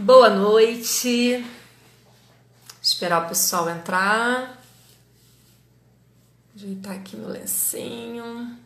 Boa 0.00 0.30
noite. 0.30 1.44
Esperar 2.82 3.26
o 3.26 3.28
pessoal 3.28 3.68
entrar. 3.68 4.58
Ajeitar 6.56 6.94
aqui 6.94 7.16
meu 7.16 7.28
lencinho. 7.28 8.58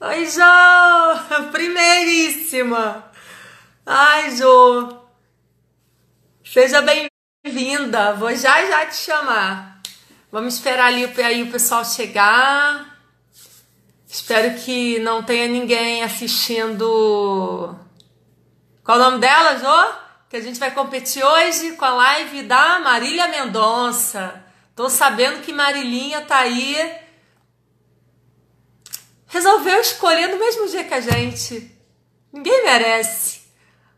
Oi, 0.00 0.26
Jo! 0.30 1.50
Primeiríssima! 1.52 3.04
Ai, 3.84 4.34
Jo! 4.34 4.98
Seja 6.42 6.80
bem-vinda. 6.80 8.14
Vou 8.14 8.34
já 8.34 8.64
já 8.66 8.86
te 8.86 8.96
chamar. 8.96 9.82
Vamos 10.32 10.54
esperar 10.54 10.86
ali 10.86 11.04
aí 11.20 11.42
o 11.42 11.52
pessoal 11.52 11.84
chegar. 11.84 12.98
Espero 14.08 14.58
que 14.58 14.98
não 15.00 15.22
tenha 15.22 15.48
ninguém 15.48 16.02
assistindo. 16.02 17.85
Qual 18.86 18.98
o 18.98 19.00
nome 19.02 19.18
dela, 19.18 19.58
Jô? 19.58 19.94
Que 20.28 20.36
a 20.36 20.40
gente 20.40 20.60
vai 20.60 20.70
competir 20.70 21.20
hoje 21.24 21.72
com 21.72 21.84
a 21.84 21.90
live 21.90 22.44
da 22.44 22.78
Marília 22.78 23.26
Mendonça. 23.26 24.44
Tô 24.76 24.88
sabendo 24.88 25.42
que 25.42 25.52
Marilinha 25.52 26.20
tá 26.20 26.36
aí. 26.36 26.94
Resolveu 29.26 29.80
escolher 29.80 30.28
no 30.28 30.38
mesmo 30.38 30.68
dia 30.68 30.84
que 30.84 30.94
a 30.94 31.00
gente. 31.00 31.68
Ninguém 32.32 32.62
merece. 32.62 33.40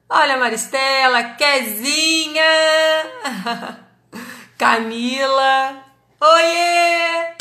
Olha 0.08 0.38
Maristela, 0.38 1.34
Kezinha, 1.34 2.42
Camila. 4.56 5.84
Oiê! 6.18 7.34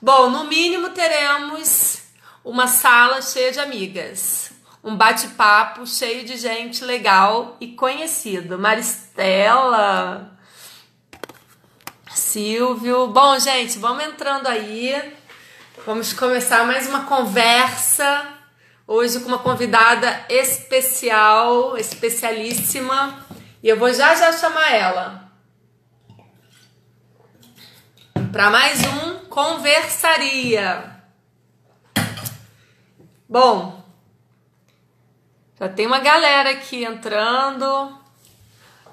Bom, 0.00 0.30
no 0.30 0.44
mínimo 0.44 0.88
teremos 0.88 2.04
uma 2.42 2.66
sala 2.66 3.20
cheia 3.20 3.52
de 3.52 3.60
amigas, 3.60 4.53
um 4.84 4.94
bate-papo 4.94 5.86
cheio 5.86 6.26
de 6.26 6.36
gente 6.36 6.84
legal 6.84 7.56
e 7.58 7.68
conhecido. 7.68 8.58
Maristela, 8.58 10.30
Silvio. 12.10 13.06
Bom, 13.06 13.38
gente, 13.38 13.78
vamos 13.78 14.04
entrando 14.04 14.46
aí. 14.46 15.16
Vamos 15.86 16.12
começar 16.12 16.66
mais 16.66 16.86
uma 16.86 17.06
conversa. 17.06 18.28
Hoje 18.86 19.20
com 19.20 19.28
uma 19.28 19.38
convidada 19.38 20.26
especial, 20.28 21.78
especialíssima. 21.78 23.24
E 23.62 23.68
eu 23.70 23.78
vou 23.78 23.90
já 23.90 24.14
já 24.14 24.34
chamar 24.34 24.70
ela. 24.70 25.32
Para 28.30 28.50
mais 28.50 28.82
um 28.84 29.24
conversaria. 29.30 30.92
Bom, 33.26 33.83
já 35.64 35.68
tem 35.70 35.86
uma 35.86 35.98
galera 35.98 36.50
aqui 36.50 36.84
entrando. 36.84 37.98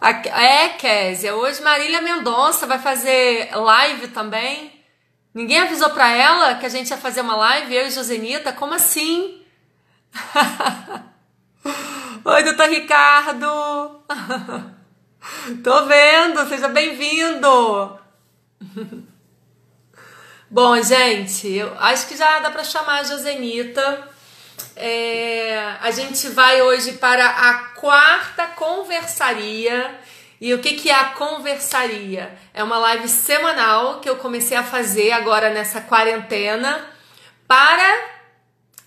É, 0.01 0.69
Késia, 0.69 1.35
hoje 1.35 1.61
Marília 1.61 2.01
Mendonça 2.01 2.65
vai 2.65 2.79
fazer 2.79 3.53
live 3.53 4.07
também. 4.07 4.81
Ninguém 5.33 5.59
avisou 5.59 5.89
para 5.89 6.09
ela 6.09 6.55
que 6.55 6.65
a 6.65 6.69
gente 6.69 6.89
ia 6.89 6.97
fazer 6.97 7.19
uma 7.21 7.35
live, 7.35 7.75
eu 7.75 7.87
e 7.87 7.91
Josenita? 7.91 8.53
Como 8.53 8.73
assim? 8.73 9.43
Oi, 12.23 12.43
doutor 12.43 12.69
Ricardo! 12.69 14.05
Tô 15.61 15.85
vendo, 15.85 16.47
seja 16.47 16.69
bem-vindo! 16.69 17.99
Bom, 20.49 20.81
gente, 20.81 21.49
eu 21.49 21.77
acho 21.79 22.07
que 22.07 22.15
já 22.15 22.39
dá 22.39 22.49
para 22.49 22.63
chamar 22.63 23.01
a 23.01 23.03
Josenita. 23.03 24.10
É, 24.75 25.75
a 25.81 25.91
gente 25.91 26.27
vai 26.29 26.61
hoje 26.61 26.93
para 26.93 27.25
a 27.25 27.53
quarta 27.75 28.47
conversaria. 28.47 29.99
E 30.39 30.53
o 30.53 30.59
que, 30.59 30.73
que 30.73 30.89
é 30.89 30.95
a 30.95 31.09
conversaria? 31.11 32.35
É 32.53 32.63
uma 32.63 32.77
live 32.77 33.07
semanal 33.07 33.99
que 33.99 34.09
eu 34.09 34.15
comecei 34.15 34.57
a 34.57 34.63
fazer 34.63 35.11
agora 35.11 35.51
nessa 35.51 35.81
quarentena 35.81 36.83
para 37.47 38.11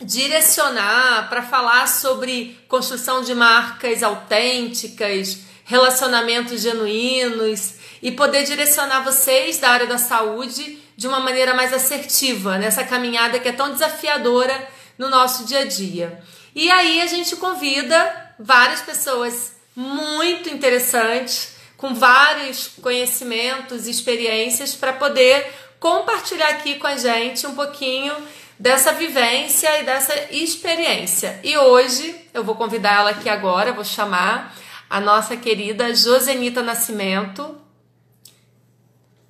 direcionar, 0.00 1.28
para 1.28 1.42
falar 1.42 1.86
sobre 1.86 2.58
construção 2.68 3.22
de 3.22 3.34
marcas 3.34 4.02
autênticas, 4.02 5.38
relacionamentos 5.64 6.60
genuínos 6.60 7.74
e 8.02 8.10
poder 8.12 8.44
direcionar 8.44 9.00
vocês 9.00 9.58
da 9.58 9.70
área 9.70 9.86
da 9.86 9.98
saúde 9.98 10.82
de 10.96 11.08
uma 11.08 11.20
maneira 11.20 11.54
mais 11.54 11.72
assertiva 11.72 12.58
nessa 12.58 12.84
caminhada 12.84 13.38
que 13.38 13.48
é 13.48 13.52
tão 13.52 13.72
desafiadora 13.72 14.68
no 14.98 15.08
nosso 15.08 15.44
dia 15.44 15.60
a 15.60 15.64
dia. 15.64 16.22
E 16.54 16.70
aí 16.70 17.00
a 17.00 17.06
gente 17.06 17.36
convida 17.36 18.34
várias 18.38 18.80
pessoas 18.80 19.56
muito 19.74 20.48
interessantes, 20.48 21.56
com 21.76 21.94
vários 21.94 22.68
conhecimentos 22.80 23.86
e 23.86 23.90
experiências 23.90 24.74
para 24.74 24.92
poder 24.92 25.52
compartilhar 25.80 26.48
aqui 26.48 26.76
com 26.76 26.86
a 26.86 26.96
gente 26.96 27.46
um 27.46 27.54
pouquinho 27.54 28.14
dessa 28.58 28.92
vivência 28.92 29.80
e 29.80 29.84
dessa 29.84 30.14
experiência. 30.32 31.40
E 31.42 31.58
hoje 31.58 32.28
eu 32.32 32.44
vou 32.44 32.54
convidar 32.54 33.00
ela 33.00 33.10
aqui 33.10 33.28
agora, 33.28 33.72
vou 33.72 33.84
chamar 33.84 34.54
a 34.88 35.00
nossa 35.00 35.36
querida 35.36 35.94
Josenita 35.94 36.62
Nascimento. 36.62 37.60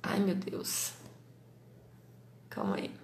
Ai, 0.01 0.19
meu 0.19 0.35
Deus. 0.35 0.93
Calma 2.49 2.77
aí. 2.77 2.94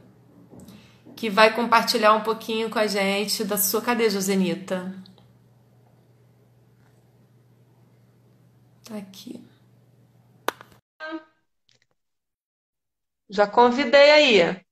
Que 1.21 1.29
vai 1.29 1.53
compartilhar 1.53 2.13
um 2.13 2.23
pouquinho 2.23 2.67
com 2.67 2.79
a 2.79 2.87
gente 2.87 3.43
da 3.43 3.55
sua. 3.55 3.79
Cadê, 3.79 4.09
Josenita? 4.09 4.91
Tá 8.83 8.97
aqui. 8.97 9.39
Já 13.29 13.45
convidei 13.45 14.09
aí. 14.09 14.65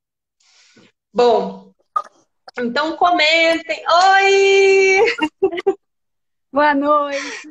Bom, 1.13 1.71
então 2.57 2.97
comentem. 2.97 3.83
Oi! 3.87 5.16
Boa 6.51 6.73
noite. 6.73 7.47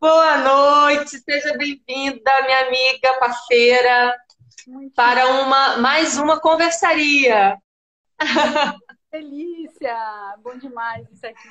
Boa 0.00 0.38
noite, 0.38 1.20
seja 1.20 1.56
bem-vinda, 1.56 2.42
minha 2.42 2.66
amiga, 2.66 3.16
parceira, 3.20 4.18
muito 4.66 4.94
para 4.94 5.26
uma 5.42 5.78
mais 5.78 6.18
uma 6.18 6.40
conversaria. 6.40 7.56
Delícia! 9.10 10.36
Bom 10.42 10.56
demais 10.56 11.10
isso 11.10 11.26
aqui. 11.26 11.48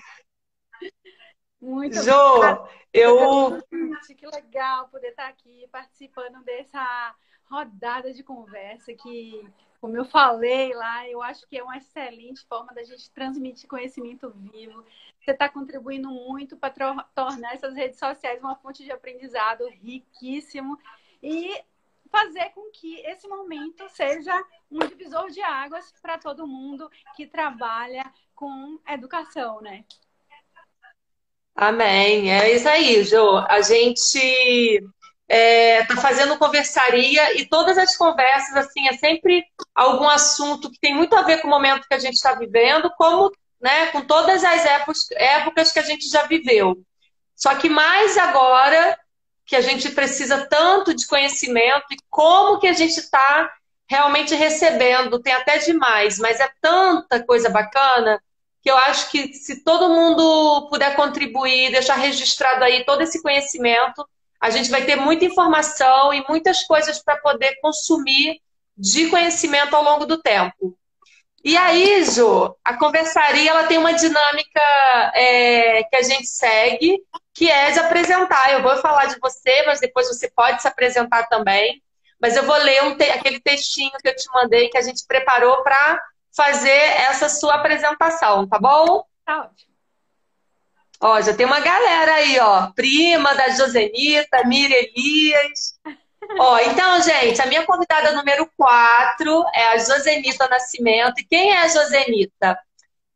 Muito 1.62 2.02
Jô, 2.04 2.68
eu. 2.94 3.62
Que 4.18 4.26
legal 4.28 4.88
poder 4.88 5.10
estar 5.10 5.28
aqui 5.28 5.68
participando 5.72 6.42
dessa 6.44 7.16
rodada 7.50 8.14
de 8.14 8.24
conversa 8.24 8.94
que, 8.94 9.46
como 9.82 9.98
eu 9.98 10.06
falei 10.06 10.74
lá, 10.74 11.08
eu 11.10 11.22
acho 11.22 11.48
que 11.48 11.58
é 11.58 11.64
uma 11.64 11.78
excelente 11.78 12.46
forma 12.46 12.74
da 12.74 12.84
gente 12.84 13.12
transmitir 13.12 13.68
conhecimento 13.68 14.30
vivo. 14.30 14.86
Você 15.20 15.32
está 15.32 15.50
contribuindo 15.50 16.10
muito 16.10 16.56
para 16.56 17.04
tornar 17.14 17.54
essas 17.54 17.76
redes 17.76 18.00
sociais 18.00 18.40
uma 18.40 18.56
fonte 18.56 18.84
de 18.84 18.92
aprendizado 18.92 19.68
riquíssimo 19.68 20.80
e 21.22 21.62
fazer 22.12 22.50
com 22.50 22.70
que 22.72 23.00
esse 23.06 23.28
momento 23.28 23.88
seja 23.90 24.34
um 24.70 24.80
divisor 24.80 25.30
de 25.30 25.42
águas 25.42 25.94
para 26.02 26.18
todo 26.18 26.48
mundo 26.48 26.90
que 27.16 27.26
trabalha 27.26 28.12
com 28.36 28.80
educação, 28.88 29.62
né? 29.62 29.84
Amém. 31.56 32.32
É 32.32 32.54
isso 32.54 32.70
aí, 32.70 33.04
Jo. 33.04 33.38
A 33.50 33.62
gente 33.62 34.18
está 34.18 34.90
é, 35.28 35.86
tá 35.86 35.98
fazendo 35.98 36.38
conversaria 36.38 37.38
e 37.38 37.48
todas 37.48 37.78
as 37.78 37.96
conversas, 37.98 38.56
assim, 38.56 38.88
é 38.88 38.94
sempre 38.94 39.44
algum 39.76 40.08
assunto 40.08 40.72
que 40.72 40.80
tem 40.80 40.96
muito 40.96 41.16
a 41.16 41.22
ver 41.22 41.42
com 41.42 41.48
o 41.48 41.52
momento 41.52 41.88
que 41.88 41.94
a 41.94 42.00
gente 42.00 42.16
está 42.16 42.34
vivendo, 42.34 42.90
como 42.98 43.32
né, 43.62 43.88
com 43.88 44.02
todas 44.02 44.44
as 44.44 44.66
épocas, 44.66 45.12
épocas 45.12 45.72
que 45.72 45.80
a 45.80 45.84
gente 45.84 46.10
já 46.10 46.24
viveu. 46.24 46.82
Só 47.36 47.56
que 47.56 47.70
mais 47.70 48.18
agora 48.18 48.98
que 49.50 49.56
a 49.56 49.62
gente 49.62 49.90
precisa 49.90 50.46
tanto 50.46 50.94
de 50.94 51.08
conhecimento 51.08 51.86
e 51.92 51.98
como 52.08 52.60
que 52.60 52.68
a 52.68 52.74
gente 52.74 53.00
está 53.00 53.52
realmente 53.90 54.36
recebendo, 54.36 55.20
tem 55.20 55.34
até 55.34 55.58
demais, 55.58 56.20
mas 56.20 56.40
é 56.40 56.48
tanta 56.62 57.24
coisa 57.24 57.50
bacana 57.50 58.22
que 58.62 58.70
eu 58.70 58.78
acho 58.78 59.10
que 59.10 59.34
se 59.34 59.64
todo 59.64 59.90
mundo 59.90 60.68
puder 60.70 60.96
contribuir, 60.96 61.72
deixar 61.72 61.96
registrado 61.96 62.64
aí 62.64 62.86
todo 62.86 63.02
esse 63.02 63.24
conhecimento, 63.24 64.08
a 64.40 64.52
gente 64.52 64.70
vai 64.70 64.86
ter 64.86 64.96
muita 64.98 65.26
informação 65.26 66.14
e 66.14 66.24
muitas 66.30 66.64
coisas 66.66 67.02
para 67.02 67.18
poder 67.18 67.56
consumir 67.60 68.40
de 68.78 69.08
conhecimento 69.10 69.76
ao 69.76 69.84
longo 69.84 70.06
do 70.06 70.22
tempo. 70.22 70.78
E 71.44 71.56
aí, 71.56 72.04
Jo, 72.04 72.56
a 72.64 72.78
conversaria 72.78 73.52
ela 73.52 73.66
tem 73.66 73.78
uma 73.78 73.94
dinâmica 73.94 74.62
é, 75.16 75.84
que 75.84 75.96
a 75.96 76.02
gente 76.02 76.28
segue, 76.28 77.02
que 77.34 77.50
é 77.50 77.72
de 77.72 77.80
apresentar. 77.80 78.52
Eu 78.52 78.62
vou 78.62 78.76
falar 78.78 79.06
de 79.06 79.18
você, 79.20 79.64
mas 79.66 79.80
depois 79.80 80.08
você 80.08 80.30
pode 80.30 80.62
se 80.62 80.68
apresentar 80.68 81.28
também. 81.28 81.82
Mas 82.22 82.36
eu 82.36 82.44
vou 82.44 82.58
ler 82.58 82.84
um 82.84 82.98
te 82.98 83.10
aquele 83.12 83.40
textinho 83.40 83.92
que 84.02 84.10
eu 84.10 84.16
te 84.16 84.26
mandei, 84.34 84.70
que 84.70 84.78
a 84.78 84.82
gente 84.82 85.06
preparou 85.08 85.64
para 85.64 86.02
fazer 86.36 86.70
essa 86.70 87.30
sua 87.30 87.56
apresentação, 87.56 88.48
tá 88.48 88.60
bom? 88.60 89.04
Tá 89.26 89.40
ótimo. 89.42 89.70
Ó, 91.02 91.22
já 91.22 91.34
tem 91.34 91.46
uma 91.46 91.62
galera 91.62 92.16
aí, 92.16 92.38
ó. 92.40 92.72
Prima 92.74 93.34
da 93.34 93.50
Josenita, 93.50 94.44
Mira 94.46 94.76
Elias. 94.76 95.80
Ó, 96.38 96.60
então, 96.60 97.02
gente, 97.02 97.42
a 97.42 97.46
minha 97.46 97.66
convidada 97.66 98.12
número 98.12 98.50
4 98.56 99.44
é 99.54 99.68
a 99.70 99.78
Josenita 99.78 100.48
Nascimento. 100.48 101.20
E 101.20 101.26
quem 101.26 101.52
é 101.52 101.64
a 101.64 101.68
Josenita? 101.68 102.60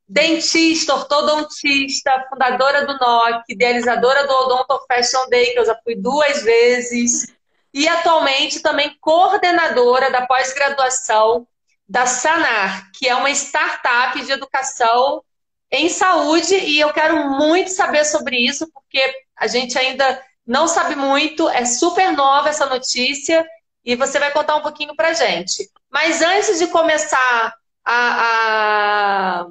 Dentista, 0.07 0.95
ortodontista, 0.95 2.25
fundadora 2.29 2.85
do 2.85 2.97
NOC, 2.97 3.43
idealizadora 3.49 4.27
do 4.27 4.33
Odonto 4.33 4.85
Fashion 4.87 5.27
Day, 5.29 5.53
que 5.53 5.59
eu 5.59 5.65
já 5.65 5.75
fui 5.83 5.95
duas 5.95 6.43
vezes, 6.43 7.33
e 7.73 7.87
atualmente 7.87 8.61
também 8.61 8.95
coordenadora 8.99 10.11
da 10.11 10.25
pós-graduação 10.25 11.47
da 11.87 12.05
Sanar, 12.05 12.91
que 12.93 13.07
é 13.07 13.15
uma 13.15 13.29
startup 13.31 14.19
de 14.23 14.31
educação 14.31 15.23
em 15.71 15.89
saúde, 15.89 16.55
e 16.55 16.79
eu 16.79 16.93
quero 16.93 17.29
muito 17.31 17.71
saber 17.71 18.05
sobre 18.05 18.37
isso, 18.37 18.69
porque 18.71 19.01
a 19.35 19.47
gente 19.47 19.77
ainda 19.77 20.21
não 20.45 20.67
sabe 20.67 20.95
muito, 20.95 21.49
é 21.49 21.65
super 21.65 22.11
nova 22.11 22.49
essa 22.49 22.65
notícia, 22.65 23.45
e 23.83 23.95
você 23.95 24.19
vai 24.19 24.31
contar 24.31 24.55
um 24.55 24.61
pouquinho 24.61 24.95
pra 24.95 25.13
gente. 25.13 25.69
Mas 25.91 26.21
antes 26.21 26.59
de 26.59 26.67
começar 26.67 27.53
a, 27.85 29.45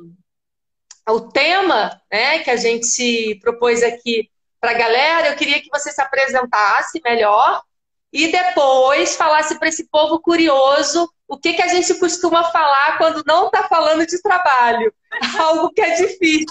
a, 1.06 1.12
o 1.12 1.20
tema 1.20 2.00
né, 2.10 2.38
que 2.38 2.50
a 2.50 2.56
gente 2.56 3.38
propôs 3.42 3.82
aqui 3.82 4.30
para 4.60 4.70
a 4.70 4.78
galera, 4.78 5.28
eu 5.28 5.36
queria 5.36 5.60
que 5.60 5.68
você 5.70 5.90
se 5.90 6.00
apresentasse 6.00 7.00
melhor 7.04 7.62
e 8.12 8.30
depois 8.30 9.16
falasse 9.16 9.58
para 9.58 9.68
esse 9.68 9.88
povo 9.88 10.20
curioso 10.20 11.10
o 11.26 11.38
que, 11.38 11.54
que 11.54 11.62
a 11.62 11.68
gente 11.68 11.94
costuma 11.94 12.44
falar 12.44 12.98
quando 12.98 13.24
não 13.26 13.46
está 13.46 13.64
falando 13.64 14.06
de 14.06 14.20
trabalho. 14.20 14.92
Algo 15.38 15.70
que 15.70 15.80
é 15.80 15.94
difícil. 15.94 16.46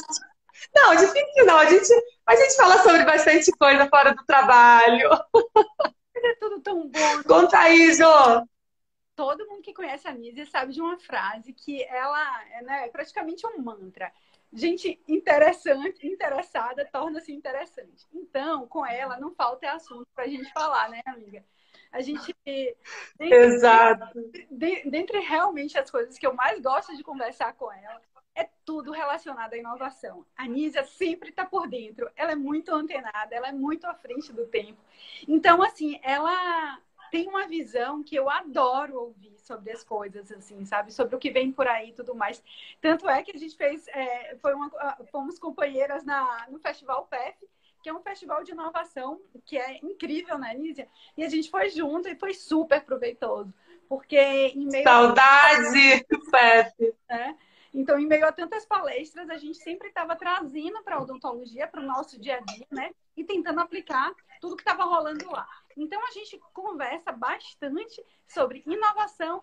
Não, 0.73 0.95
difícil 0.95 1.45
não. 1.45 1.57
A 1.57 1.65
gente, 1.65 1.94
a 2.25 2.35
gente 2.35 2.56
fala 2.56 2.77
sobre 2.79 3.06
bastante 3.06 3.51
coisa 3.51 3.88
fora 3.88 4.13
do 4.13 4.25
trabalho. 4.25 5.09
É 6.23 6.35
tudo 6.35 6.62
tão 6.62 6.88
bom. 6.88 7.23
Conta 7.27 7.57
aí, 7.57 7.94
Jô. 7.94 8.45
Todo 9.15 9.47
mundo 9.47 9.62
que 9.62 9.73
conhece 9.73 10.07
a 10.07 10.13
Nízia 10.13 10.45
sabe 10.45 10.73
de 10.73 10.81
uma 10.81 10.97
frase 11.00 11.51
que 11.53 11.83
ela 11.83 12.44
é 12.51 12.62
né, 12.62 12.88
praticamente 12.89 13.45
um 13.45 13.59
mantra. 13.62 14.12
Gente 14.53 15.01
interessante, 15.07 16.06
interessada, 16.06 16.88
torna-se 16.91 17.31
interessante. 17.31 18.06
Então, 18.13 18.68
com 18.68 18.85
ela, 18.85 19.19
não 19.19 19.33
falta 19.33 19.71
assunto 19.71 20.07
para 20.13 20.25
a 20.25 20.27
gente 20.27 20.51
falar, 20.51 20.89
né, 20.89 21.01
amiga? 21.06 21.44
A 21.91 22.01
gente. 22.01 22.35
Dentre, 23.18 23.38
Exato. 23.38 24.31
Dentre 24.50 25.19
realmente 25.19 25.77
as 25.77 25.89
coisas 25.89 26.18
que 26.18 26.25
eu 26.25 26.33
mais 26.33 26.59
gosto 26.62 26.95
de 26.95 27.03
conversar 27.03 27.53
com 27.53 27.71
ela, 27.71 28.01
é 28.42 28.50
tudo 28.66 28.92
relacionado 28.92 29.54
à 29.54 29.58
inovação. 29.58 30.26
A 30.36 30.48
Nízia 30.48 30.84
sempre 30.84 31.30
está 31.30 31.46
por 31.46 31.68
dentro, 31.68 32.10
ela 32.16 32.32
é 32.32 32.36
muito 32.36 32.74
antenada, 32.74 33.36
ela 33.36 33.50
é 33.50 33.52
muito 33.52 33.86
à 33.86 33.94
frente 33.94 34.34
do 34.34 34.46
tempo. 34.48 34.80
Então, 35.28 35.62
assim, 35.62 36.00
ela 36.04 36.80
tem 37.12 37.28
uma 37.28 37.46
visão 37.46 38.02
que 38.02 38.16
eu 38.16 38.30
adoro 38.30 38.98
ouvir 38.98 39.38
sobre 39.38 39.72
as 39.72 39.84
coisas, 39.84 40.32
assim, 40.32 40.64
sabe? 40.66 40.94
Sobre 40.94 41.16
o 41.16 41.20
que 41.20 41.30
vem 41.30 41.52
por 41.52 41.68
aí 41.68 41.90
e 41.90 41.94
tudo 41.94 42.16
mais. 42.16 42.42
Tanto 42.80 43.08
é 43.10 43.22
que 43.22 43.36
a 43.36 43.40
gente 43.40 43.56
fez, 43.56 43.88
é, 43.90 44.36
foi 44.42 44.54
uma, 44.54 44.70
fomos 45.12 45.38
companheiras 45.38 46.06
na, 46.06 46.48
no 46.50 46.60
Festival 46.60 47.06
PEF, 47.08 47.38
que 47.84 47.90
é 47.90 47.94
um 47.94 48.02
festival 48.02 48.44
de 48.44 48.52
inovação 48.52 49.20
que 49.44 49.58
é 49.58 49.78
incrível, 49.84 50.38
né, 50.38 50.54
Nízia? 50.54 50.88
E 51.18 51.24
a 51.24 51.30
gente 51.30 51.50
foi 51.50 51.70
junto 51.70 52.08
e 52.08 52.16
foi 52.16 52.34
super 52.34 52.82
proveitoso. 52.82 53.54
Porque 53.90 54.18
em 54.18 54.68
meio. 54.68 54.84
Saudade, 54.84 55.94
a... 55.94 56.32
PEF! 56.32 56.96
Né? 57.10 57.38
Então, 57.73 57.97
em 57.97 58.06
meio 58.06 58.25
a 58.25 58.31
tantas 58.31 58.65
palestras, 58.65 59.29
a 59.29 59.38
gente 59.38 59.57
sempre 59.57 59.88
estava 59.88 60.15
trazendo 60.15 60.83
para 60.83 60.97
a 60.97 61.01
odontologia, 61.01 61.68
para 61.68 61.81
o 61.81 61.85
nosso 61.85 62.19
dia 62.19 62.38
a 62.38 62.39
dia, 62.39 62.68
né? 62.69 62.91
E 63.15 63.23
tentando 63.23 63.62
aplicar 63.62 64.13
tudo 64.41 64.56
que 64.56 64.62
estava 64.62 64.83
rolando 64.83 65.29
lá. 65.31 65.47
Então, 65.77 66.01
a 66.06 66.12
gente 66.12 66.38
conversa 66.53 67.12
bastante 67.12 68.03
sobre 68.27 68.62
inovação 68.65 69.39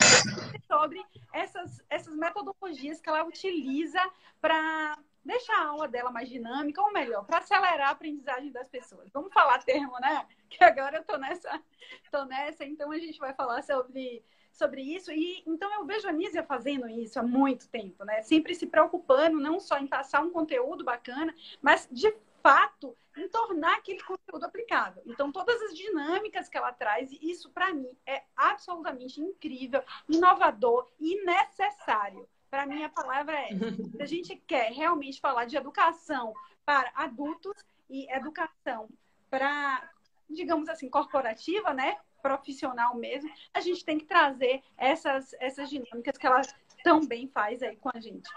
e 0.55 0.67
sobre 0.67 1.03
essas, 1.33 1.83
essas 1.89 2.15
metodologias 2.15 3.01
que 3.01 3.09
ela 3.09 3.25
utiliza 3.25 4.01
para 4.41 4.99
deixar 5.25 5.59
a 5.59 5.69
aula 5.69 5.89
dela 5.89 6.11
mais 6.11 6.29
dinâmica, 6.29 6.81
ou 6.83 6.93
melhor, 6.93 7.25
para 7.25 7.39
acelerar 7.39 7.89
a 7.89 7.93
aprendizagem 7.93 8.51
das 8.51 8.69
pessoas. 8.69 9.11
Vamos 9.13 9.33
falar 9.33 9.63
termo, 9.63 9.99
né? 10.01 10.27
Que 10.49 10.65
agora 10.65 10.97
eu 10.97 11.01
estou 11.03 11.19
nessa, 11.19 11.63
tô 12.11 12.25
nessa, 12.25 12.65
então 12.65 12.91
a 12.91 12.99
gente 12.99 13.19
vai 13.19 13.35
falar 13.35 13.63
sobre, 13.63 14.25
sobre 14.59 14.83
isso. 14.83 15.13
E 15.13 15.43
então 15.47 15.73
eu 15.75 15.87
vejo 15.87 16.09
a 16.09 16.13
Nízia 16.13 16.43
fazendo 16.43 16.89
isso 16.89 17.19
há 17.19 17.23
muito 17.23 17.69
tempo, 17.69 18.05
né? 18.05 18.23
Sempre 18.23 18.55
se 18.55 18.67
preocupando 18.67 19.41
não 19.41 19.61
só 19.61 19.79
em 19.79 19.87
passar 19.87 20.21
um 20.21 20.31
conteúdo 20.31 20.85
bacana, 20.85 21.35
mas 21.63 21.89
de 21.91 22.13
fato 22.43 22.97
em 23.17 23.29
tornar 23.29 23.77
aquele 23.77 24.03
conteúdo 24.03 24.45
aplicável. 24.45 25.03
Então, 25.05 25.33
todas 25.33 25.61
as 25.63 25.77
dinâmicas 25.77 26.49
que 26.49 26.57
ela 26.57 26.73
traz, 26.73 27.11
isso 27.21 27.51
para 27.51 27.73
mim 27.73 27.91
é 28.07 28.23
absolutamente 28.37 29.21
incrível, 29.21 29.83
inovador 30.09 30.89
e 31.01 31.25
necessário. 31.25 32.29
Para 32.51 32.65
mim, 32.65 32.83
a 32.85 32.89
palavra 32.89 33.35
é: 33.35 33.49
se 33.49 34.03
a 34.03 34.07
gente 34.07 34.37
quer 34.47 34.73
realmente 34.73 35.21
falar 35.21 35.45
de 35.45 35.57
educação 35.57 36.33
para 36.65 36.91
adultos 36.95 37.65
e 37.91 38.11
educação 38.13 38.89
para, 39.31 39.91
digamos 40.29 40.69
assim, 40.69 40.89
corporativa, 40.89 41.75
né? 41.75 41.99
Profissional 42.29 42.95
mesmo, 42.95 43.31
a 43.55 43.61
gente 43.61 43.83
tem 43.83 43.97
que 43.97 44.05
trazer 44.05 44.63
essas, 44.77 45.33
essas 45.41 45.71
dinâmicas 45.71 46.19
que 46.19 46.27
ela 46.27 46.43
tão 46.85 47.07
bem 47.07 47.27
faz 47.27 47.63
aí 47.63 47.75
com 47.77 47.89
a 47.95 47.99
gente. 47.99 48.29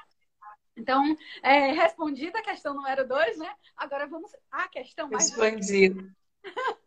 Então, 0.77 1.03
é, 1.43 1.73
respondida 1.73 2.39
a 2.39 2.41
questão 2.41 2.73
número 2.73 3.05
dois, 3.05 3.37
né? 3.37 3.53
Agora 3.75 4.07
vamos 4.07 4.31
à 4.49 4.69
questão 4.69 5.09
mais. 5.09 5.29
Respondido. 5.29 6.09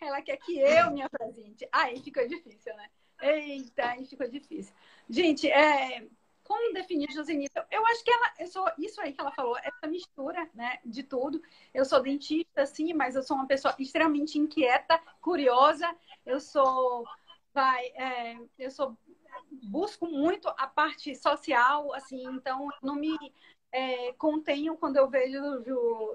Ela 0.00 0.22
quer 0.22 0.36
que 0.36 0.56
eu 0.56 0.92
me 0.92 1.02
apresente. 1.02 1.68
Aí 1.72 2.00
ficou 2.00 2.24
difícil, 2.28 2.76
né? 2.76 2.88
Eita, 3.20 3.90
aí 3.90 4.06
ficou 4.06 4.28
difícil. 4.28 4.72
Gente, 5.08 5.50
é, 5.50 6.06
como 6.50 6.74
definir 6.74 7.12
Josenita? 7.12 7.64
Eu 7.70 7.86
acho 7.86 8.02
que 8.02 8.10
ela, 8.10 8.34
eu 8.40 8.46
sou 8.48 8.68
isso 8.76 9.00
aí 9.00 9.12
que 9.12 9.20
ela 9.20 9.30
falou, 9.30 9.56
essa 9.58 9.86
mistura, 9.86 10.50
né, 10.52 10.80
de 10.84 11.04
tudo. 11.04 11.40
Eu 11.72 11.84
sou 11.84 12.02
dentista, 12.02 12.66
sim, 12.66 12.92
mas 12.92 13.14
eu 13.14 13.22
sou 13.22 13.36
uma 13.36 13.46
pessoa 13.46 13.72
extremamente 13.78 14.36
inquieta, 14.36 15.00
curiosa. 15.20 15.88
Eu 16.26 16.40
sou, 16.40 17.06
vai, 17.54 17.86
é, 17.94 18.36
eu 18.58 18.68
sou 18.68 18.98
busco 19.62 20.08
muito 20.08 20.48
a 20.48 20.66
parte 20.66 21.14
social, 21.14 21.94
assim, 21.94 22.24
então 22.26 22.68
não 22.82 22.96
me 22.96 23.16
é, 23.70 24.12
contenho 24.14 24.76
quando 24.76 24.96
eu 24.96 25.08
vejo, 25.08 25.38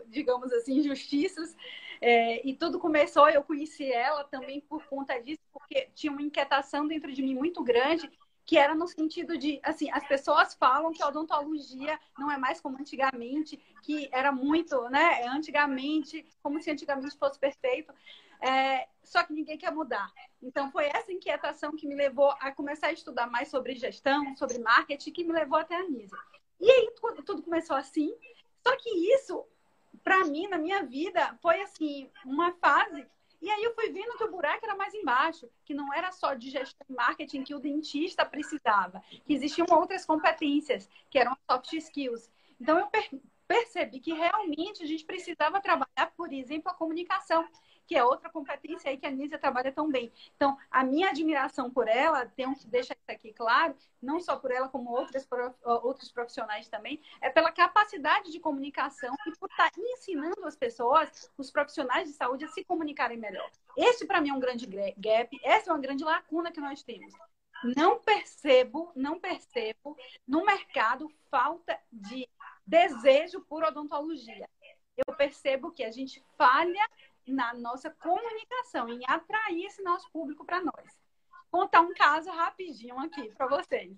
digamos 0.08 0.51
assim, 0.51 0.80
injustiças. 0.80 1.56
É, 2.01 2.46
e 2.46 2.54
tudo 2.54 2.77
começou, 2.77 3.30
eu 3.30 3.42
conheci 3.42 3.89
ela 3.89 4.25
também 4.25 4.60
por 4.60 4.86
conta 4.88 5.18
disso, 5.18 5.42
porque 5.54 5.89
tinha 5.96 6.12
uma 6.12 6.22
inquietação 6.22 6.86
dentro 6.86 7.10
de 7.13 7.24
mim 7.24 7.34
muito 7.34 7.63
grande, 7.63 8.12
que 8.46 8.58
era 8.58 8.75
no 8.75 8.88
sentido 8.88 9.38
de, 9.38 9.60
assim, 9.64 9.90
as 9.92 10.08
pessoas 10.08 10.54
falam 10.54 10.94
que 10.94 11.02
a 11.02 11.08
odontologia 11.08 12.00
não 12.18 12.32
é 12.32 12.38
mais 12.38 12.62
como 12.62 12.78
antigamente, 12.78 13.58
que 13.82 14.08
era 14.12 14.32
muito, 14.32 14.88
né, 14.90 15.25
antigamente, 15.28 16.25
como 16.44 16.62
se 16.62 16.70
antigamente 16.70 17.18
fosse 17.18 17.40
perfeito. 17.40 17.92
É, 18.40 18.88
só 19.04 19.24
que 19.24 19.34
ninguém 19.34 19.58
quer 19.58 19.72
mudar. 19.72 20.12
Então, 20.42 20.72
foi 20.72 20.86
essa 20.86 21.12
inquietação 21.12 21.75
que 21.75 21.88
me 21.88 21.96
levou 21.96 22.36
a 22.40 22.52
começar 22.52 22.88
a 22.88 22.94
estudar 22.94 23.28
mais 23.28 23.48
sobre 23.48 23.74
gestão, 23.75 24.36
sobre 24.36 24.60
marketing, 24.60 25.12
que 25.12 25.24
me 25.24 25.34
levou 25.34 25.58
até 25.58 25.75
a 25.75 25.84
Nisa. 25.84 26.18
E 26.60 26.70
aí, 26.70 26.94
tudo 27.25 27.42
começou 27.42 27.75
assim. 27.75 28.16
Só 28.62 28.75
que 28.78 28.90
isso, 29.16 29.44
para 30.04 30.24
mim, 30.25 30.48
na 30.48 30.58
minha 30.58 30.84
vida, 30.84 31.36
foi 31.42 31.62
assim, 31.62 32.10
uma 32.24 32.52
fase. 32.54 33.08
E 33.46 33.52
aí 33.52 33.64
eu 33.64 33.75
fui 33.75 33.92
vendo 33.92 34.18
que 34.18 34.24
o 34.24 34.32
buraco 34.32 34.66
era 34.66 34.75
mais 34.75 34.92
embaixo, 34.96 35.48
que 35.64 35.75
não 35.75 35.94
era 35.94 36.12
só 36.12 36.34
de 36.34 36.50
gestão 36.50 36.84
e 36.90 36.94
marketing 36.94 37.44
que 37.44 37.54
o 37.54 37.60
dentista 37.60 38.25
precisava, 38.25 39.04
que 39.24 39.32
existiam 39.32 39.68
outras 39.70 40.04
competências, 40.04 40.90
que 41.12 41.20
eram 41.20 41.38
soft 41.48 41.72
skills. 41.74 42.28
Então 42.60 42.80
eu 42.80 42.88
percebi 43.48 44.00
que 44.00 44.14
realmente 44.14 44.82
a 44.82 44.88
gente 44.88 45.06
precisava 45.06 45.62
trabalhar, 45.62 46.12
por 46.18 46.34
exemplo, 46.34 46.72
a 46.72 46.74
comunicação 46.74 47.48
que 47.88 47.96
é 47.96 48.04
outra 48.04 48.30
competência 48.30 48.89
aí 48.89 48.98
que 48.98 49.06
a 49.06 49.12
Nízia 49.12 49.38
trabalha 49.38 49.72
tão 49.72 49.89
bem. 49.89 50.12
Então, 50.36 50.58
a 50.70 50.84
minha 50.84 51.10
admiração 51.10 51.70
por 51.70 51.88
ela, 51.88 52.25
tenho 52.36 52.56
que 52.56 52.68
deixar 52.68 52.96
isso 52.96 53.12
aqui 53.12 53.34
claro, 53.34 53.75
não 54.01 54.20
só 54.20 54.36
por 54.38 54.51
ela, 54.51 54.68
como 54.68 54.92
outras, 54.92 55.27
outros 55.63 56.12
profissionais 56.12 56.68
também, 56.68 57.01
é 57.22 57.30
pela 57.30 57.51
capacidade 57.51 58.32
de 58.32 58.39
comunicação 58.39 59.15
e 59.27 59.32
por 59.38 59.50
estar 59.50 59.72
ensinando 59.77 60.46
as 60.46 60.56
pessoas, 60.56 61.32
os 61.38 61.51
profissionais 61.51 62.08
de 62.08 62.13
saúde, 62.15 62.46
a 62.46 62.50
se 62.50 62.63
comunicarem 62.63 63.18
melhor. 63.18 63.50
Esse, 63.77 64.06
para 64.06 64.22
mim, 64.22 64.30
é 64.30 64.34
um 64.34 64.39
grande 64.39 64.65
gap, 64.98 65.39
essa 65.44 65.70
é 65.70 65.74
uma 65.74 65.82
grande 65.82 66.04
lacuna 66.04 66.51
que 66.51 66.62
nós 66.62 66.84
temos. 66.84 67.13
Não 67.75 68.00
percebo, 68.00 68.92
não 68.96 69.20
percebo 69.20 69.98
no 70.27 70.46
mercado 70.46 71.10
falta 71.32 71.80
de 71.92 72.27
desejo 72.65 73.42
por 73.42 73.63
odontologia. 73.63 74.48
Eu 74.98 75.15
percebo 75.15 75.72
que 75.72 75.84
a 75.84 75.92
gente 75.92 76.24
falha 76.38 76.89
na 77.27 77.53
nossa 77.53 77.89
comunicação, 77.89 78.89
em 78.89 79.01
atrair 79.08 79.65
esse 79.65 79.82
nosso 79.82 80.10
público 80.12 80.46
para 80.46 80.62
nós. 80.62 80.98
Contar 81.50 81.82
um 81.82 81.94
caso 81.94 82.29
rapidinho 82.32 83.00
aqui 83.00 83.34
para 83.36 83.48
vocês. 83.48 83.96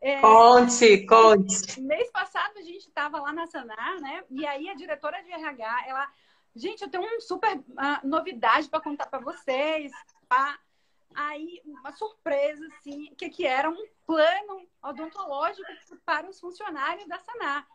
É, 0.00 0.20
conte, 0.20 1.06
conte. 1.06 1.80
Mês 1.80 2.10
passado 2.10 2.58
a 2.58 2.62
gente 2.62 2.86
estava 2.86 3.20
lá 3.20 3.32
na 3.32 3.46
Sanar, 3.46 4.00
né? 4.00 4.24
E 4.30 4.46
aí 4.46 4.68
a 4.68 4.74
diretora 4.74 5.22
de 5.22 5.30
RH, 5.30 5.84
ela, 5.86 6.12
gente, 6.54 6.82
eu 6.82 6.90
tenho 6.90 7.02
uma 7.02 7.20
super 7.20 7.56
uh, 7.58 8.06
novidade 8.06 8.68
para 8.68 8.80
contar 8.80 9.06
para 9.06 9.20
vocês. 9.20 9.92
Tá? 10.28 10.58
Aí 11.14 11.62
uma 11.64 11.92
surpresa, 11.92 12.66
assim, 12.78 13.14
que 13.16 13.30
que 13.30 13.46
era 13.46 13.70
um 13.70 13.86
plano 14.06 14.68
odontológico 14.82 15.66
para 16.04 16.28
os 16.28 16.38
funcionários 16.38 17.08
da 17.08 17.18
Sanar. 17.18 17.66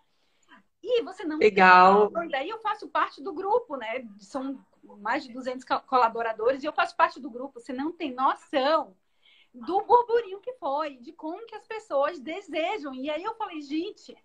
E 0.84 1.02
você 1.04 1.24
não 1.24 1.38
Legal. 1.38 2.12
Tem... 2.12 2.28
Daí 2.30 2.50
eu 2.50 2.60
faço 2.60 2.88
parte 2.88 3.22
do 3.22 3.34
grupo, 3.34 3.78
né? 3.78 4.04
São 4.20 4.64
mais 4.84 5.24
de 5.24 5.34
200 5.34 5.66
colaboradores 5.88 6.64
e 6.64 6.66
eu 6.66 6.74
faço 6.74 6.96
parte 6.96 7.20
do 7.20 7.30
grupo. 7.30 7.60
Você 7.60 7.74
não 7.74 7.92
tem 7.92 8.14
noção 8.14 8.96
do 9.54 9.82
burburinho 9.82 10.40
que 10.40 10.54
foi, 10.54 10.98
de 10.98 11.12
como 11.12 11.46
que 11.46 11.56
as 11.56 11.68
pessoas 11.68 12.20
desejam. 12.20 12.94
E 12.94 13.10
aí 13.10 13.24
eu 13.24 13.36
falei, 13.36 13.62
gente, 13.62 14.16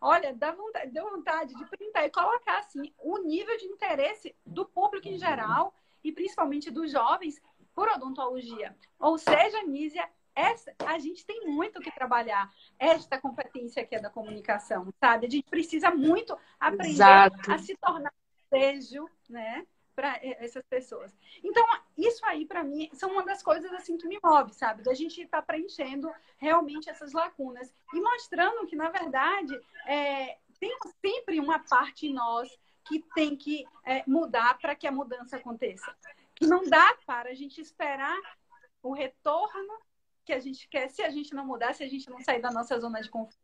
olha, 0.00 0.34
dá 0.34 0.52
vontade, 0.52 0.90
deu 0.90 1.10
vontade 1.10 1.54
de 1.54 1.64
printar 1.66 2.04
e 2.04 2.10
colocar 2.10 2.58
assim 2.58 2.92
o 2.98 3.18
nível 3.18 3.56
de 3.56 3.66
interesse 3.66 4.34
do 4.44 4.64
público 4.64 5.08
em 5.08 5.18
geral 5.18 5.74
e 6.02 6.12
principalmente 6.12 6.70
dos 6.70 6.90
jovens 6.90 7.40
por 7.74 7.88
odontologia. 7.88 8.76
Ou 8.98 9.16
seja, 9.18 9.62
Nízia, 9.62 10.08
essa, 10.34 10.74
a 10.86 10.98
gente 10.98 11.24
tem 11.24 11.46
muito 11.46 11.80
que 11.80 11.90
trabalhar 11.92 12.50
esta 12.78 13.18
competência 13.20 13.84
que 13.86 13.94
é 13.94 14.00
da 14.00 14.10
comunicação, 14.10 14.92
sabe? 15.00 15.26
A 15.26 15.30
gente 15.30 15.48
precisa 15.48 15.90
muito 15.90 16.36
aprender 16.58 16.90
Exato. 16.90 17.52
a 17.52 17.58
se 17.58 17.76
tornar 17.76 18.12
desejo, 18.50 19.08
né? 19.28 19.66
Para 19.94 20.18
essas 20.22 20.64
pessoas. 20.66 21.14
Então, 21.42 21.64
isso 21.96 22.24
aí, 22.26 22.44
para 22.44 22.64
mim, 22.64 22.90
são 22.92 23.10
uma 23.10 23.24
das 23.24 23.42
coisas 23.42 23.72
assim 23.72 23.96
que 23.96 24.08
me 24.08 24.18
move, 24.22 24.52
sabe? 24.52 24.82
Da 24.82 24.94
gente 24.94 25.22
estar 25.22 25.40
tá 25.40 25.46
preenchendo 25.46 26.12
realmente 26.38 26.90
essas 26.90 27.12
lacunas 27.12 27.72
e 27.92 28.00
mostrando 28.00 28.66
que, 28.66 28.76
na 28.76 28.90
verdade, 28.90 29.58
é, 29.86 30.38
tem 30.58 30.76
sempre 31.00 31.40
uma 31.40 31.58
parte 31.58 32.06
em 32.06 32.14
nós 32.14 32.48
que 32.86 33.02
tem 33.14 33.36
que 33.36 33.64
é, 33.84 34.02
mudar 34.06 34.58
para 34.58 34.74
que 34.74 34.86
a 34.86 34.92
mudança 34.92 35.36
aconteça. 35.36 35.94
Que 36.34 36.46
não 36.46 36.64
dá 36.68 36.96
para 37.06 37.30
a 37.30 37.34
gente 37.34 37.60
esperar 37.60 38.18
o 38.82 38.92
retorno 38.92 39.74
que 40.24 40.32
a 40.32 40.40
gente 40.40 40.68
quer 40.68 40.88
se 40.88 41.02
a 41.02 41.10
gente 41.10 41.34
não 41.34 41.46
mudar, 41.46 41.74
se 41.74 41.82
a 41.82 41.88
gente 41.88 42.08
não 42.10 42.20
sair 42.20 42.40
da 42.40 42.50
nossa 42.50 42.78
zona 42.78 43.00
de 43.00 43.08
conforto. 43.08 43.38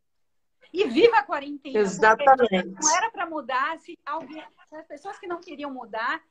E 0.73 0.87
viva 0.87 1.17
a 1.17 1.23
quarentena. 1.23 1.79
Exatamente. 1.79 2.75
Não 2.81 2.97
era 2.97 3.11
para 3.11 3.25
mudar 3.25 3.77
se 3.79 3.99
alguém, 4.05 4.43
as 4.71 4.87
pessoas 4.87 5.19
que 5.19 5.27
não 5.27 5.41
queriam 5.41 5.71
mudar 5.71 6.23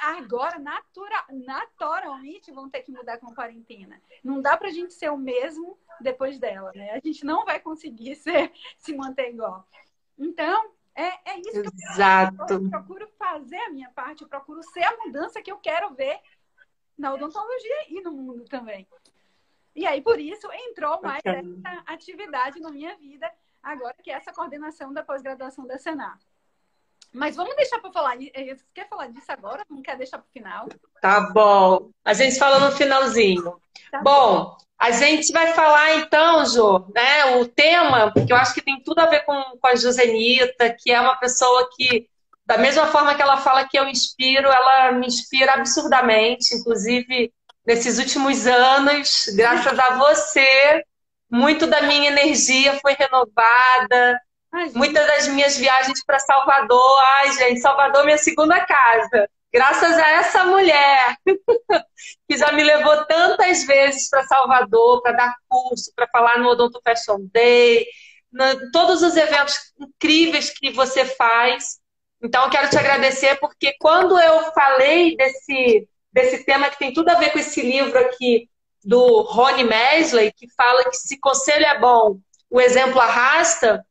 agora, 0.00 0.58
natura, 0.58 1.24
naturalmente, 1.30 2.52
vão 2.52 2.68
ter 2.68 2.82
que 2.82 2.92
mudar 2.92 3.18
com 3.18 3.28
a 3.30 3.34
quarentena. 3.34 4.00
Não 4.22 4.40
dá 4.40 4.56
para 4.56 4.68
a 4.68 4.72
gente 4.72 4.92
ser 4.94 5.10
o 5.10 5.16
mesmo 5.16 5.78
depois 6.00 6.38
dela, 6.38 6.72
né? 6.74 6.90
A 6.92 7.00
gente 7.00 7.24
não 7.24 7.44
vai 7.44 7.60
conseguir 7.60 8.14
ser, 8.16 8.52
se 8.78 8.94
manter 8.94 9.30
igual. 9.30 9.66
Então, 10.18 10.72
é, 10.94 11.30
é 11.30 11.40
isso 11.40 11.62
que 11.62 11.84
Exato. 11.92 12.36
eu, 12.50 12.62
eu 12.62 12.70
procuro 12.70 13.08
fazer 13.18 13.58
a 13.58 13.70
minha 13.70 13.90
parte, 13.90 14.22
eu 14.22 14.28
procuro 14.28 14.62
ser 14.62 14.82
a 14.82 14.96
mudança 14.96 15.42
que 15.42 15.52
eu 15.52 15.58
quero 15.58 15.94
ver 15.94 16.18
na 16.96 17.12
odontologia 17.12 17.90
e 17.90 18.00
no 18.00 18.12
mundo 18.12 18.44
também. 18.44 18.86
E 19.74 19.86
aí, 19.86 20.00
por 20.00 20.18
isso, 20.18 20.50
entrou 20.50 21.02
mais 21.02 21.20
essa 21.22 21.82
atividade 21.86 22.58
na 22.60 22.70
minha 22.70 22.96
vida, 22.96 23.30
agora 23.62 23.94
que 24.02 24.10
é 24.10 24.14
essa 24.14 24.32
coordenação 24.32 24.92
da 24.92 25.02
pós-graduação 25.02 25.66
da 25.66 25.78
Senar. 25.78 26.18
Mas 27.12 27.36
vamos 27.36 27.56
deixar 27.56 27.78
para 27.80 27.92
falar. 27.92 28.16
Eh, 28.20 28.54
você 28.54 28.64
quer 28.74 28.88
falar 28.88 29.08
disso 29.08 29.30
agora? 29.30 29.64
Não 29.70 29.82
quer 29.82 29.96
deixar 29.96 30.18
para 30.18 30.26
o 30.26 30.32
final? 30.32 30.68
Tá 31.00 31.20
bom. 31.32 31.90
A 32.04 32.12
gente 32.12 32.38
fala 32.38 32.58
no 32.58 32.76
finalzinho. 32.76 33.58
Tá 33.90 34.02
bom, 34.02 34.44
bom, 34.44 34.56
a 34.78 34.90
gente 34.90 35.32
vai 35.32 35.52
falar 35.54 35.96
então, 35.96 36.44
Jô, 36.46 36.86
né? 36.94 37.36
O 37.36 37.46
tema, 37.46 38.12
que 38.12 38.32
eu 38.32 38.36
acho 38.36 38.52
que 38.52 38.60
tem 38.60 38.82
tudo 38.82 38.98
a 38.98 39.06
ver 39.06 39.24
com, 39.24 39.34
com 39.58 39.66
a 39.66 39.74
Josenita, 39.74 40.74
que 40.78 40.92
é 40.92 41.00
uma 41.00 41.16
pessoa 41.16 41.68
que, 41.74 42.08
da 42.44 42.58
mesma 42.58 42.86
forma 42.86 43.14
que 43.14 43.22
ela 43.22 43.38
fala 43.38 43.66
que 43.66 43.78
eu 43.78 43.88
inspiro, 43.88 44.48
ela 44.48 44.92
me 44.92 45.06
inspira 45.06 45.54
absurdamente. 45.54 46.54
Inclusive, 46.54 47.32
nesses 47.66 47.98
últimos 47.98 48.46
anos, 48.46 49.26
graças 49.34 49.78
a 49.78 49.96
você, 49.96 50.84
muito 51.30 51.66
da 51.66 51.82
minha 51.82 52.08
energia 52.08 52.78
foi 52.80 52.94
renovada 52.94 54.20
Muitas 54.74 55.06
das 55.06 55.28
minhas 55.28 55.56
viagens 55.56 56.02
para 56.04 56.18
Salvador, 56.18 56.98
ai, 57.18 57.32
gente, 57.32 57.60
Salvador 57.60 58.02
é 58.02 58.04
minha 58.06 58.18
segunda 58.18 58.64
casa. 58.64 59.28
Graças 59.52 59.96
a 59.96 60.08
essa 60.12 60.44
mulher 60.44 61.16
que 62.28 62.36
já 62.36 62.52
me 62.52 62.62
levou 62.62 63.04
tantas 63.06 63.64
vezes 63.64 64.08
para 64.08 64.24
Salvador 64.24 65.02
para 65.02 65.12
dar 65.12 65.34
curso, 65.48 65.92
para 65.94 66.08
falar 66.08 66.38
no 66.38 66.48
Odonto 66.48 66.80
Fashion 66.82 67.26
Day, 67.32 67.86
todos 68.72 69.02
os 69.02 69.16
eventos 69.16 69.72
incríveis 69.78 70.50
que 70.50 70.70
você 70.70 71.04
faz. 71.04 71.78
Então, 72.22 72.44
eu 72.44 72.50
quero 72.50 72.70
te 72.70 72.78
agradecer 72.78 73.36
porque 73.36 73.74
quando 73.78 74.18
eu 74.18 74.52
falei 74.52 75.16
desse, 75.16 75.88
desse 76.12 76.44
tema 76.44 76.70
que 76.70 76.78
tem 76.78 76.92
tudo 76.92 77.10
a 77.10 77.14
ver 77.14 77.30
com 77.30 77.38
esse 77.38 77.60
livro 77.60 77.98
aqui 77.98 78.48
do 78.84 79.22
Rony 79.22 79.64
Mesley, 79.64 80.32
que 80.32 80.46
fala 80.54 80.84
que 80.84 80.96
se 80.96 81.18
conselho 81.18 81.66
é 81.66 81.78
bom, 81.78 82.18
o 82.50 82.60
exemplo 82.60 83.00
arrasta, 83.00 83.84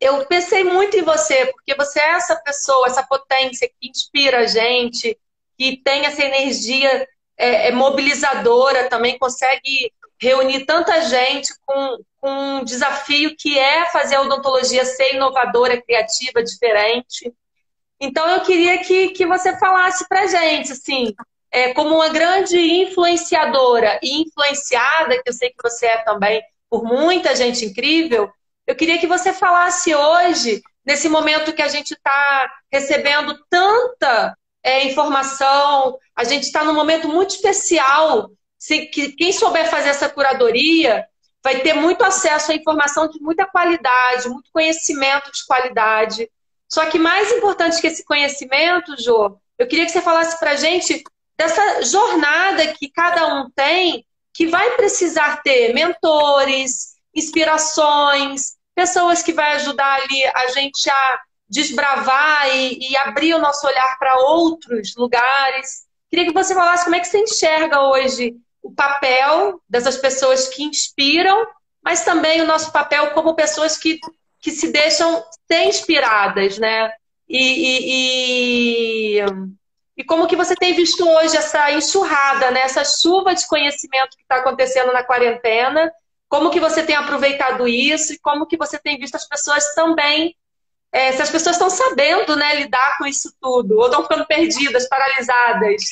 eu 0.00 0.24
pensei 0.26 0.64
muito 0.64 0.96
em 0.96 1.02
você, 1.02 1.46
porque 1.46 1.74
você 1.74 2.00
é 2.00 2.12
essa 2.12 2.34
pessoa, 2.36 2.86
essa 2.86 3.02
potência 3.02 3.68
que 3.68 3.88
inspira 3.88 4.38
a 4.38 4.46
gente, 4.46 5.18
que 5.58 5.76
tem 5.76 6.06
essa 6.06 6.24
energia 6.24 7.06
é, 7.36 7.68
é 7.68 7.70
mobilizadora, 7.70 8.88
também 8.88 9.18
consegue 9.18 9.92
reunir 10.20 10.64
tanta 10.64 11.00
gente 11.02 11.52
com, 11.66 11.98
com 12.20 12.30
um 12.30 12.64
desafio 12.64 13.34
que 13.36 13.58
é 13.58 13.86
fazer 13.90 14.16
a 14.16 14.22
odontologia 14.22 14.84
ser 14.84 15.14
inovadora, 15.14 15.80
criativa, 15.80 16.42
diferente. 16.42 17.32
Então 17.98 18.28
eu 18.28 18.40
queria 18.42 18.78
que, 18.78 19.08
que 19.10 19.26
você 19.26 19.58
falasse 19.58 20.06
pra 20.08 20.26
gente, 20.26 20.72
assim, 20.72 21.14
é, 21.50 21.74
como 21.74 21.94
uma 21.94 22.08
grande 22.08 22.58
influenciadora 22.58 23.98
e 24.02 24.22
influenciada, 24.22 25.22
que 25.22 25.28
eu 25.28 25.32
sei 25.32 25.50
que 25.50 25.62
você 25.62 25.86
é 25.86 25.98
também 25.98 26.42
por 26.68 26.84
muita 26.84 27.34
gente 27.34 27.64
incrível, 27.64 28.30
eu 28.70 28.76
queria 28.76 28.98
que 28.98 29.06
você 29.08 29.32
falasse 29.32 29.92
hoje, 29.92 30.62
nesse 30.86 31.08
momento 31.08 31.52
que 31.52 31.60
a 31.60 31.66
gente 31.66 31.90
está 31.90 32.52
recebendo 32.72 33.36
tanta 33.50 34.32
é, 34.62 34.84
informação, 34.84 35.98
a 36.14 36.22
gente 36.22 36.44
está 36.44 36.62
num 36.62 36.72
momento 36.72 37.08
muito 37.08 37.30
especial. 37.30 38.30
Se, 38.56 38.86
que, 38.86 39.10
quem 39.10 39.32
souber 39.32 39.68
fazer 39.68 39.88
essa 39.88 40.08
curadoria 40.08 41.04
vai 41.42 41.62
ter 41.62 41.72
muito 41.72 42.04
acesso 42.04 42.52
à 42.52 42.54
informação 42.54 43.08
de 43.08 43.20
muita 43.20 43.44
qualidade, 43.44 44.28
muito 44.28 44.52
conhecimento 44.52 45.32
de 45.32 45.44
qualidade. 45.44 46.30
Só 46.68 46.86
que 46.86 46.96
mais 46.96 47.32
importante 47.32 47.80
que 47.80 47.88
esse 47.88 48.04
conhecimento, 48.04 48.94
Jô, 49.02 49.36
eu 49.58 49.66
queria 49.66 49.84
que 49.84 49.90
você 49.90 50.00
falasse 50.00 50.38
para 50.38 50.52
a 50.52 50.56
gente 50.56 51.02
dessa 51.36 51.82
jornada 51.82 52.68
que 52.68 52.88
cada 52.88 53.34
um 53.34 53.50
tem, 53.50 54.06
que 54.32 54.46
vai 54.46 54.76
precisar 54.76 55.42
ter 55.42 55.74
mentores, 55.74 56.90
inspirações, 57.12 58.59
pessoas 58.74 59.22
que 59.22 59.32
vai 59.32 59.52
ajudar 59.52 60.02
ali 60.02 60.24
a 60.26 60.46
gente 60.48 60.88
a 60.88 61.20
desbravar 61.48 62.48
e, 62.54 62.90
e 62.90 62.96
abrir 62.96 63.34
o 63.34 63.38
nosso 63.38 63.66
olhar 63.66 63.98
para 63.98 64.20
outros 64.20 64.94
lugares. 64.96 65.84
Queria 66.08 66.26
que 66.26 66.32
você 66.32 66.54
falasse 66.54 66.84
como 66.84 66.96
é 66.96 67.00
que 67.00 67.08
você 67.08 67.18
enxerga 67.18 67.80
hoje 67.82 68.34
o 68.62 68.72
papel 68.72 69.60
dessas 69.68 69.96
pessoas 69.96 70.48
que 70.48 70.62
inspiram, 70.62 71.46
mas 71.82 72.04
também 72.04 72.40
o 72.40 72.46
nosso 72.46 72.70
papel 72.72 73.10
como 73.10 73.34
pessoas 73.34 73.76
que, 73.76 73.98
que 74.40 74.50
se 74.50 74.70
deixam 74.70 75.24
ser 75.50 75.64
inspiradas, 75.64 76.58
né? 76.58 76.92
E, 77.28 77.38
e, 77.38 79.20
e, 79.20 79.24
e 79.96 80.04
como 80.04 80.26
que 80.26 80.36
você 80.36 80.54
tem 80.56 80.74
visto 80.74 81.08
hoje 81.08 81.36
essa 81.36 81.70
enxurrada, 81.70 82.50
né? 82.50 82.62
essa 82.62 82.84
chuva 82.84 83.34
de 83.34 83.46
conhecimento 83.46 84.16
que 84.16 84.22
está 84.22 84.36
acontecendo 84.36 84.92
na 84.92 85.04
quarentena 85.04 85.92
como 86.30 86.50
que 86.50 86.60
você 86.60 86.86
tem 86.86 86.94
aproveitado 86.94 87.66
isso 87.66 88.12
e 88.14 88.18
como 88.20 88.46
que 88.46 88.56
você 88.56 88.78
tem 88.78 88.96
visto 88.96 89.16
as 89.16 89.26
pessoas 89.26 89.74
também, 89.74 90.36
é, 90.92 91.10
se 91.10 91.20
as 91.20 91.28
pessoas 91.28 91.56
estão 91.56 91.68
sabendo 91.68 92.36
né, 92.36 92.54
lidar 92.54 92.96
com 92.98 93.04
isso 93.04 93.34
tudo, 93.40 93.76
ou 93.76 93.86
estão 93.86 94.04
ficando 94.04 94.24
perdidas, 94.24 94.88
paralisadas. 94.88 95.82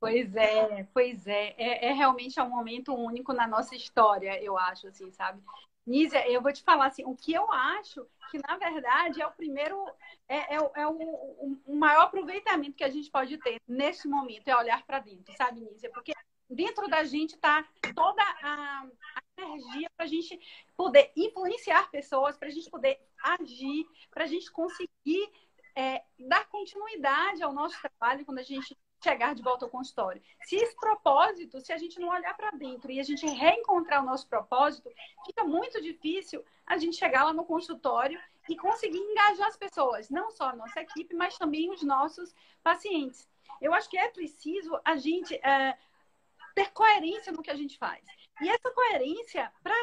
Pois 0.00 0.34
é, 0.34 0.86
pois 0.94 1.26
é. 1.26 1.54
é. 1.58 1.88
É, 1.90 1.92
realmente 1.92 2.40
é 2.40 2.42
um 2.42 2.48
momento 2.48 2.94
único 2.94 3.34
na 3.34 3.46
nossa 3.46 3.76
história, 3.76 4.42
eu 4.42 4.56
acho, 4.56 4.88
assim, 4.88 5.12
sabe? 5.12 5.40
Nízia, 5.86 6.26
eu 6.30 6.40
vou 6.40 6.52
te 6.52 6.62
falar 6.62 6.86
assim, 6.86 7.04
o 7.04 7.14
que 7.14 7.34
eu 7.34 7.52
acho 7.52 8.06
que, 8.30 8.38
na 8.38 8.56
verdade, 8.56 9.20
é 9.20 9.26
o 9.26 9.32
primeiro, 9.32 9.86
é, 10.28 10.56
é, 10.56 10.70
é 10.76 10.86
o, 10.86 11.58
o, 11.66 11.76
maior 11.76 12.04
aproveitamento 12.04 12.76
que 12.76 12.84
a 12.84 12.90
gente 12.90 13.10
pode 13.10 13.36
ter 13.36 13.60
nesse 13.68 14.08
momento, 14.08 14.48
é 14.48 14.56
olhar 14.56 14.82
para 14.86 14.98
dentro, 15.00 15.32
sabe, 15.36 15.60
Nízia? 15.60 15.90
Porque 15.90 16.12
dentro 16.48 16.88
da 16.88 17.04
gente 17.04 17.34
está 17.34 17.64
toda 17.94 18.22
a 18.42 18.86
energia 19.42 19.90
para 19.96 20.04
a 20.04 20.08
gente 20.08 20.38
poder 20.76 21.12
influenciar 21.16 21.90
pessoas, 21.90 22.36
para 22.36 22.48
a 22.48 22.50
gente 22.50 22.70
poder 22.70 23.00
agir, 23.22 23.86
para 24.10 24.24
a 24.24 24.26
gente 24.26 24.50
conseguir 24.50 25.30
é, 25.74 26.02
dar 26.18 26.48
continuidade 26.48 27.42
ao 27.42 27.52
nosso 27.52 27.80
trabalho 27.80 28.24
quando 28.24 28.38
a 28.38 28.42
gente 28.42 28.76
chegar 29.02 29.34
de 29.34 29.42
volta 29.42 29.64
ao 29.64 29.70
consultório. 29.70 30.22
Se 30.42 30.56
esse 30.56 30.76
propósito, 30.76 31.60
se 31.60 31.72
a 31.72 31.78
gente 31.78 31.98
não 31.98 32.08
olhar 32.08 32.34
para 32.36 32.52
dentro 32.52 32.90
e 32.90 33.00
a 33.00 33.02
gente 33.02 33.26
reencontrar 33.26 34.02
o 34.02 34.06
nosso 34.06 34.28
propósito, 34.28 34.88
fica 35.26 35.42
muito 35.42 35.80
difícil 35.82 36.44
a 36.64 36.76
gente 36.76 36.96
chegar 36.96 37.24
lá 37.24 37.32
no 37.32 37.44
consultório 37.44 38.20
e 38.48 38.56
conseguir 38.56 38.98
engajar 38.98 39.48
as 39.48 39.56
pessoas, 39.56 40.08
não 40.08 40.30
só 40.30 40.50
a 40.50 40.56
nossa 40.56 40.80
equipe, 40.80 41.14
mas 41.14 41.36
também 41.36 41.70
os 41.70 41.82
nossos 41.82 42.32
pacientes. 42.62 43.28
Eu 43.60 43.74
acho 43.74 43.88
que 43.88 43.98
é 43.98 44.08
preciso 44.08 44.80
a 44.84 44.96
gente 44.96 45.34
é, 45.34 45.76
ter 46.54 46.70
coerência 46.72 47.32
no 47.32 47.42
que 47.42 47.50
a 47.50 47.56
gente 47.56 47.78
faz. 47.78 48.04
E 48.42 48.48
essa 48.48 48.70
coerência, 48.72 49.52
para 49.62 49.74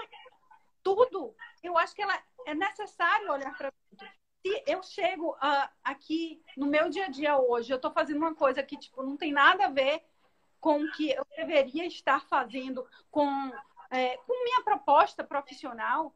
tudo, 0.84 1.36
eu 1.64 1.78
acho 1.78 1.96
que 1.96 2.02
ela 2.02 2.22
é 2.46 2.54
necessário 2.54 3.32
olhar 3.32 3.56
para 3.58 3.72
tudo. 3.72 4.06
Se 4.46 4.64
eu 4.68 4.82
chego 4.84 5.32
uh, 5.32 5.70
aqui 5.84 6.42
no 6.58 6.66
meu 6.66 6.90
dia 6.90 7.06
a 7.06 7.10
dia 7.10 7.38
hoje, 7.38 7.72
eu 7.72 7.76
estou 7.76 7.92
fazendo 7.92 8.18
uma 8.18 8.36
coisa 8.36 8.64
que 8.64 8.78
tipo, 8.78 9.04
não 9.04 9.18
tem 9.18 9.32
nada 9.32 9.66
a 9.66 9.70
ver 9.70 10.04
com 10.60 10.82
o 10.84 10.92
que 10.92 11.12
eu 11.12 11.26
deveria 11.38 11.86
estar 11.86 12.26
fazendo, 12.28 12.86
com, 13.10 13.28
é, 13.90 14.18
com 14.18 14.44
minha 14.44 14.62
proposta 14.64 15.24
profissional, 15.24 16.14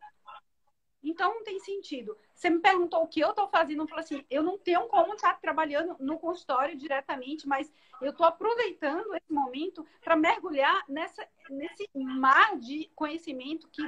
então 1.03 1.33
não 1.36 1.43
tem 1.43 1.60
sentido. 1.60 2.17
Você 2.33 2.50
me 2.50 2.60
perguntou 2.60 3.03
o 3.03 3.07
que 3.07 3.19
eu 3.19 3.31
estou 3.31 3.48
fazendo, 3.48 3.83
eu 3.83 3.88
falei 3.88 4.03
assim, 4.03 4.25
eu 4.29 4.41
não 4.41 4.57
tenho 4.57 4.88
como 4.88 5.13
estar 5.13 5.39
trabalhando 5.39 5.95
no 6.00 6.17
consultório 6.17 6.77
diretamente, 6.77 7.48
mas 7.48 7.72
eu 8.01 8.12
estou 8.12 8.25
aproveitando 8.25 9.13
esse 9.15 9.31
momento 9.31 9.86
para 10.01 10.15
mergulhar 10.15 10.83
nessa, 10.88 11.27
nesse 11.50 11.89
mar 11.93 12.57
de 12.57 12.89
conhecimento 12.95 13.67
que, 13.69 13.83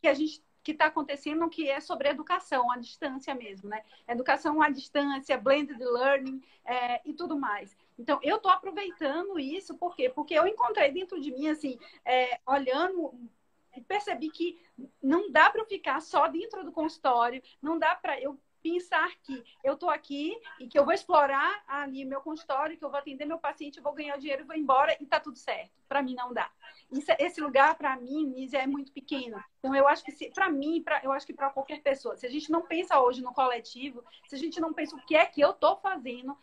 que 0.00 0.08
a 0.08 0.14
gente 0.14 0.42
que 0.62 0.72
está 0.72 0.86
acontecendo, 0.86 1.48
que 1.48 1.68
é 1.68 1.80
sobre 1.80 2.08
educação 2.08 2.70
à 2.70 2.76
distância 2.76 3.34
mesmo, 3.34 3.68
né? 3.68 3.82
Educação 4.06 4.62
à 4.62 4.68
distância, 4.68 5.36
blended 5.36 5.82
learning 5.82 6.40
é, 6.64 7.00
e 7.04 7.12
tudo 7.12 7.36
mais. 7.36 7.76
Então, 7.98 8.18
eu 8.22 8.36
estou 8.36 8.50
aproveitando 8.50 9.38
isso, 9.38 9.76
por 9.76 9.96
quê? 9.96 10.08
Porque 10.08 10.34
eu 10.34 10.46
encontrei 10.46 10.90
dentro 10.92 11.20
de 11.20 11.32
mim, 11.32 11.48
assim, 11.48 11.78
é, 12.04 12.40
olhando 12.46 13.12
percebi 13.80 14.30
que 14.30 14.60
não 15.02 15.30
dá 15.30 15.50
para 15.50 15.64
ficar 15.64 16.00
só 16.00 16.26
dentro 16.28 16.64
do 16.64 16.72
consultório, 16.72 17.42
não 17.60 17.78
dá 17.78 17.94
para 17.94 18.20
eu 18.20 18.38
pensar 18.62 19.10
que 19.22 19.44
eu 19.64 19.74
estou 19.74 19.90
aqui 19.90 20.38
e 20.60 20.68
que 20.68 20.78
eu 20.78 20.84
vou 20.84 20.94
explorar 20.94 21.64
ali 21.66 22.04
meu 22.04 22.20
consultório, 22.20 22.76
que 22.76 22.84
eu 22.84 22.90
vou 22.90 22.98
atender 22.98 23.26
meu 23.26 23.38
paciente, 23.38 23.78
eu 23.78 23.82
vou 23.82 23.92
ganhar 23.92 24.16
dinheiro, 24.16 24.46
vou 24.46 24.56
embora 24.56 24.96
e 25.00 25.04
está 25.04 25.18
tudo 25.18 25.36
certo. 25.36 25.72
Para 25.88 26.00
mim 26.00 26.14
não 26.14 26.32
dá. 26.32 26.50
Isso, 26.90 27.10
esse 27.18 27.40
lugar 27.40 27.74
para 27.74 27.96
mim, 27.96 28.24
Nízia, 28.26 28.62
é 28.62 28.66
muito 28.66 28.92
pequeno. 28.92 29.42
Então 29.58 29.74
eu 29.74 29.88
acho 29.88 30.04
que 30.04 30.30
para 30.30 30.48
mim, 30.48 30.80
pra, 30.82 31.00
eu 31.02 31.10
acho 31.12 31.26
que 31.26 31.34
para 31.34 31.50
qualquer 31.50 31.82
pessoa, 31.82 32.16
se 32.16 32.26
a 32.26 32.30
gente 32.30 32.50
não 32.50 32.62
pensa 32.62 33.00
hoje 33.00 33.20
no 33.20 33.34
coletivo, 33.34 34.04
se 34.28 34.36
a 34.36 34.38
gente 34.38 34.60
não 34.60 34.72
pensa 34.72 34.94
o 34.94 35.04
que 35.04 35.16
é 35.16 35.26
que 35.26 35.40
eu 35.40 35.50
estou 35.50 35.76
fazendo 35.76 36.36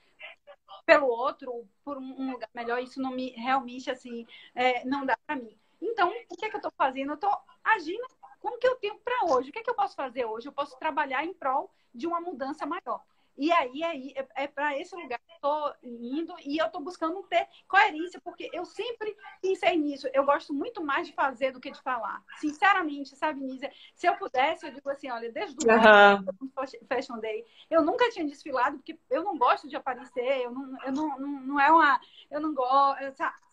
pelo 0.85 1.07
outro, 1.07 1.67
por 1.83 1.97
um 1.97 2.31
lugar 2.31 2.49
melhor, 2.53 2.81
isso 2.81 3.01
não 3.01 3.11
me 3.11 3.29
realmente 3.31 3.89
assim 3.89 4.25
é, 4.53 4.83
não 4.85 5.05
dá 5.05 5.17
para 5.25 5.35
mim. 5.35 5.57
Então, 5.81 6.11
o 6.29 6.35
que 6.35 6.45
é 6.45 6.49
que 6.49 6.55
eu 6.55 6.59
estou 6.59 6.73
fazendo? 6.77 7.11
Eu 7.11 7.15
estou 7.15 7.35
agindo 7.63 8.07
com 8.39 8.49
o 8.49 8.57
que 8.57 8.67
eu 8.67 8.75
tenho 8.75 8.97
para 8.99 9.25
hoje. 9.33 9.49
O 9.49 9.53
que 9.53 9.59
é 9.59 9.63
que 9.63 9.69
eu 9.69 9.75
posso 9.75 9.95
fazer 9.95 10.25
hoje? 10.25 10.47
Eu 10.47 10.53
posso 10.53 10.77
trabalhar 10.77 11.23
em 11.23 11.33
prol 11.33 11.71
de 11.93 12.07
uma 12.07 12.19
mudança 12.19 12.65
maior. 12.65 13.01
E 13.39 13.53
aí 13.53 13.81
é, 13.81 14.19
é, 14.19 14.27
é 14.43 14.47
para 14.47 14.77
esse 14.77 14.93
lugar 14.93 15.17
que 15.17 15.31
eu 15.31 15.35
estou 15.35 15.73
indo 15.81 16.35
e 16.45 16.57
eu 16.57 16.65
estou 16.65 16.81
buscando 16.81 17.23
ter 17.23 17.47
coerência, 17.69 18.19
porque 18.19 18.49
eu 18.51 18.65
sempre 18.65 19.15
pensei 19.41 19.77
nisso. 19.77 20.09
Eu 20.13 20.25
gosto 20.25 20.53
muito 20.53 20.83
mais 20.83 21.07
de 21.07 21.13
fazer 21.13 21.53
do 21.53 21.59
que 21.59 21.71
de 21.71 21.81
falar. 21.81 22.21
Sinceramente, 22.37 23.15
sabe, 23.15 23.39
Nízia? 23.39 23.71
Se 23.95 24.07
eu 24.07 24.17
pudesse, 24.17 24.65
eu 24.65 24.73
digo 24.73 24.89
assim: 24.89 25.09
olha, 25.09 25.31
desde 25.31 25.55
o 25.55 25.71
uhum. 25.71 26.85
Fashion 26.89 27.17
Day, 27.19 27.45
eu 27.69 27.81
nunca 27.81 28.09
tinha 28.09 28.25
desfilado, 28.25 28.75
porque 28.75 28.99
eu 29.09 29.23
não 29.23 29.37
gosto 29.37 29.69
de 29.69 29.75
aparecer, 29.77 30.41
eu 30.41 30.51
não, 30.51 30.83
eu 30.83 30.91
não, 30.91 31.17
não, 31.17 31.41
não 31.41 31.59
é 31.61 31.71
uma. 31.71 32.01
Eu 32.29 32.41
não 32.41 32.53
gosto, 32.53 32.99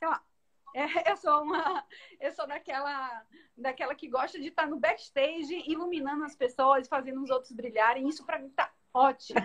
sei 0.00 0.08
lá 0.08 0.20
é, 0.76 0.84
eu 1.10 1.16
sou 1.16 1.42
uma, 1.42 1.82
eu 2.20 2.30
sou 2.32 2.46
daquela, 2.46 3.24
daquela 3.56 3.94
que 3.94 4.08
gosta 4.08 4.38
de 4.38 4.48
estar 4.48 4.66
no 4.66 4.78
backstage, 4.78 5.64
iluminando 5.66 6.22
as 6.22 6.36
pessoas, 6.36 6.86
fazendo 6.86 7.22
os 7.22 7.30
outros 7.30 7.52
brilharem. 7.52 8.06
Isso 8.06 8.26
para 8.26 8.38
mim 8.38 8.50
tá 8.50 8.70
ótimo. 8.92 9.40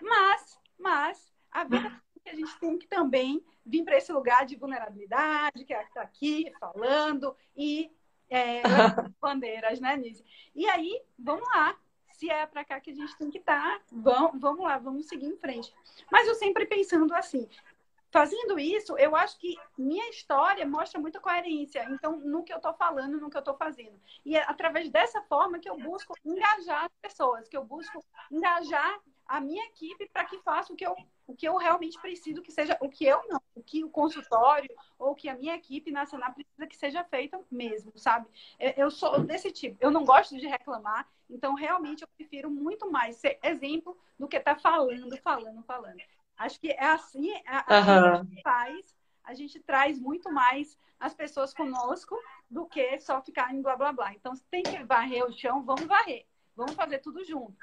Mas, 0.00 0.58
mas 0.78 1.34
a 1.52 1.64
vida 1.64 1.88
é 2.16 2.20
que 2.20 2.30
a 2.30 2.34
gente 2.34 2.58
tem 2.58 2.78
que 2.78 2.86
também 2.86 3.44
vir 3.64 3.84
para 3.84 3.98
esse 3.98 4.10
lugar 4.10 4.46
de 4.46 4.56
vulnerabilidade, 4.56 5.64
que 5.66 5.74
é 5.74 5.82
está 5.82 6.00
aqui 6.00 6.50
falando 6.58 7.36
e 7.54 7.92
é, 8.30 8.62
bandeiras, 9.20 9.78
né, 9.80 9.96
Nise? 9.96 10.24
E 10.54 10.66
aí, 10.66 11.02
vamos 11.18 11.46
lá. 11.48 11.76
Se 12.14 12.30
é 12.30 12.46
para 12.46 12.64
cá 12.64 12.80
que 12.80 12.92
a 12.92 12.94
gente 12.94 13.16
tem 13.18 13.28
que 13.28 13.38
estar, 13.38 13.80
tá, 13.80 13.84
vamos, 13.92 14.40
vamos 14.40 14.64
lá, 14.64 14.78
vamos 14.78 15.08
seguir 15.08 15.26
em 15.26 15.36
frente. 15.36 15.74
Mas 16.10 16.28
eu 16.28 16.34
sempre 16.36 16.64
pensando 16.64 17.12
assim, 17.12 17.48
fazendo 18.14 18.60
isso, 18.60 18.96
eu 18.96 19.16
acho 19.16 19.36
que 19.40 19.56
minha 19.76 20.08
história 20.08 20.64
mostra 20.64 21.00
muita 21.00 21.18
coerência. 21.18 21.84
Então, 21.90 22.16
no 22.20 22.44
que 22.44 22.52
eu 22.52 22.58
estou 22.58 22.72
falando, 22.74 23.18
no 23.18 23.28
que 23.28 23.36
eu 23.36 23.40
estou 23.40 23.56
fazendo. 23.56 24.00
E 24.24 24.36
é 24.36 24.44
através 24.48 24.88
dessa 24.88 25.20
forma 25.22 25.58
que 25.58 25.68
eu 25.68 25.76
busco 25.76 26.14
engajar 26.24 26.84
as 26.84 26.92
pessoas, 27.02 27.48
que 27.48 27.56
eu 27.56 27.64
busco 27.64 28.04
engajar 28.30 29.00
a 29.26 29.40
minha 29.40 29.64
equipe 29.64 30.08
para 30.12 30.24
que 30.26 30.38
faça 30.42 30.72
o 30.72 30.76
que, 30.76 30.86
eu, 30.86 30.94
o 31.26 31.34
que 31.34 31.48
eu 31.48 31.56
realmente 31.56 32.00
preciso, 32.00 32.40
que 32.40 32.52
seja 32.52 32.78
o 32.80 32.88
que 32.88 33.04
eu 33.04 33.20
não, 33.28 33.40
o 33.52 33.60
que 33.60 33.82
o 33.82 33.90
consultório 33.90 34.70
ou 34.96 35.12
que 35.16 35.28
a 35.28 35.34
minha 35.34 35.56
equipe 35.56 35.90
nacional 35.90 36.32
precisa 36.32 36.66
que 36.68 36.76
seja 36.76 37.02
feito 37.02 37.44
mesmo, 37.50 37.90
sabe? 37.96 38.28
Eu 38.76 38.92
sou 38.92 39.18
desse 39.24 39.50
tipo, 39.50 39.76
eu 39.80 39.90
não 39.90 40.04
gosto 40.04 40.36
de 40.36 40.46
reclamar, 40.46 41.08
então 41.28 41.54
realmente 41.54 42.02
eu 42.02 42.08
prefiro 42.16 42.48
muito 42.48 42.88
mais 42.92 43.16
ser 43.16 43.40
exemplo 43.42 43.98
do 44.16 44.28
que 44.28 44.36
estar 44.36 44.54
tá 44.54 44.60
falando, 44.60 45.16
falando, 45.16 45.64
falando. 45.64 46.00
Acho 46.36 46.60
que 46.60 46.70
é 46.70 46.86
assim, 46.86 47.30
é, 47.30 47.42
assim 47.46 47.90
uhum. 47.90 48.12
a 48.12 48.22
gente 48.22 48.42
faz, 48.42 48.96
a 49.22 49.34
gente 49.34 49.60
traz 49.60 49.98
muito 49.98 50.32
mais 50.32 50.76
as 50.98 51.14
pessoas 51.14 51.52
conosco 51.52 52.18
do 52.50 52.66
que 52.66 52.98
só 53.00 53.20
ficar 53.20 53.52
em 53.54 53.62
blá 53.62 53.76
blá 53.76 53.92
blá. 53.92 54.12
Então, 54.14 54.34
se 54.34 54.44
tem 54.44 54.62
que 54.62 54.82
varrer 54.84 55.24
o 55.24 55.32
chão, 55.32 55.62
vamos 55.62 55.84
varrer. 55.84 56.26
Vamos 56.56 56.74
fazer 56.74 56.98
tudo 56.98 57.24
junto. 57.24 57.56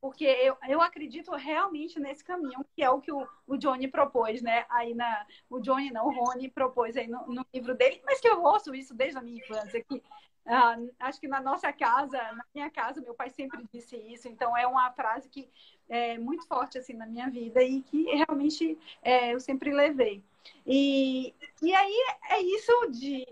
Porque 0.00 0.24
eu, 0.24 0.56
eu 0.68 0.80
acredito 0.80 1.32
realmente 1.32 1.98
nesse 1.98 2.22
caminho, 2.22 2.64
que 2.74 2.82
é 2.82 2.88
o 2.88 3.00
que 3.00 3.12
o, 3.12 3.26
o 3.46 3.56
Johnny 3.56 3.88
propôs, 3.88 4.40
né? 4.40 4.64
Aí 4.68 4.94
na. 4.94 5.26
O 5.50 5.58
Johnny 5.58 5.90
não, 5.90 6.06
o 6.06 6.12
Rony 6.12 6.48
propôs 6.48 6.96
aí 6.96 7.08
no, 7.08 7.26
no 7.26 7.44
livro 7.52 7.74
dele, 7.74 8.00
mas 8.04 8.20
que 8.20 8.28
eu 8.28 8.40
ouço 8.42 8.72
isso 8.74 8.94
desde 8.94 9.18
a 9.18 9.20
minha 9.20 9.38
infância, 9.38 9.82
que 9.82 10.00
ah, 10.46 10.76
acho 11.00 11.20
que 11.20 11.28
na 11.28 11.40
nossa 11.40 11.70
casa, 11.72 12.16
na 12.16 12.44
minha 12.54 12.70
casa, 12.70 13.00
meu 13.00 13.12
pai 13.12 13.28
sempre 13.28 13.68
disse 13.72 13.96
isso. 13.96 14.28
Então 14.28 14.56
é 14.56 14.66
uma 14.66 14.90
frase 14.92 15.28
que 15.28 15.50
é 15.88 16.18
muito 16.18 16.46
forte 16.46 16.78
assim 16.78 16.92
na 16.92 17.06
minha 17.06 17.30
vida 17.30 17.62
e 17.62 17.82
que 17.82 18.04
realmente 18.04 18.78
é, 19.02 19.34
eu 19.34 19.40
sempre 19.40 19.72
levei. 19.72 20.22
E, 20.66 21.34
e 21.62 21.74
aí 21.74 21.94
é 22.30 22.40
isso 22.40 22.72
de 22.90 23.26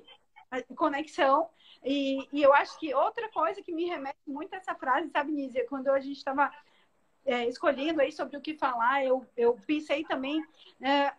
conexão. 0.74 1.48
E, 1.84 2.26
e 2.32 2.42
eu 2.42 2.52
acho 2.52 2.78
que 2.78 2.94
outra 2.94 3.28
coisa 3.30 3.62
que 3.62 3.72
me 3.72 3.84
remete 3.84 4.18
muito 4.26 4.54
a 4.54 4.56
essa 4.56 4.74
frase, 4.74 5.10
sabe, 5.10 5.32
Nízia, 5.32 5.66
quando 5.68 5.88
a 5.88 6.00
gente 6.00 6.16
estava 6.16 6.50
é, 7.24 7.46
escolhendo 7.46 8.00
aí 8.00 8.10
sobre 8.10 8.36
o 8.36 8.40
que 8.40 8.54
falar, 8.54 9.04
eu, 9.04 9.24
eu 9.36 9.58
pensei 9.66 10.04
também. 10.04 10.44
É, 10.80 11.12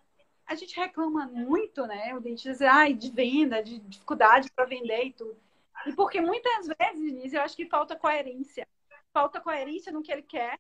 a 0.46 0.56
gente 0.56 0.76
reclama 0.78 1.28
muito, 1.28 1.86
né? 1.86 2.16
O 2.16 2.22
dentista, 2.22 2.70
ai, 2.72 2.94
de 2.94 3.12
venda, 3.12 3.62
de 3.62 3.80
dificuldade 3.80 4.50
para 4.52 4.66
vender 4.66 5.04
e 5.04 5.14
tudo. 5.14 5.38
E 5.86 5.94
porque 5.94 6.20
muitas 6.20 6.68
vezes, 6.68 7.34
eu 7.34 7.42
acho 7.42 7.56
que 7.56 7.66
falta 7.66 7.96
coerência. 7.96 8.68
Falta 9.14 9.40
coerência 9.40 9.92
no 9.92 10.02
que 10.02 10.12
ele 10.12 10.22
quer 10.22 10.58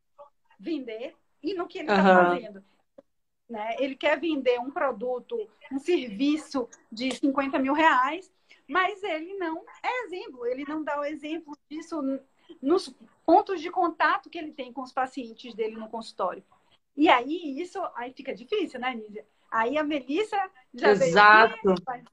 vender 0.59 1.15
e 1.41 1.53
no 1.53 1.67
que 1.67 1.79
ele 1.79 1.89
está 1.89 2.01
uhum. 2.01 2.25
fazendo. 2.25 2.63
Né? 3.49 3.75
Ele 3.79 3.95
quer 3.95 4.19
vender 4.19 4.59
um 4.59 4.71
produto, 4.71 5.49
um 5.71 5.79
serviço 5.79 6.67
de 6.91 7.15
50 7.15 7.57
mil 7.59 7.73
reais, 7.73 8.31
mas 8.67 9.01
ele 9.03 9.35
não 9.35 9.63
é 9.81 10.03
exemplo, 10.03 10.45
ele 10.45 10.65
não 10.67 10.83
dá 10.83 10.99
o 10.99 11.05
exemplo 11.05 11.57
disso 11.69 12.01
nos 12.61 12.93
pontos 13.25 13.61
de 13.61 13.69
contato 13.69 14.29
que 14.29 14.37
ele 14.37 14.51
tem 14.51 14.73
com 14.73 14.81
os 14.81 14.91
pacientes 14.91 15.53
dele 15.53 15.75
no 15.75 15.89
consultório. 15.89 16.43
E 16.95 17.07
aí 17.07 17.59
isso 17.61 17.79
aí 17.95 18.11
fica 18.11 18.33
difícil, 18.33 18.79
né, 18.79 18.93
Nízia? 18.93 19.25
Aí 19.49 19.77
a 19.77 19.83
Melissa 19.83 20.37
já 20.73 20.91
Exato. 20.91 21.55
veio 21.63 21.75
aqui, 21.87 22.05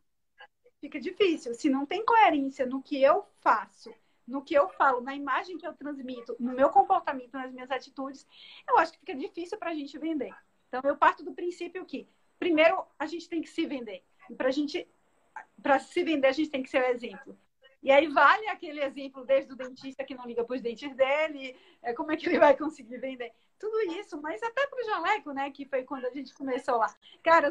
fica 0.81 1.01
difícil. 1.01 1.55
Se 1.55 1.69
não 1.69 1.85
tem 1.85 2.05
coerência 2.05 2.67
no 2.67 2.83
que 2.83 3.03
eu 3.03 3.25
faço, 3.41 3.93
no 4.27 4.43
que 4.43 4.55
eu 4.55 4.69
falo, 4.71 5.01
na 5.01 5.15
imagem 5.15 5.59
que 5.59 5.67
eu 5.67 5.75
transmito, 5.75 6.37
no 6.41 6.53
meu 6.53 6.71
comportamento, 6.71 7.33
nas 7.33 7.53
minhas 7.53 7.71
atitudes, 7.71 8.27
eu 8.69 8.79
acho 8.79 8.93
que 8.93 9.01
fica 9.01 9.15
difícil 9.15 9.59
para 9.59 9.71
a 9.71 9.75
gente 9.75 9.99
vender. 9.99 10.35
Então, 10.69 10.81
eu 10.85 10.97
parto 10.97 11.23
do 11.23 11.33
princípio 11.33 11.85
que, 11.85 12.09
primeiro, 12.39 12.85
a 12.99 13.07
gente 13.07 13.29
tem 13.29 13.41
que 13.41 13.49
se 13.49 13.67
vender. 13.67 14.03
E 14.31 14.35
para 14.35 14.51
gente, 14.51 14.89
para 15.63 15.79
se 15.79 16.03
vender, 16.03 16.29
a 16.29 16.33
gente 16.33 16.51
tem 16.51 16.63
que 16.63 16.71
ser 16.71 16.83
o 16.83 16.87
exemplo. 16.87 17.39
E 17.85 17.91
aí 17.91 18.09
vale 18.09 18.49
aquele 18.49 18.83
exemplo 18.83 19.27
desde 19.27 19.53
o 19.53 19.57
dentista 19.57 20.05
que 20.05 20.15
não 20.15 20.25
liga 20.25 20.43
para 20.43 20.57
os 20.57 20.63
dentes 20.63 20.97
dele, 20.97 21.55
é, 21.83 21.93
como 21.93 22.11
é 22.13 22.17
que 22.17 22.27
ele 22.27 22.39
vai 22.39 22.57
conseguir 22.57 22.97
vender? 22.97 23.31
Tudo 23.59 23.79
isso, 23.93 24.21
mas 24.23 24.43
até 24.43 24.67
para 24.67 24.81
o 24.81 24.87
jaleco, 24.87 25.33
né? 25.33 25.51
Que 25.51 25.67
foi 25.67 25.85
quando 25.85 26.07
a 26.07 26.11
gente 26.11 26.33
começou 26.33 26.79
lá. 26.79 26.87
Cara, 27.23 27.51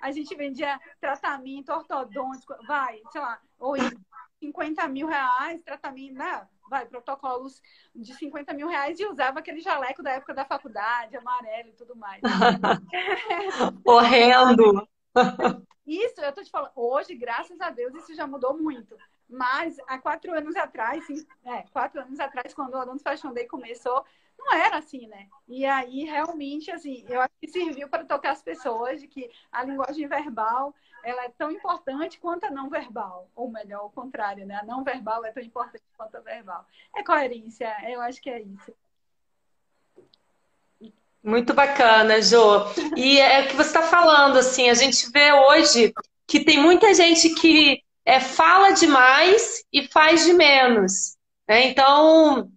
a 0.00 0.10
gente 0.10 0.34
vendia 0.34 0.80
tratamento 0.98 1.70
ortodôntico, 1.70 2.54
vai, 2.66 3.02
sei 3.12 3.20
lá, 3.20 3.38
ou 3.58 3.76
50 4.44 4.86
mil 4.88 5.06
reais, 5.06 5.62
tratamento, 5.62 6.14
né? 6.14 6.46
Vai, 6.68 6.86
protocolos 6.86 7.62
de 7.94 8.14
50 8.14 8.52
mil 8.54 8.68
reais 8.68 8.98
e 8.98 9.06
usava 9.06 9.38
aquele 9.38 9.60
jaleco 9.60 10.02
da 10.02 10.12
época 10.12 10.34
da 10.34 10.44
faculdade, 10.44 11.16
amarelo 11.16 11.70
e 11.70 11.72
tudo 11.72 11.94
mais. 11.96 12.20
Horrendo! 13.84 14.86
Isso, 15.86 16.20
eu 16.20 16.32
tô 16.32 16.42
te 16.42 16.50
falando, 16.50 16.72
hoje, 16.74 17.14
graças 17.14 17.60
a 17.60 17.70
Deus, 17.70 17.94
isso 17.94 18.14
já 18.14 18.26
mudou 18.26 18.56
muito. 18.56 18.96
Mas 19.28 19.76
há 19.86 19.98
quatro 19.98 20.32
anos 20.36 20.56
atrás, 20.56 21.06
sim, 21.06 21.26
é, 21.44 21.62
quatro 21.72 22.00
anos 22.00 22.18
atrás, 22.20 22.54
quando 22.54 22.74
o 22.74 22.78
Alunos 22.78 23.02
Fashion 23.02 23.32
Day 23.32 23.46
começou, 23.46 24.04
não 24.38 24.52
era 24.52 24.78
assim, 24.78 25.06
né? 25.06 25.26
E 25.48 25.64
aí, 25.64 26.04
realmente, 26.04 26.70
assim, 26.70 27.04
eu 27.08 27.20
acho 27.20 27.32
que 27.40 27.48
serviu 27.48 27.88
para 27.88 28.04
tocar 28.04 28.32
as 28.32 28.42
pessoas 28.42 29.00
de 29.00 29.08
que 29.08 29.30
a 29.50 29.64
linguagem 29.64 30.06
verbal 30.06 30.74
ela 31.04 31.24
é 31.24 31.28
tão 31.28 31.50
importante 31.50 32.18
quanto 32.18 32.44
a 32.44 32.50
não 32.50 32.70
verbal. 32.70 33.28
Ou 33.34 33.50
melhor, 33.50 33.84
o 33.84 33.90
contrário, 33.90 34.46
né? 34.46 34.56
A 34.56 34.64
não 34.64 34.82
verbal 34.82 35.24
é 35.24 35.32
tão 35.32 35.42
importante 35.42 35.84
quanto 35.96 36.16
a 36.16 36.20
verbal. 36.20 36.66
É 36.96 37.02
coerência, 37.02 37.74
eu 37.90 38.00
acho 38.00 38.20
que 38.20 38.30
é 38.30 38.40
isso. 38.40 38.74
Muito 41.22 41.54
bacana, 41.54 42.20
Jo. 42.20 42.66
E 42.96 43.18
é 43.18 43.42
o 43.42 43.48
que 43.48 43.56
você 43.56 43.68
está 43.68 43.82
falando, 43.82 44.38
assim, 44.38 44.68
a 44.68 44.74
gente 44.74 45.10
vê 45.10 45.32
hoje 45.32 45.92
que 46.26 46.44
tem 46.44 46.58
muita 46.58 46.92
gente 46.92 47.30
que 47.34 47.82
é, 48.04 48.20
fala 48.20 48.72
demais 48.72 49.64
e 49.72 49.86
faz 49.88 50.24
de 50.24 50.32
menos. 50.32 51.16
Né? 51.48 51.68
Então, 51.68 52.50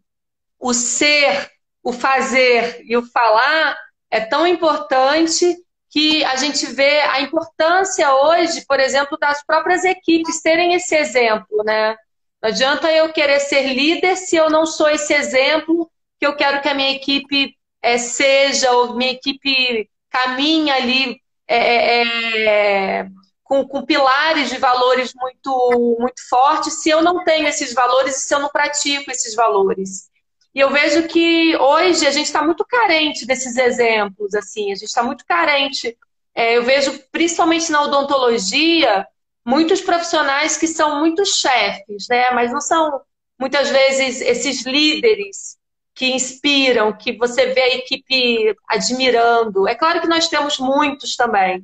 o 0.60 0.74
ser 0.74 1.50
o 1.88 1.94
fazer 1.94 2.82
e 2.84 2.98
o 2.98 3.02
falar 3.02 3.78
é 4.12 4.20
tão 4.20 4.46
importante 4.46 5.56
que 5.90 6.22
a 6.26 6.36
gente 6.36 6.66
vê 6.66 7.00
a 7.00 7.22
importância 7.22 8.14
hoje, 8.14 8.66
por 8.68 8.78
exemplo, 8.78 9.18
das 9.18 9.42
próprias 9.46 9.86
equipes 9.86 10.42
terem 10.42 10.74
esse 10.74 10.94
exemplo, 10.98 11.64
né? 11.64 11.96
Não 12.42 12.50
adianta 12.50 12.92
eu 12.92 13.14
querer 13.14 13.40
ser 13.40 13.74
líder 13.74 14.18
se 14.18 14.36
eu 14.36 14.50
não 14.50 14.66
sou 14.66 14.90
esse 14.90 15.14
exemplo 15.14 15.90
que 16.20 16.28
eu 16.28 16.36
quero 16.36 16.62
que 16.62 16.68
a 16.68 16.74
minha 16.74 16.92
equipe 16.92 17.56
é, 17.82 17.98
seja, 17.98 18.70
ou 18.74 18.96
minha 18.96 19.14
equipe 19.14 19.90
caminhe 20.10 20.70
ali 20.70 21.22
é, 21.48 22.02
é, 22.02 23.08
com, 23.46 23.66
com, 23.66 23.86
pilares 23.86 24.50
de 24.50 24.58
valores 24.58 25.14
muito, 25.16 25.96
muito 26.02 26.28
fortes, 26.28 26.82
se 26.84 26.90
eu 26.90 27.02
não 27.02 27.24
tenho 27.24 27.48
esses 27.48 27.74
valores 27.74 28.18
e 28.18 28.28
se 28.28 28.36
eu 28.36 28.40
não 28.40 28.50
pratico 28.50 29.10
esses 29.10 29.34
valores. 29.34 30.10
E 30.58 30.60
eu 30.60 30.72
vejo 30.72 31.08
que 31.08 31.56
hoje 31.56 32.08
a 32.08 32.10
gente 32.10 32.26
está 32.26 32.42
muito 32.42 32.66
carente 32.66 33.28
desses 33.28 33.58
exemplos, 33.58 34.34
assim, 34.34 34.72
a 34.72 34.74
gente 34.76 34.88
está 34.88 35.04
muito 35.04 35.24
carente. 35.24 35.96
É, 36.34 36.58
eu 36.58 36.64
vejo, 36.64 37.00
principalmente 37.12 37.72
na 37.72 37.84
odontologia, 37.84 39.06
muitos 39.46 39.82
profissionais 39.82 40.58
que 40.58 40.66
são 40.66 40.98
muito 40.98 41.24
chefes, 41.28 42.08
né? 42.10 42.32
Mas 42.32 42.52
não 42.52 42.60
são 42.60 43.02
muitas 43.40 43.70
vezes 43.70 44.20
esses 44.20 44.66
líderes 44.66 45.60
que 45.94 46.08
inspiram, 46.08 46.92
que 46.92 47.16
você 47.16 47.54
vê 47.54 47.62
a 47.62 47.76
equipe 47.76 48.56
admirando. 48.68 49.68
É 49.68 49.76
claro 49.76 50.02
que 50.02 50.08
nós 50.08 50.28
temos 50.28 50.58
muitos 50.58 51.16
também, 51.16 51.64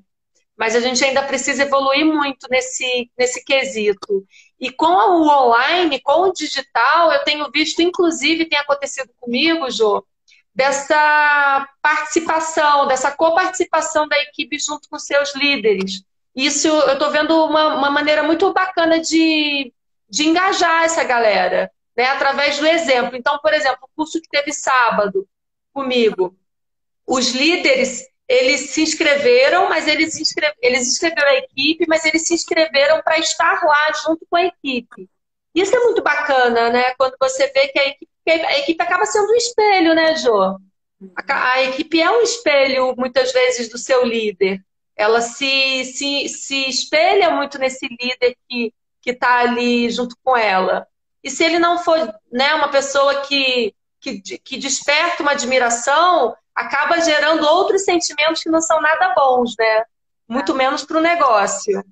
mas 0.55 0.75
a 0.75 0.79
gente 0.79 1.03
ainda 1.03 1.23
precisa 1.23 1.63
evoluir 1.63 2.05
muito 2.05 2.45
nesse, 2.47 3.09
nesse 3.17 3.43
quesito. 3.43 4.23
E 4.63 4.71
com 4.71 4.85
o 4.85 5.27
online, 5.27 5.99
com 5.99 6.21
o 6.21 6.31
digital, 6.31 7.11
eu 7.11 7.21
tenho 7.25 7.51
visto, 7.51 7.81
inclusive, 7.81 8.45
tem 8.45 8.57
acontecido 8.57 9.09
comigo, 9.19 9.69
Jô, 9.69 10.07
dessa 10.55 11.67
participação, 11.81 12.87
dessa 12.87 13.11
coparticipação 13.11 14.07
da 14.07 14.17
equipe 14.21 14.57
junto 14.57 14.87
com 14.87 14.97
seus 14.97 15.35
líderes. 15.35 16.05
Isso 16.33 16.69
eu 16.69 16.93
estou 16.93 17.11
vendo 17.11 17.45
uma, 17.45 17.75
uma 17.75 17.91
maneira 17.91 18.23
muito 18.23 18.53
bacana 18.53 19.01
de, 19.01 19.73
de 20.09 20.29
engajar 20.29 20.83
essa 20.83 21.03
galera, 21.03 21.69
né? 21.93 22.05
Através 22.05 22.57
do 22.57 22.65
exemplo. 22.65 23.17
Então, 23.17 23.37
por 23.39 23.53
exemplo, 23.53 23.79
o 23.81 23.95
curso 23.97 24.21
que 24.21 24.29
teve 24.29 24.53
sábado 24.53 25.27
comigo, 25.73 26.33
os 27.05 27.31
líderes 27.31 28.07
eles 28.27 28.69
se 28.71 28.81
inscreveram, 28.81 29.69
mas 29.69 29.87
eles, 29.87 30.13
se 30.13 30.21
inscreveram, 30.21 30.55
eles 30.61 30.87
inscreveram 30.87 31.29
a 31.29 31.35
equipe, 31.35 31.85
mas 31.87 32.05
eles 32.05 32.25
se 32.25 32.33
inscreveram 32.33 33.01
para 33.01 33.19
estar 33.19 33.61
lá 33.63 33.91
junto 34.03 34.25
com 34.29 34.37
a 34.37 34.45
equipe. 34.45 35.09
Isso 35.53 35.75
é 35.75 35.79
muito 35.79 36.01
bacana, 36.01 36.69
né? 36.69 36.93
Quando 36.97 37.15
você 37.19 37.47
vê 37.47 37.67
que 37.67 37.79
a 37.79 37.87
equipe, 37.87 38.11
a 38.25 38.59
equipe 38.59 38.81
acaba 38.81 39.05
sendo 39.05 39.31
um 39.31 39.35
espelho, 39.35 39.93
né, 39.93 40.15
Jô? 40.15 40.57
A, 41.15 41.51
a, 41.53 41.63
equipe 41.63 42.01
é 42.01 42.09
um 42.09 42.21
espelho, 42.21 42.95
muitas 42.97 43.31
vezes, 43.31 43.69
do 43.69 43.77
seu 43.77 44.03
líder. 44.05 44.63
Ela 44.95 45.21
se, 45.21 45.85
se, 45.85 46.29
se 46.29 46.69
espelha 46.69 47.29
muito 47.29 47.59
nesse 47.59 47.87
líder 47.87 48.35
que 48.47 48.71
está 49.05 49.39
ali 49.39 49.89
junto 49.89 50.15
com 50.23 50.35
ela. 50.37 50.87
E 51.23 51.29
se 51.29 51.43
ele 51.43 51.59
não 51.59 51.77
for 51.79 51.97
né, 52.31 52.53
uma 52.53 52.69
pessoa 52.69 53.21
que, 53.21 53.75
que, 53.99 54.21
que 54.39 54.57
desperta 54.57 55.21
uma 55.21 55.31
admiração, 55.31 56.35
acaba 56.55 56.99
gerando 57.01 57.45
outros 57.45 57.83
sentimentos 57.83 58.41
que 58.41 58.49
não 58.49 58.61
são 58.61 58.81
nada 58.81 59.13
bons, 59.15 59.55
né? 59.57 59.85
Muito 60.27 60.51
ah. 60.51 60.55
menos 60.55 60.83
para 60.83 60.97
o 60.97 61.01
negócio. 61.01 61.83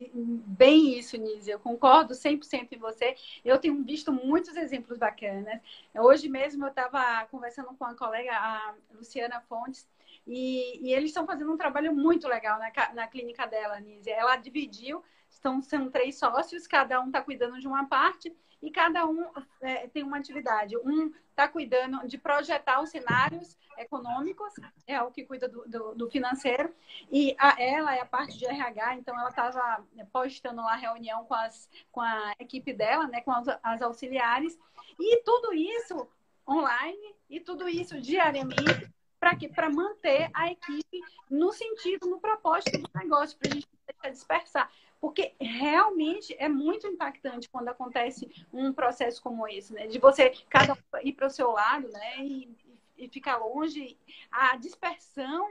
Bem 0.00 0.96
isso, 0.96 1.16
Nise, 1.16 1.50
eu 1.50 1.58
concordo 1.58 2.14
100% 2.14 2.68
em 2.70 2.78
você. 2.78 3.16
Eu 3.44 3.58
tenho 3.58 3.82
visto 3.82 4.12
muitos 4.12 4.56
exemplos 4.56 4.96
bacanas. 4.96 5.60
Hoje 5.92 6.28
mesmo 6.28 6.64
eu 6.64 6.68
estava 6.68 7.26
conversando 7.26 7.74
com 7.76 7.84
a 7.84 7.94
colega, 7.96 8.30
a 8.32 8.74
Luciana 8.94 9.40
Fontes, 9.48 9.88
e, 10.24 10.86
e 10.86 10.92
eles 10.92 11.10
estão 11.10 11.26
fazendo 11.26 11.52
um 11.52 11.56
trabalho 11.56 11.92
muito 11.92 12.28
legal 12.28 12.60
na, 12.60 12.70
na 12.94 13.08
clínica 13.08 13.44
dela, 13.46 13.80
Nise. 13.80 14.10
Ela 14.10 14.36
dividiu, 14.36 15.02
estão, 15.28 15.62
são 15.62 15.90
três 15.90 16.18
sócios, 16.18 16.66
cada 16.66 17.00
um 17.00 17.06
está 17.06 17.22
cuidando 17.22 17.58
de 17.58 17.66
uma 17.66 17.86
parte, 17.86 18.34
e 18.60 18.70
cada 18.70 19.06
um 19.06 19.24
é, 19.60 19.86
tem 19.88 20.02
uma 20.02 20.18
atividade. 20.18 20.76
Um 20.78 21.12
está 21.30 21.46
cuidando 21.46 22.06
de 22.08 22.18
projetar 22.18 22.80
os 22.82 22.90
cenários 22.90 23.56
econômicos, 23.76 24.52
é 24.86 25.00
o 25.00 25.10
que 25.10 25.24
cuida 25.24 25.48
do, 25.48 25.68
do, 25.68 25.94
do 25.94 26.10
financeiro, 26.10 26.74
e 27.12 27.36
a, 27.38 27.62
ela 27.62 27.94
é 27.94 28.00
a 28.00 28.06
parte 28.06 28.36
de 28.36 28.44
RH, 28.44 28.96
então 28.96 29.18
ela 29.18 29.28
estava 29.28 29.86
postando 30.12 30.62
lá 30.62 30.74
reunião 30.74 31.24
com, 31.24 31.34
as, 31.34 31.70
com 31.92 32.00
a 32.00 32.34
equipe 32.40 32.72
dela, 32.72 33.06
né, 33.06 33.20
com 33.20 33.30
as, 33.30 33.46
as 33.62 33.80
auxiliares, 33.82 34.58
e 34.98 35.22
tudo 35.22 35.54
isso 35.54 36.08
online, 36.48 37.14
e 37.30 37.38
tudo 37.38 37.68
isso 37.68 38.00
diariamente, 38.00 38.92
para 39.20 39.36
quê? 39.36 39.48
Para 39.48 39.70
manter 39.70 40.30
a 40.32 40.50
equipe 40.50 41.00
no 41.30 41.52
sentido, 41.52 42.08
no 42.08 42.20
propósito 42.20 42.78
do 42.78 42.90
negócio, 42.94 43.36
para 43.38 43.50
a 43.50 43.54
gente 43.54 43.68
não 44.02 44.10
dispersar. 44.10 44.70
Porque 45.00 45.34
realmente 45.40 46.34
é 46.38 46.48
muito 46.48 46.86
impactante 46.86 47.48
quando 47.48 47.68
acontece 47.68 48.28
um 48.52 48.72
processo 48.72 49.22
como 49.22 49.46
esse, 49.46 49.72
né? 49.72 49.86
De 49.86 49.98
você 49.98 50.30
cada 50.48 50.74
um 50.74 50.78
ir 51.02 51.12
para 51.12 51.28
o 51.28 51.30
seu 51.30 51.50
lado, 51.52 51.88
né? 51.88 52.18
E, 52.18 52.48
e 52.96 53.08
ficar 53.08 53.36
longe. 53.36 53.96
A 54.30 54.56
dispersão 54.56 55.48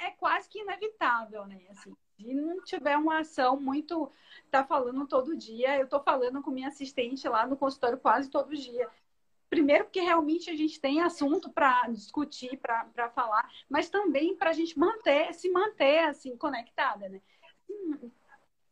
é 0.00 0.10
quase 0.10 0.48
que 0.48 0.60
inevitável, 0.60 1.46
né? 1.46 1.60
Assim, 1.70 1.94
se 2.16 2.34
não 2.34 2.62
tiver 2.62 2.96
uma 2.96 3.20
ação 3.20 3.58
muito. 3.58 4.10
Tá 4.50 4.64
falando 4.64 5.06
todo 5.06 5.36
dia, 5.36 5.78
eu 5.78 5.88
tô 5.88 6.00
falando 6.00 6.42
com 6.42 6.50
minha 6.50 6.68
assistente 6.68 7.28
lá 7.28 7.46
no 7.46 7.56
consultório 7.56 7.98
quase 7.98 8.28
todo 8.28 8.56
dia. 8.56 8.88
Primeiro, 9.48 9.84
porque 9.84 10.00
realmente 10.00 10.50
a 10.50 10.56
gente 10.56 10.80
tem 10.80 11.00
assunto 11.00 11.50
para 11.50 11.88
discutir, 11.88 12.56
para 12.56 13.10
falar, 13.10 13.48
mas 13.68 13.88
também 13.88 14.36
para 14.36 14.50
a 14.50 14.52
gente 14.52 14.78
manter, 14.78 15.34
se 15.34 15.50
manter 15.50 16.04
assim, 16.04 16.36
conectada, 16.36 17.08
né? 17.08 17.20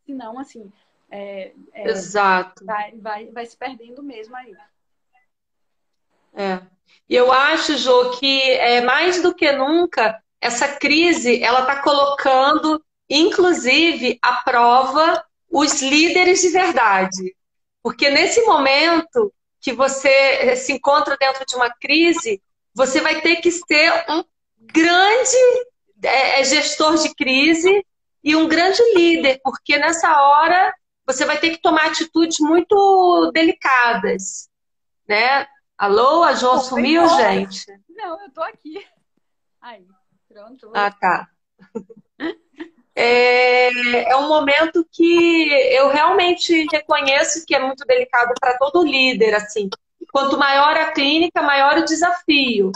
Senão, 0.09 0.39
assim, 0.39 0.73
é, 1.11 1.53
é, 1.75 1.89
Exato. 1.91 2.65
Vai, 2.65 2.93
vai, 2.97 3.27
vai 3.27 3.45
se 3.45 3.55
perdendo 3.55 4.03
mesmo 4.03 4.35
aí. 4.35 4.57
É. 6.33 6.63
E 7.07 7.15
eu 7.15 7.31
acho, 7.31 7.77
Jô, 7.77 8.13
que 8.13 8.41
é, 8.53 8.81
mais 8.81 9.21
do 9.21 9.35
que 9.35 9.53
nunca, 9.53 10.19
essa 10.41 10.67
crise, 10.67 11.43
ela 11.43 11.61
está 11.61 11.83
colocando, 11.83 12.83
inclusive, 13.07 14.19
à 14.23 14.37
prova 14.37 15.23
os 15.51 15.83
líderes 15.83 16.41
de 16.41 16.49
verdade. 16.49 17.37
Porque 17.83 18.09
nesse 18.09 18.41
momento 18.47 19.31
que 19.61 19.75
você 19.75 20.57
se 20.57 20.73
encontra 20.73 21.19
dentro 21.19 21.45
de 21.45 21.55
uma 21.55 21.69
crise, 21.69 22.41
você 22.75 22.99
vai 23.03 23.21
ter 23.21 23.37
que 23.43 23.53
ser 23.53 23.93
um 24.09 24.25
grande 24.73 25.37
é, 26.03 26.41
é 26.41 26.45
gestor 26.45 26.97
de 26.97 27.15
crise 27.15 27.85
e 28.23 28.37
um 28.37 28.49
grande 28.49 28.83
líder, 28.95 29.41
porque 29.43 29.79
nessa 29.79 30.21
hora 30.21 30.75
você 31.07 31.25
vai 31.25 31.39
ter 31.39 31.51
que 31.51 31.63
tomar 31.63 31.87
atitudes 31.87 32.39
muito 32.41 33.31
delicadas, 33.33 34.49
né? 35.09 35.47
Alô, 35.77 36.23
a 36.23 36.35
Jo 36.35 36.59
sumiu, 36.59 37.09
gente? 37.09 37.65
Não, 37.89 38.21
eu 38.21 38.31
tô 38.31 38.43
aqui. 38.43 38.85
Aí, 39.61 39.87
pronto. 40.29 40.71
Ah, 40.75 40.91
tá. 40.91 41.29
É, 43.01 44.11
é 44.11 44.17
um 44.17 44.27
momento 44.27 44.85
que 44.91 45.49
eu 45.73 45.89
realmente 45.89 46.67
reconheço 46.73 47.47
que 47.47 47.55
é 47.55 47.61
muito 47.61 47.85
delicado 47.85 48.35
para 48.41 48.59
todo 48.59 48.83
líder, 48.83 49.37
assim. 49.37 49.71
Quanto 50.13 50.37
maior 50.37 50.77
a 50.77 50.91
clínica, 50.91 51.41
maior 51.41 51.79
o 51.79 51.85
desafio. 51.85 52.73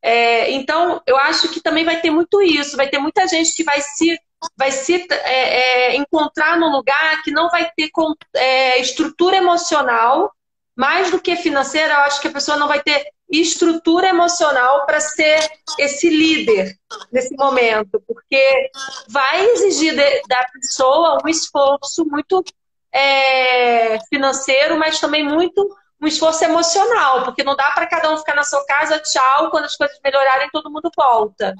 É, 0.00 0.52
então, 0.52 1.02
eu 1.04 1.16
acho 1.16 1.48
que 1.48 1.60
também 1.60 1.84
vai 1.84 2.00
ter 2.00 2.10
muito 2.10 2.40
isso, 2.40 2.76
vai 2.76 2.88
ter 2.88 2.98
muita 3.00 3.26
gente 3.26 3.52
que 3.52 3.64
vai 3.64 3.80
se 3.80 4.16
vai 4.56 4.70
se 4.70 5.06
é, 5.10 5.92
é, 5.92 5.96
encontrar 5.96 6.58
num 6.58 6.70
lugar 6.70 7.22
que 7.22 7.30
não 7.30 7.48
vai 7.50 7.70
ter 7.76 7.90
é, 8.34 8.80
estrutura 8.80 9.36
emocional, 9.36 10.32
mais 10.76 11.10
do 11.10 11.20
que 11.20 11.36
financeira, 11.36 11.94
eu 11.94 12.00
acho 12.00 12.20
que 12.20 12.28
a 12.28 12.32
pessoa 12.32 12.56
não 12.56 12.66
vai 12.66 12.82
ter 12.82 13.06
estrutura 13.30 14.08
emocional 14.08 14.84
para 14.86 15.00
ser 15.00 15.38
esse 15.78 16.08
líder 16.08 16.76
nesse 17.12 17.34
momento, 17.36 18.02
porque 18.06 18.70
vai 19.08 19.44
exigir 19.46 19.94
de, 19.94 20.22
da 20.28 20.44
pessoa 20.52 21.18
um 21.24 21.28
esforço 21.28 22.04
muito 22.04 22.44
é, 22.92 23.98
financeiro, 24.08 24.78
mas 24.78 25.00
também 25.00 25.24
muito 25.24 25.76
um 26.00 26.06
esforço 26.06 26.44
emocional, 26.44 27.24
porque 27.24 27.42
não 27.42 27.56
dá 27.56 27.70
para 27.72 27.86
cada 27.86 28.10
um 28.12 28.18
ficar 28.18 28.34
na 28.34 28.44
sua 28.44 28.64
casa, 28.66 29.00
tchau, 29.00 29.50
quando 29.50 29.64
as 29.64 29.76
coisas 29.76 29.98
melhorarem, 30.04 30.48
todo 30.52 30.70
mundo 30.70 30.90
volta. 30.96 31.54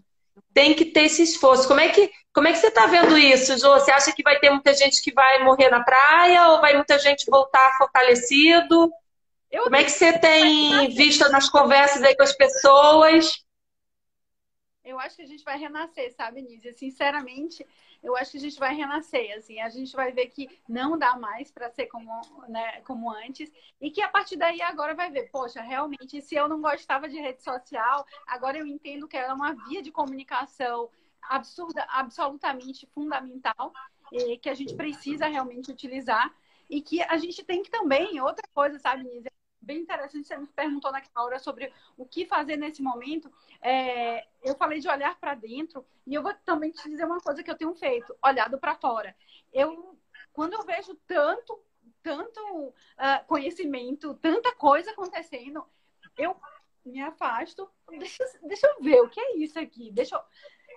Tem 0.53 0.75
que 0.75 0.85
ter 0.85 1.05
esse 1.05 1.23
esforço. 1.23 1.67
Como 1.67 1.81
é 1.81 1.89
que, 1.89 2.11
como 2.35 2.49
é 2.49 2.53
que 2.53 2.59
você 2.59 2.67
está 2.67 2.87
vendo 2.87 3.17
isso, 3.17 3.57
Jô? 3.57 3.75
Você 3.75 3.93
acha 3.93 4.13
que 4.13 4.23
vai 4.23 4.39
ter 4.41 4.51
muita 4.51 4.75
gente 4.75 5.01
que 5.01 5.13
vai 5.13 5.45
morrer 5.45 5.71
na 5.71 5.85
praia 5.85 6.49
ou 6.49 6.61
vai 6.61 6.75
muita 6.75 6.99
gente 6.99 7.31
voltar 7.31 7.77
fortalecido? 7.79 8.93
Eu 9.51 9.63
como 9.63 9.77
é 9.77 9.85
que 9.85 9.91
você 9.91 10.19
tem 10.19 10.89
visto 10.91 11.29
nas 11.31 11.49
conversas 11.49 12.03
aí 12.03 12.17
com 12.17 12.25
as 12.25 12.37
pessoas? 12.37 13.45
Eu 14.85 14.99
acho 14.99 15.17
que 15.17 15.23
a 15.23 15.27
gente 15.27 15.45
vai 15.45 15.57
renascer, 15.57 16.13
sabe, 16.13 16.43
Nízia? 16.43 16.73
Sinceramente, 16.73 17.65
eu 18.03 18.17
acho 18.17 18.33
que 18.33 18.37
a 18.37 18.41
gente 18.41 18.59
vai 18.59 18.75
renascer, 18.75 19.33
assim, 19.35 19.61
a 19.61 19.71
gente 19.71 19.95
vai 19.95 20.13
ver 20.13 20.27
que 20.27 20.47
não 20.69 20.99
dá 20.99 21.17
mais 21.17 21.51
para 21.51 21.71
ser 21.71 21.87
como, 21.87 22.11
né, 22.49 22.83
como 22.83 23.11
antes 23.11 23.51
e 23.81 23.91
que 23.91 24.03
a 24.03 24.09
partir 24.09 24.37
daí 24.37 24.61
agora 24.61 24.95
vai 24.95 25.11
ver, 25.11 25.31
poxa, 25.31 25.63
realmente, 25.63 26.21
se 26.21 26.35
eu 26.35 26.49
não 26.49 26.61
gostava 26.61 27.09
de 27.09 27.19
rede 27.19 27.43
social, 27.43 28.05
agora 28.27 28.59
eu 28.59 28.67
entendo 28.67 29.09
que 29.09 29.17
ela 29.17 29.31
é 29.31 29.35
uma 29.35 29.55
via 29.55 29.81
de 29.81 29.91
comunicação 29.91 30.91
absurda, 31.29 31.87
absolutamente 31.91 32.87
fundamental 32.95 33.73
que 34.41 34.49
a 34.49 34.55
gente 34.55 34.75
precisa 34.75 35.27
realmente 35.27 35.71
utilizar 35.71 36.33
e 36.69 36.81
que 36.81 37.03
a 37.03 37.17
gente 37.17 37.45
tem 37.45 37.63
que 37.63 37.71
também, 37.71 38.21
outra 38.21 38.47
coisa, 38.55 38.79
sabe, 38.79 39.05
Nisa, 39.05 39.31
bem 39.61 39.81
interessante, 39.81 40.29
você 40.29 40.37
me 40.37 40.47
perguntou 40.47 40.93
naquela 40.93 41.25
hora 41.25 41.39
sobre 41.39 41.73
o 41.97 42.07
que 42.07 42.27
fazer 42.27 42.57
nesse 42.57 42.83
momento. 42.83 43.33
É, 43.61 44.27
eu 44.43 44.55
falei 44.57 44.79
de 44.79 44.89
olhar 44.89 45.19
para 45.19 45.35
dentro 45.35 45.85
e 46.07 46.15
eu 46.15 46.23
vou 46.23 46.35
também 46.45 46.71
te 46.71 46.89
dizer 46.89 47.05
uma 47.05 47.21
coisa 47.21 47.43
que 47.43 47.51
eu 47.51 47.57
tenho 47.57 47.75
feito, 47.75 48.15
olhado 48.23 48.59
para 48.59 48.77
fora. 48.77 49.17
Eu, 49.53 49.99
quando 50.33 50.53
eu 50.53 50.63
vejo 50.65 50.95
tanto, 51.07 51.59
tanto 52.03 52.41
uh, 52.69 53.27
conhecimento, 53.27 54.15
tanta 54.15 54.55
coisa 54.55 54.91
acontecendo, 54.91 55.65
eu 56.17 56.37
me 56.85 57.01
afasto, 57.01 57.69
deixa, 57.89 58.23
deixa 58.43 58.67
eu 58.67 58.83
ver 58.83 59.01
o 59.01 59.09
que 59.09 59.19
é 59.19 59.37
isso 59.39 59.59
aqui, 59.59 59.91
deixa 59.91 60.17
eu 60.17 60.21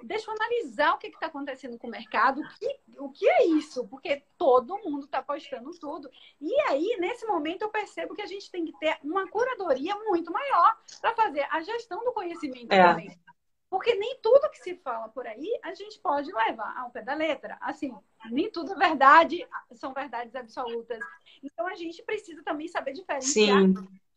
deixa 0.03 0.29
eu 0.29 0.35
analisar 0.35 0.93
o 0.93 0.97
que 0.97 1.07
está 1.07 1.27
acontecendo 1.27 1.77
com 1.77 1.87
o 1.87 1.91
mercado, 1.91 2.41
o 2.41 2.49
que, 2.57 2.79
o 2.97 3.11
que 3.11 3.27
é 3.27 3.45
isso, 3.45 3.87
porque 3.87 4.23
todo 4.37 4.77
mundo 4.79 5.05
está 5.05 5.21
postando 5.21 5.71
tudo. 5.79 6.09
E 6.39 6.53
aí, 6.69 6.97
nesse 6.99 7.25
momento, 7.25 7.63
eu 7.63 7.69
percebo 7.69 8.15
que 8.15 8.21
a 8.21 8.27
gente 8.27 8.49
tem 8.51 8.65
que 8.65 8.77
ter 8.79 8.97
uma 9.03 9.27
curadoria 9.27 9.95
muito 9.95 10.31
maior 10.31 10.77
para 11.01 11.15
fazer 11.15 11.47
a 11.49 11.61
gestão 11.61 12.03
do 12.03 12.11
conhecimento 12.11 12.71
é. 12.71 12.83
também. 12.83 13.19
Porque 13.69 13.93
nem 13.95 14.17
tudo 14.21 14.49
que 14.49 14.59
se 14.59 14.75
fala 14.77 15.09
por 15.09 15.27
aí 15.27 15.59
a 15.61 15.73
gente 15.73 15.99
pode 15.99 16.31
levar 16.31 16.77
ao 16.77 16.89
pé 16.89 17.01
da 17.01 17.13
letra. 17.13 17.57
Assim, 17.59 17.93
nem 18.31 18.49
tudo 18.49 18.73
é 18.73 18.75
verdade, 18.75 19.45
são 19.73 19.93
verdades 19.93 20.35
absolutas. 20.35 20.99
Então 21.43 21.67
a 21.67 21.75
gente 21.75 22.01
precisa 22.03 22.41
também 22.43 22.67
saber 22.69 22.93
diferenciar 22.93 23.61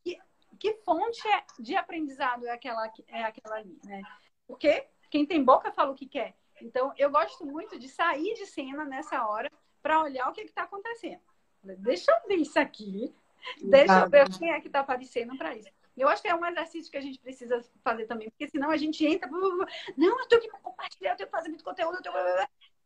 que, 0.04 0.18
que, 0.58 0.74
fonte 0.84 1.26
é 1.28 1.44
de 1.58 1.74
aprendizado 1.74 2.46
é 2.46 2.52
aquela, 2.52 2.92
é 3.08 3.24
aquela 3.24 3.56
ali, 3.56 3.76
né? 3.84 4.02
Porque 4.46 4.86
quem 5.10 5.26
tem 5.26 5.42
boca 5.42 5.72
fala 5.72 5.90
o 5.90 5.94
que 5.94 6.06
quer. 6.06 6.34
Então, 6.60 6.92
eu 6.96 7.10
gosto 7.10 7.44
muito 7.44 7.78
de 7.78 7.88
sair 7.88 8.34
de 8.34 8.46
cena 8.46 8.84
nessa 8.84 9.26
hora 9.26 9.50
para 9.82 10.02
olhar 10.02 10.28
o 10.28 10.32
que 10.32 10.42
está 10.42 10.62
acontecendo. 10.62 11.20
Deixa 11.62 12.10
eu 12.12 12.28
ver 12.28 12.36
isso 12.36 12.58
aqui. 12.58 13.14
Deixa 13.62 14.00
eu 14.00 14.10
ver 14.10 14.28
quem 14.38 14.52
é 14.52 14.60
que 14.60 14.66
está 14.66 14.80
aparecendo 14.80 15.36
para 15.36 15.54
isso. 15.54 15.70
Eu 15.96 16.08
acho 16.08 16.22
que 16.22 16.28
é 16.28 16.34
um 16.34 16.46
exercício 16.46 16.90
que 16.90 16.96
a 16.96 17.02
gente 17.02 17.18
precisa 17.18 17.62
fazer 17.82 18.06
também, 18.06 18.30
porque 18.30 18.48
senão 18.48 18.70
a 18.70 18.76
gente 18.76 19.04
entra. 19.04 19.28
Não, 19.30 20.18
eu 20.18 20.28
tenho 20.28 20.42
que 20.42 20.48
compartilhar, 20.48 21.12
eu 21.12 21.16
tenho 21.16 21.28
que 21.28 21.36
fazer 21.36 21.48
muito 21.48 21.64
conteúdo. 21.64 21.96
Eu 21.96 22.02
tenho... 22.02 22.14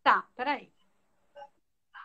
Tá, 0.03 0.27
peraí. 0.35 0.73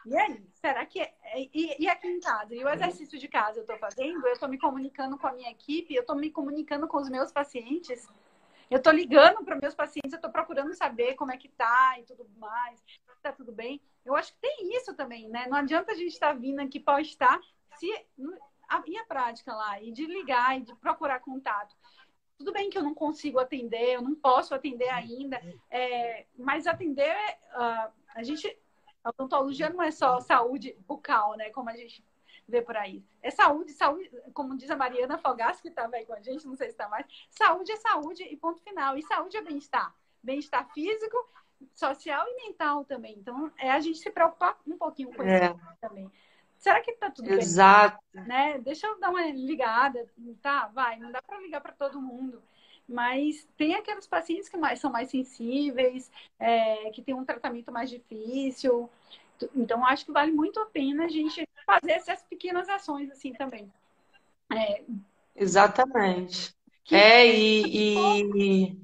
E 0.05 0.17
aí? 0.17 0.43
Será 0.53 0.86
que. 0.86 0.99
É... 0.99 1.13
E, 1.53 1.84
e, 1.84 1.89
aqui 1.89 2.08
em 2.08 2.19
casa? 2.19 2.53
E 2.55 2.63
o 2.63 2.69
exercício 2.69 3.19
de 3.19 3.27
casa 3.27 3.60
eu 3.60 3.62
estou 3.62 3.77
fazendo? 3.77 4.25
Eu 4.25 4.34
estou 4.34 4.49
me 4.49 4.58
comunicando 4.58 5.17
com 5.17 5.27
a 5.27 5.34
minha 5.34 5.51
equipe? 5.51 5.93
Eu 5.93 6.01
estou 6.01 6.15
me 6.15 6.29
comunicando 6.29 6.88
com 6.88 6.97
os 6.97 7.10
meus 7.10 7.32
pacientes? 7.32 8.08
Eu 8.69 8.77
estou 8.77 8.93
ligando 8.93 9.43
para 9.43 9.60
meus 9.60 9.73
pacientes, 9.73 10.13
eu 10.13 10.17
estou 10.17 10.32
procurando 10.32 10.73
saber 10.75 11.15
como 11.15 11.32
é 11.32 11.38
que 11.38 11.49
tá 11.49 11.95
e 11.99 12.03
tudo 12.03 12.29
mais, 12.38 12.84
está 13.15 13.32
tudo 13.32 13.51
bem. 13.51 13.82
Eu 14.05 14.15
acho 14.15 14.32
que 14.34 14.39
tem 14.39 14.75
isso 14.75 14.93
também, 14.93 15.27
né? 15.27 15.47
Não 15.47 15.58
adianta 15.58 15.91
a 15.91 15.95
gente 15.95 16.13
estar 16.13 16.29
tá 16.29 16.34
vindo 16.34 16.60
aqui 16.60 16.79
postar 16.79 17.39
se 17.77 17.91
a 18.67 18.79
minha 18.82 19.03
prática 19.05 19.53
lá 19.55 19.82
e 19.82 19.91
de 19.91 20.05
ligar 20.05 20.58
e 20.58 20.62
de 20.62 20.75
procurar 20.75 21.19
contato. 21.19 21.75
Tudo 22.38 22.53
bem 22.53 22.69
que 22.69 22.77
eu 22.77 22.84
não 22.84 22.93
consigo 22.93 23.39
atender, 23.39 23.95
eu 23.95 24.01
não 24.01 24.15
posso 24.15 24.53
atender 24.53 24.88
ainda, 24.89 25.41
é, 25.69 26.25
mas 26.38 26.67
atender, 26.67 27.15
uh, 27.53 27.91
a 28.15 28.23
gente, 28.23 28.58
a 29.03 29.10
odontologia 29.10 29.69
não 29.69 29.82
é 29.82 29.91
só 29.91 30.21
saúde 30.21 30.77
bucal, 30.88 31.36
né? 31.36 31.49
Como 31.49 31.69
a 31.69 31.75
gente 31.75 32.03
vê 32.50 32.62
por 32.62 32.76
aí. 32.76 33.04
É 33.22 33.32
saúde, 33.32 33.72
saúde, 33.74 34.10
como 34.34 34.58
diz 34.58 34.70
a 34.70 34.76
Mariana 34.76 35.18
Fogaça, 35.18 35.62
que 35.62 35.70
estava 35.70 35.96
aí 35.96 36.06
com 36.06 36.14
a 36.14 36.22
gente, 36.22 36.48
não 36.48 36.56
sei 36.56 36.68
se 36.68 36.74
está 36.74 36.90
mais. 36.90 37.06
Saúde 37.30 37.72
é 37.72 37.78
saúde 37.78 38.24
e 38.24 38.36
ponto 38.36 38.62
final. 38.62 38.98
E 38.98 39.04
saúde 39.04 39.38
é 39.38 39.42
bem-estar. 39.42 39.94
Bem-estar 40.22 40.68
físico, 40.74 41.18
social 41.74 42.26
e 42.28 42.48
mental 42.48 42.84
também. 42.86 43.16
Então, 43.18 43.52
é 43.58 43.72
a 43.72 43.80
gente 43.80 44.00
se 44.00 44.10
preocupar 44.10 44.58
um 44.68 44.78
pouquinho 44.78 45.14
com 45.14 45.24
é. 45.24 45.46
isso 45.46 45.60
também. 45.80 46.12
Será 46.58 46.82
que 46.82 46.92
tá 46.94 47.10
tudo 47.10 47.32
Exato. 47.32 47.98
bem? 48.14 48.26
Né? 48.26 48.60
Deixa 48.60 48.86
eu 48.86 49.00
dar 49.00 49.10
uma 49.10 49.26
ligada, 49.32 50.06
tá? 50.42 50.68
Vai, 50.68 51.00
não 51.00 51.12
dá 51.12 51.22
para 51.22 51.40
ligar 51.40 51.62
para 51.62 51.72
todo 51.72 52.02
mundo. 52.02 52.44
Mas 52.88 53.48
tem 53.56 53.76
aqueles 53.76 54.08
pacientes 54.08 54.50
que 54.50 54.58
mais, 54.58 54.80
são 54.80 54.92
mais 54.92 55.10
sensíveis, 55.10 56.12
é, 56.38 56.90
que 56.90 57.02
têm 57.02 57.14
um 57.14 57.24
tratamento 57.24 57.72
mais 57.72 57.90
difícil. 57.90 58.90
Então, 59.56 59.86
acho 59.86 60.06
que 60.06 60.12
vale 60.12 60.32
muito 60.32 60.60
a 60.60 60.65
pena 60.65 61.06
a 61.06 61.10
gente 61.10 61.47
fazer 61.65 61.91
essas 61.91 62.21
pequenas 62.23 62.67
ações 62.67 63.12
assim 63.12 63.34
também. 63.34 63.71
É... 64.52 64.84
Exatamente. 65.36 66.54
Que... 66.84 66.95
É, 66.95 67.28
e, 67.28 67.63
e, 67.67 68.78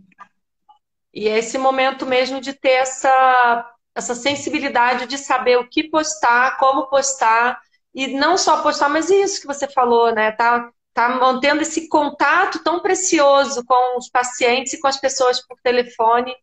e 1.14 1.28
é 1.28 1.38
esse 1.38 1.58
momento 1.58 2.06
mesmo 2.06 2.40
de 2.40 2.54
ter 2.54 2.72
essa, 2.72 3.74
essa 3.96 4.14
sensibilidade 4.14 5.08
de 5.08 5.18
saber 5.18 5.58
o 5.58 5.68
que 5.68 5.90
postar, 5.90 6.58
como 6.58 6.88
postar, 6.88 7.60
e 7.94 8.08
não 8.08 8.38
só 8.38 8.62
postar, 8.62 8.90
mas 8.90 9.10
isso 9.10 9.42
que 9.42 9.48
você 9.48 9.68
falou, 9.68 10.14
né? 10.14 10.32
Tá, 10.34 10.70
tá 10.94 11.10
mantendo 11.10 11.62
esse 11.62 11.88
contato 11.88 12.62
tão 12.64 12.82
precioso 12.82 13.64
com 13.66 13.98
os 13.98 14.10
pacientes 14.10 14.74
e 14.74 14.80
com 14.80 14.88
as 14.88 15.00
pessoas 15.00 15.46
por 15.46 15.58
telefone 15.62 16.36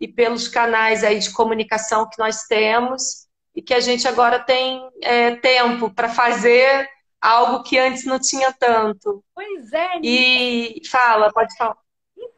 e 0.00 0.08
pelos 0.08 0.48
canais 0.48 1.04
aí 1.04 1.18
de 1.18 1.32
comunicação 1.32 2.08
que 2.08 2.18
nós 2.18 2.44
temos 2.44 3.26
e 3.54 3.62
que 3.62 3.74
a 3.74 3.80
gente 3.80 4.06
agora 4.08 4.38
tem 4.38 4.88
é, 5.02 5.36
tempo 5.36 5.90
para 5.90 6.08
fazer 6.08 6.88
algo 7.20 7.62
que 7.62 7.78
antes 7.78 8.04
não 8.04 8.18
tinha 8.18 8.52
tanto. 8.52 9.22
Pois 9.34 9.72
é. 9.72 10.00
E 10.02 10.82
fala, 10.90 11.32
pode 11.32 11.56
falar. 11.56 11.76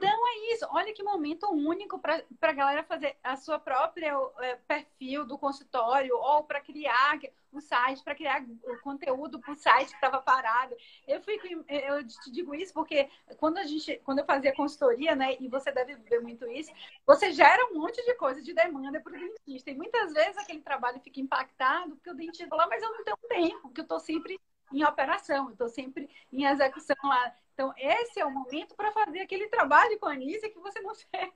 Então 0.05 0.29
é 0.29 0.53
isso. 0.53 0.67
Olha 0.71 0.93
que 0.93 1.03
momento 1.03 1.51
único 1.51 1.99
para 1.99 2.23
a 2.43 2.53
galera 2.53 2.83
fazer 2.85 3.17
a 3.25 3.37
sua 3.37 3.59
própria 3.59 4.13
é, 4.41 4.57
perfil 4.57 5.25
do 5.25 5.39
consultório 5.39 6.15
ou 6.17 6.45
para 6.45 6.61
criar 6.61 7.19
o 7.51 7.61
site, 7.61 8.03
para 8.03 8.15
criar 8.15 8.45
o 8.65 8.79
conteúdo 8.81 9.41
para 9.41 9.53
o 9.53 9.57
site 9.57 9.89
que 9.89 9.95
estava 9.95 10.21
parado. 10.21 10.77
Eu 11.07 11.23
fico, 11.23 11.47
eu 11.69 12.07
te 12.07 12.31
digo 12.31 12.55
isso 12.55 12.75
porque 12.75 13.09
quando 13.39 13.59
a 13.59 13.65
gente, 13.65 14.01
quando 14.05 14.19
eu 14.19 14.25
fazia 14.27 14.55
consultoria, 14.55 15.15
né, 15.15 15.37
e 15.41 15.49
você 15.49 15.73
deve 15.73 15.95
ver 15.97 16.21
muito 16.21 16.47
isso, 16.51 16.71
você 17.07 17.33
gera 17.33 17.67
um 17.71 17.79
monte 17.79 18.05
de 18.05 18.15
coisa 18.15 18.43
de 18.43 18.53
demanda 18.53 19.01
para 19.01 19.13
o 19.13 19.19
dentista. 19.19 19.71
E 19.71 19.75
muitas 19.75 20.13
vezes 20.13 20.37
aquele 20.37 20.61
trabalho 20.61 21.01
fica 21.01 21.21
impactado 21.21 21.97
porque 21.97 22.11
o 22.11 22.15
dentista 22.15 22.49
fala, 22.49 22.67
mas 22.67 22.83
eu 22.83 22.91
não 22.91 23.05
tenho 23.05 23.17
tempo, 23.29 23.63
porque 23.63 23.81
eu 23.81 23.85
estou 23.85 24.01
sempre 24.01 24.39
em 24.73 24.85
operação, 24.85 25.47
eu 25.47 25.53
estou 25.53 25.69
sempre 25.69 26.11
em 26.33 26.45
execução 26.45 26.97
lá. 27.05 27.35
Então, 27.55 27.73
esse 27.79 28.21
é 28.21 28.27
o 28.27 28.31
momento 28.31 28.75
para 28.77 28.91
fazer 28.91 29.21
aquele 29.21 29.49
trabalho 29.49 29.99
com 29.99 30.07
a 30.07 30.13
Anísia 30.13 30.51
que 30.51 30.59
você 30.59 30.81
não 30.81 30.93
fez, 31.11 31.31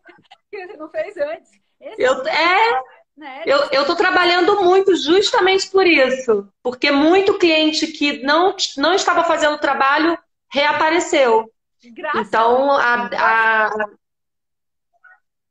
que 0.51 0.67
você 0.67 0.77
não 0.77 0.91
fez 0.91 1.17
antes. 1.17 1.51
Esse 1.81 2.03
eu, 2.03 2.27
é, 2.27 2.83
né? 3.17 3.43
eu 3.47 3.83
estou 3.83 3.95
trabalhando 3.95 4.63
muito 4.63 4.97
justamente 4.97 5.71
por 5.71 5.87
isso. 5.87 6.53
Porque 6.61 6.91
muito 6.91 7.39
cliente 7.39 7.87
que 7.87 8.21
não, 8.25 8.55
não 8.77 8.95
estava 8.95 9.23
fazendo 9.25 9.55
o 9.55 9.61
trabalho 9.61 10.19
reapareceu. 10.51 11.51
Graças 11.93 12.27
então, 12.27 12.73
a, 12.73 13.07
a, 13.07 13.89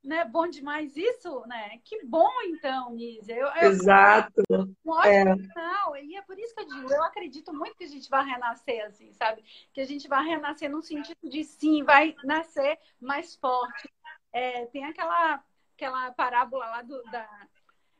né? 0.08 0.24
Bom 0.24 0.48
demais 0.48 0.96
isso, 0.96 1.46
né? 1.48 1.80
Que 1.84 2.04
bom, 2.06 2.30
então, 2.46 2.91
Nízia. 2.91 3.36
Eu, 3.36 3.48
eu, 3.48 3.70
Exato. 3.70 4.41
Um 4.50 4.91
ótimo 4.91 5.12
é. 5.12 5.38
final. 5.38 5.98
E 5.98 6.15
é 6.15 6.22
por 6.22 6.39
isso 6.39 6.56
que 6.56 6.62
eu 6.62 6.67
digo, 6.67 6.91
eu 6.91 7.04
acredito 7.04 7.54
muito 7.54 7.76
que 7.76 7.84
a 7.84 7.89
gente 7.89 8.10
vai 8.10 8.26
renascer, 8.26 8.86
assim, 8.86 9.12
sabe? 9.13 9.43
Que 9.74 9.82
a 9.82 9.86
gente 9.86 10.08
vai 10.08 10.24
renascer 10.24 10.70
no 10.72 10.82
sentido 10.82 11.17
de, 11.24 11.43
sim, 11.43 11.84
vai 11.84 12.15
nascer 12.24 12.80
mais 13.00 13.36
forte. 13.36 13.93
É, 14.32 14.65
tem 14.67 14.86
aquela, 14.86 15.43
aquela 15.76 16.12
parábola 16.12 16.65
lá 16.67 16.82
do, 16.82 17.04
da, 17.12 17.48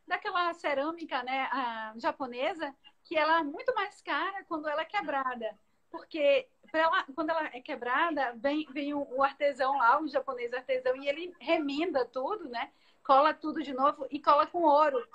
daquela 0.08 0.54
cerâmica, 0.54 1.22
né, 1.24 1.50
japonesa, 1.98 2.74
que 3.04 3.18
ela 3.18 3.40
é 3.40 3.44
muito 3.44 3.74
mais 3.76 4.02
cara 4.02 4.44
quando 4.46 4.68
ela 4.68 4.82
é 4.82 4.86
quebrada. 4.86 5.58
Porque 5.90 6.48
ela, 6.74 7.04
quando 7.16 7.30
ela 7.30 7.46
é 7.48 7.62
quebrada, 7.62 8.34
vem, 8.36 8.66
vem 8.72 8.94
o, 8.94 9.24
artesão 9.24 9.78
lá, 9.78 10.02
o 10.02 10.08
japonês 10.08 10.54
artesão, 10.54 10.96
e 10.96 11.08
ele 11.08 11.34
remenda 11.40 12.06
tudo, 12.06 12.50
né? 12.50 12.72
Cola 13.04 13.34
tudo 13.34 13.64
de 13.64 13.74
novo 13.74 14.06
e 14.12 14.20
cola 14.20 14.46
com 14.46 14.64
ouro 14.64 15.06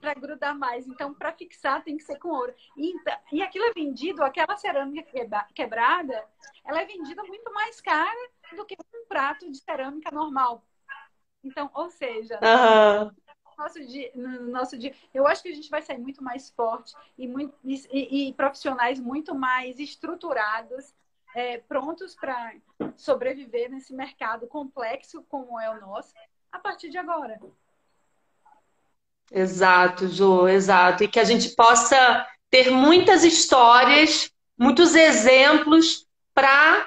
para 0.00 0.14
grudar 0.14 0.56
mais. 0.56 0.86
Então, 0.86 1.14
para 1.14 1.32
fixar, 1.32 1.82
tem 1.82 1.96
que 1.96 2.04
ser 2.04 2.18
com 2.18 2.28
ouro. 2.28 2.54
E, 2.76 2.94
e 3.32 3.42
aquilo 3.42 3.64
é 3.64 3.72
vendido, 3.72 4.22
aquela 4.22 4.56
cerâmica 4.56 5.10
quebrada, 5.54 6.24
ela 6.64 6.82
é 6.82 6.84
vendida 6.84 7.22
muito 7.24 7.52
mais 7.52 7.80
cara 7.80 8.30
do 8.54 8.64
que 8.64 8.76
um 8.94 9.06
prato 9.06 9.50
de 9.50 9.58
cerâmica 9.58 10.10
normal. 10.10 10.62
Então, 11.42 11.70
ou 11.74 11.90
seja. 11.90 12.38
Nosso 13.58 13.84
dia, 13.84 14.10
no 14.14 14.48
nosso 14.48 14.78
dia, 14.78 14.94
eu 15.12 15.26
acho 15.26 15.42
que 15.42 15.48
a 15.48 15.54
gente 15.54 15.68
vai 15.68 15.82
sair 15.82 15.98
muito 15.98 16.22
mais 16.22 16.48
forte 16.50 16.94
e, 17.18 17.26
muito, 17.26 17.54
e, 17.64 18.28
e 18.28 18.32
profissionais 18.34 19.00
muito 19.00 19.34
mais 19.34 19.80
estruturados, 19.80 20.94
é, 21.34 21.58
prontos 21.58 22.14
para 22.14 22.54
sobreviver 22.96 23.70
nesse 23.70 23.92
mercado 23.92 24.46
complexo 24.46 25.22
como 25.28 25.58
é 25.60 25.68
o 25.70 25.80
nosso, 25.80 26.14
a 26.52 26.58
partir 26.58 26.88
de 26.88 26.96
agora. 26.96 27.38
Exato, 29.30 30.08
Jo, 30.08 30.48
exato. 30.48 31.04
E 31.04 31.08
que 31.08 31.20
a 31.20 31.24
gente 31.24 31.50
possa 31.50 32.26
ter 32.48 32.70
muitas 32.70 33.24
histórias, 33.24 34.30
muitos 34.56 34.94
exemplos 34.94 36.06
para 36.32 36.86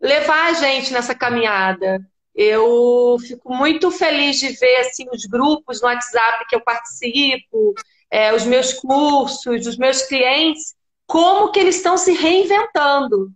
levar 0.00 0.46
a 0.46 0.52
gente 0.54 0.92
nessa 0.92 1.14
caminhada. 1.14 2.00
Eu 2.34 3.16
fico 3.20 3.54
muito 3.54 3.90
feliz 3.90 4.38
de 4.38 4.48
ver 4.48 4.76
assim, 4.76 5.06
os 5.12 5.24
grupos 5.24 5.80
no 5.80 5.88
WhatsApp 5.88 6.46
que 6.48 6.56
eu 6.56 6.60
participo, 6.60 7.74
é, 8.10 8.34
os 8.34 8.44
meus 8.44 8.72
cursos, 8.72 9.66
os 9.66 9.76
meus 9.76 10.02
clientes, 10.02 10.74
como 11.06 11.52
que 11.52 11.60
eles 11.60 11.76
estão 11.76 11.96
se 11.96 12.12
reinventando, 12.12 13.30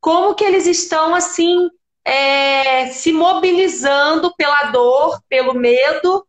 como 0.00 0.34
que 0.34 0.44
eles 0.44 0.66
estão 0.66 1.14
assim 1.14 1.68
é, 2.04 2.86
se 2.86 3.12
mobilizando 3.12 4.34
pela 4.34 4.70
dor, 4.70 5.20
pelo 5.28 5.52
medo. 5.52 6.26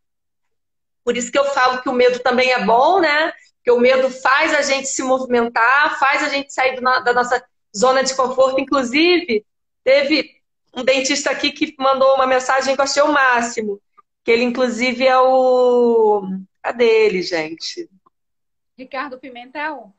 Por 1.06 1.16
isso 1.16 1.32
que 1.32 1.40
eu 1.40 1.46
falo 1.46 1.82
que 1.82 1.90
o 1.90 1.94
medo 1.94 2.20
também 2.20 2.52
é 2.52 2.66
bom, 2.66 3.00
né? 3.00 3.32
Que 3.64 3.72
o 3.72 3.80
medo 3.80 4.10
faz 4.10 4.54
a 4.54 4.62
gente 4.62 4.88
se 4.88 5.02
movimentar, 5.04 5.98
faz 5.98 6.24
a 6.24 6.30
gente 6.30 6.54
sair 6.54 6.82
da 6.82 7.14
nossa 7.14 7.42
zona 7.76 8.04
de 8.04 8.14
conforto. 8.14 8.60
Inclusive, 8.60 9.46
teve 9.84 10.39
um 10.74 10.84
dentista 10.84 11.32
aqui 11.32 11.52
que 11.52 11.76
mandou 11.80 12.16
uma 12.16 12.28
mensagem 12.28 12.76
que 12.76 12.82
eu 12.82 12.86
achei 12.86 13.02
o 13.02 13.12
máximo. 13.12 13.82
Que 14.24 14.32
ele, 14.32 14.44
inclusive, 14.44 15.06
é 15.06 15.18
o. 15.18 16.24
Cadê 16.62 17.06
ele, 17.06 17.22
gente? 17.22 17.90
Ricardo 18.78 19.20
Pimentel? 19.20 19.94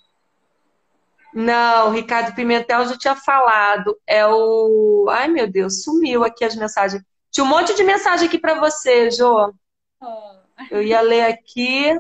Não, 1.32 1.90
Ricardo 1.90 2.34
Pimentel 2.34 2.86
já 2.86 2.98
tinha 2.98 3.16
falado. 3.16 3.98
É 4.06 4.26
o. 4.26 5.06
Ai, 5.10 5.28
meu 5.28 5.50
Deus, 5.50 5.82
sumiu 5.82 6.24
aqui 6.24 6.44
as 6.44 6.56
mensagens. 6.56 7.02
Tinha 7.30 7.44
um 7.44 7.48
monte 7.48 7.74
de 7.74 7.82
mensagem 7.82 8.26
aqui 8.26 8.38
para 8.38 8.54
você, 8.54 9.10
Jô. 9.10 9.52
Oh. 10.00 10.40
Eu 10.70 10.82
ia 10.82 11.00
ler 11.00 11.26
aqui. 11.26 11.96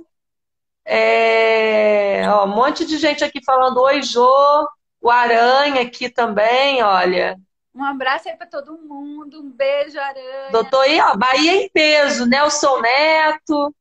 É... 0.84 2.22
Ó, 2.28 2.46
um 2.46 2.54
monte 2.54 2.84
de 2.84 2.98
gente 2.98 3.22
aqui 3.22 3.42
falando 3.44 3.80
Oi, 3.80 4.02
Jô. 4.02 4.68
O 5.00 5.10
Aranha 5.10 5.82
aqui 5.82 6.10
também, 6.10 6.82
olha. 6.82 7.38
Um 7.74 7.84
abraço 7.84 8.28
aí 8.28 8.36
para 8.36 8.46
todo 8.46 8.78
mundo. 8.78 9.40
Um 9.40 9.50
beijo, 9.50 9.98
Aranha. 9.98 10.50
Doutor 10.50 10.80
aí, 10.80 11.00
ó, 11.00 11.16
Bahia 11.16 11.62
em 11.62 11.68
peso. 11.68 12.26
Nelson 12.26 12.80
Neto. 12.80 13.74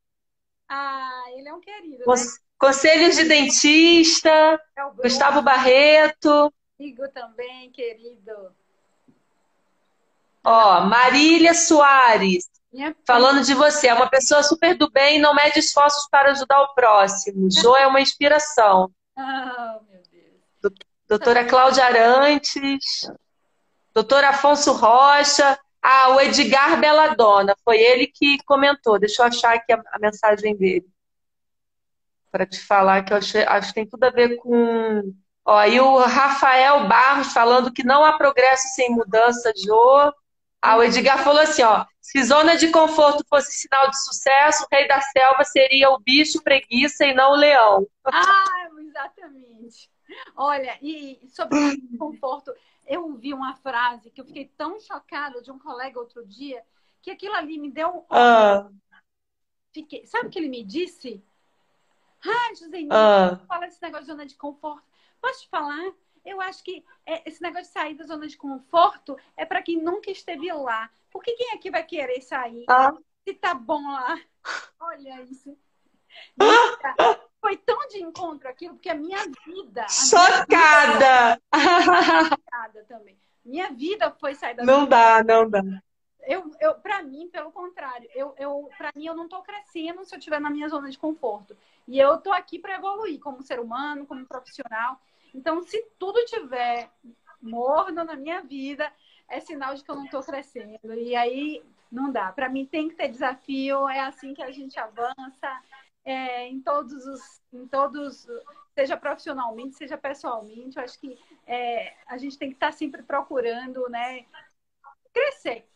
Ah, 0.68 1.24
ele 1.36 1.48
é 1.48 1.54
um 1.54 1.60
querido. 1.60 2.04
Cons 2.04 2.24
né? 2.24 2.38
Conselhos 2.58 3.16
de 3.16 3.24
Dentista. 3.24 4.30
É 4.30 4.90
Gustavo 5.02 5.42
Barreto. 5.42 6.52
Amigo 6.78 7.08
também, 7.08 7.70
querido. 7.70 8.54
Ó, 10.44 10.80
Marília 10.82 11.54
Soares. 11.54 12.48
Falando 13.04 13.42
de 13.42 13.52
você, 13.52 13.88
é 13.88 13.94
uma 13.94 14.08
pessoa 14.08 14.42
super 14.42 14.76
do 14.76 14.90
bem 14.90 15.16
e 15.16 15.20
não 15.20 15.34
mede 15.34 15.58
esforços 15.58 16.06
para 16.08 16.30
ajudar 16.30 16.62
o 16.62 16.74
próximo. 16.74 17.48
Jo 17.50 17.74
é 17.76 17.86
uma 17.86 18.00
inspiração. 18.00 18.90
Oh, 19.16 19.80
meu 19.90 20.02
Deus. 20.10 20.80
Doutora 21.08 21.44
Cláudia 21.44 21.84
Arantes. 21.84 23.10
Doutor 24.00 24.24
Afonso 24.24 24.72
Rocha. 24.72 25.58
Ah, 25.82 26.14
o 26.14 26.20
Edgar 26.20 26.80
Belladonna. 26.80 27.54
Foi 27.62 27.78
ele 27.78 28.06
que 28.06 28.42
comentou. 28.44 28.98
Deixa 28.98 29.22
eu 29.22 29.26
achar 29.26 29.54
aqui 29.54 29.72
a, 29.74 29.82
a 29.92 29.98
mensagem 29.98 30.56
dele. 30.56 30.86
Para 32.32 32.46
te 32.46 32.58
falar 32.58 33.04
que 33.04 33.12
eu 33.12 33.18
acho, 33.18 33.36
acho 33.38 33.68
que 33.68 33.74
tem 33.74 33.86
tudo 33.86 34.04
a 34.04 34.10
ver 34.10 34.36
com. 34.36 35.12
Ó, 35.44 35.54
aí 35.54 35.78
o 35.78 35.98
Rafael 35.98 36.88
Barros 36.88 37.32
falando 37.32 37.72
que 37.72 37.84
não 37.84 38.02
há 38.02 38.14
progresso 38.14 38.68
sem 38.74 38.88
mudança, 38.90 39.52
Jô. 39.62 40.12
Ah, 40.62 40.76
o 40.76 40.82
Edgar 40.82 41.22
falou 41.22 41.42
assim, 41.42 41.62
ó. 41.62 41.84
Se 42.00 42.22
zona 42.24 42.56
de 42.56 42.68
conforto 42.68 43.22
fosse 43.28 43.52
sinal 43.52 43.90
de 43.90 44.02
sucesso, 44.02 44.64
o 44.64 44.74
rei 44.74 44.88
da 44.88 45.00
selva 45.02 45.44
seria 45.44 45.90
o 45.90 45.98
bicho 45.98 46.42
preguiça 46.42 47.04
e 47.04 47.14
não 47.14 47.32
o 47.32 47.36
leão. 47.36 47.86
Ah, 48.06 48.66
exatamente. 48.80 49.90
Olha, 50.36 50.78
e 50.80 51.20
sobre 51.28 51.58
o 51.58 51.98
conforto, 51.98 52.52
eu 52.86 53.04
ouvi 53.04 53.32
uma 53.32 53.54
frase 53.56 54.10
que 54.10 54.20
eu 54.20 54.24
fiquei 54.24 54.46
tão 54.56 54.78
chocada 54.80 55.40
de 55.40 55.50
um 55.50 55.58
colega 55.58 55.98
outro 55.98 56.26
dia, 56.26 56.64
que 57.02 57.10
aquilo 57.10 57.34
ali 57.34 57.58
me 57.58 57.70
deu. 57.70 58.04
Ah. 58.10 58.68
Fiquei... 59.72 60.06
Sabe 60.06 60.28
o 60.28 60.30
que 60.30 60.38
ele 60.38 60.48
me 60.48 60.64
disse? 60.64 61.22
Ah, 62.24 62.54
José, 62.54 62.86
ah. 62.90 63.40
fala 63.46 63.66
desse 63.66 63.82
negócio 63.82 64.06
de 64.06 64.12
zona 64.12 64.26
de 64.26 64.34
conforto. 64.34 64.84
Posso 65.20 65.42
te 65.42 65.48
falar? 65.48 65.92
Eu 66.24 66.40
acho 66.40 66.62
que 66.62 66.84
é, 67.06 67.28
esse 67.28 67.40
negócio 67.40 67.66
de 67.66 67.72
sair 67.72 67.94
da 67.94 68.04
zona 68.04 68.26
de 68.26 68.36
conforto 68.36 69.16
é 69.36 69.46
para 69.46 69.62
quem 69.62 69.80
nunca 69.80 70.10
esteve 70.10 70.52
lá. 70.52 70.90
Porque 71.10 71.32
quem 71.32 71.52
aqui 71.54 71.70
vai 71.70 71.84
querer 71.84 72.20
sair? 72.20 72.64
Ah. 72.68 72.94
Se 73.26 73.34
tá 73.34 73.54
bom 73.54 73.82
lá. 73.90 74.20
Olha 74.80 75.22
isso. 75.22 75.56
Foi 77.40 77.56
tão 77.56 77.88
de 77.88 78.02
encontro 78.02 78.48
aquilo, 78.48 78.74
porque 78.74 78.90
a 78.90 78.94
minha 78.94 79.18
vida. 79.46 79.84
A 79.84 79.88
Chocada! 79.88 81.40
Vida, 81.52 82.84
também. 82.86 83.18
Minha 83.44 83.70
vida 83.70 84.10
foi 84.20 84.34
sair 84.34 84.54
da 84.54 84.64
Não 84.64 84.86
dá, 84.86 85.24
não 85.24 85.48
dá. 85.48 85.62
Eu, 86.22 86.50
eu, 86.60 86.74
para 86.74 87.02
mim, 87.02 87.28
pelo 87.28 87.50
contrário, 87.50 88.08
eu, 88.14 88.34
eu, 88.38 88.70
para 88.76 88.92
mim, 88.94 89.06
eu 89.06 89.14
não 89.14 89.24
estou 89.24 89.42
crescendo 89.42 90.04
se 90.04 90.14
eu 90.14 90.18
estiver 90.18 90.40
na 90.40 90.50
minha 90.50 90.68
zona 90.68 90.90
de 90.90 90.98
conforto. 90.98 91.56
E 91.88 91.98
eu 91.98 92.16
estou 92.16 92.32
aqui 92.32 92.58
para 92.58 92.74
evoluir 92.74 93.18
como 93.18 93.42
ser 93.42 93.58
humano, 93.58 94.06
como 94.06 94.26
profissional. 94.26 95.00
Então, 95.34 95.62
se 95.62 95.82
tudo 95.98 96.22
tiver 96.26 96.90
morno 97.40 98.04
na 98.04 98.14
minha 98.14 98.42
vida, 98.42 98.92
é 99.28 99.40
sinal 99.40 99.74
de 99.74 99.82
que 99.82 99.90
eu 99.90 99.96
não 99.96 100.04
estou 100.04 100.22
crescendo. 100.22 100.92
E 100.92 101.16
aí 101.16 101.64
não 101.90 102.12
dá. 102.12 102.30
Para 102.32 102.48
mim 102.48 102.66
tem 102.66 102.88
que 102.88 102.96
ter 102.96 103.08
desafio, 103.08 103.88
é 103.88 104.00
assim 104.00 104.34
que 104.34 104.42
a 104.42 104.50
gente 104.50 104.78
avança. 104.78 105.62
É, 106.04 106.48
em 106.48 106.60
todos 106.60 107.06
os, 107.06 107.20
em 107.52 107.66
todos, 107.66 108.26
seja 108.74 108.96
profissionalmente, 108.96 109.76
seja 109.76 109.98
pessoalmente, 109.98 110.76
eu 110.76 110.82
acho 110.82 110.98
que 110.98 111.18
é, 111.46 111.94
a 112.06 112.16
gente 112.16 112.38
tem 112.38 112.48
que 112.48 112.56
estar 112.56 112.72
sempre 112.72 113.02
procurando, 113.02 113.86
né, 113.90 114.24
crescer, 115.12 115.68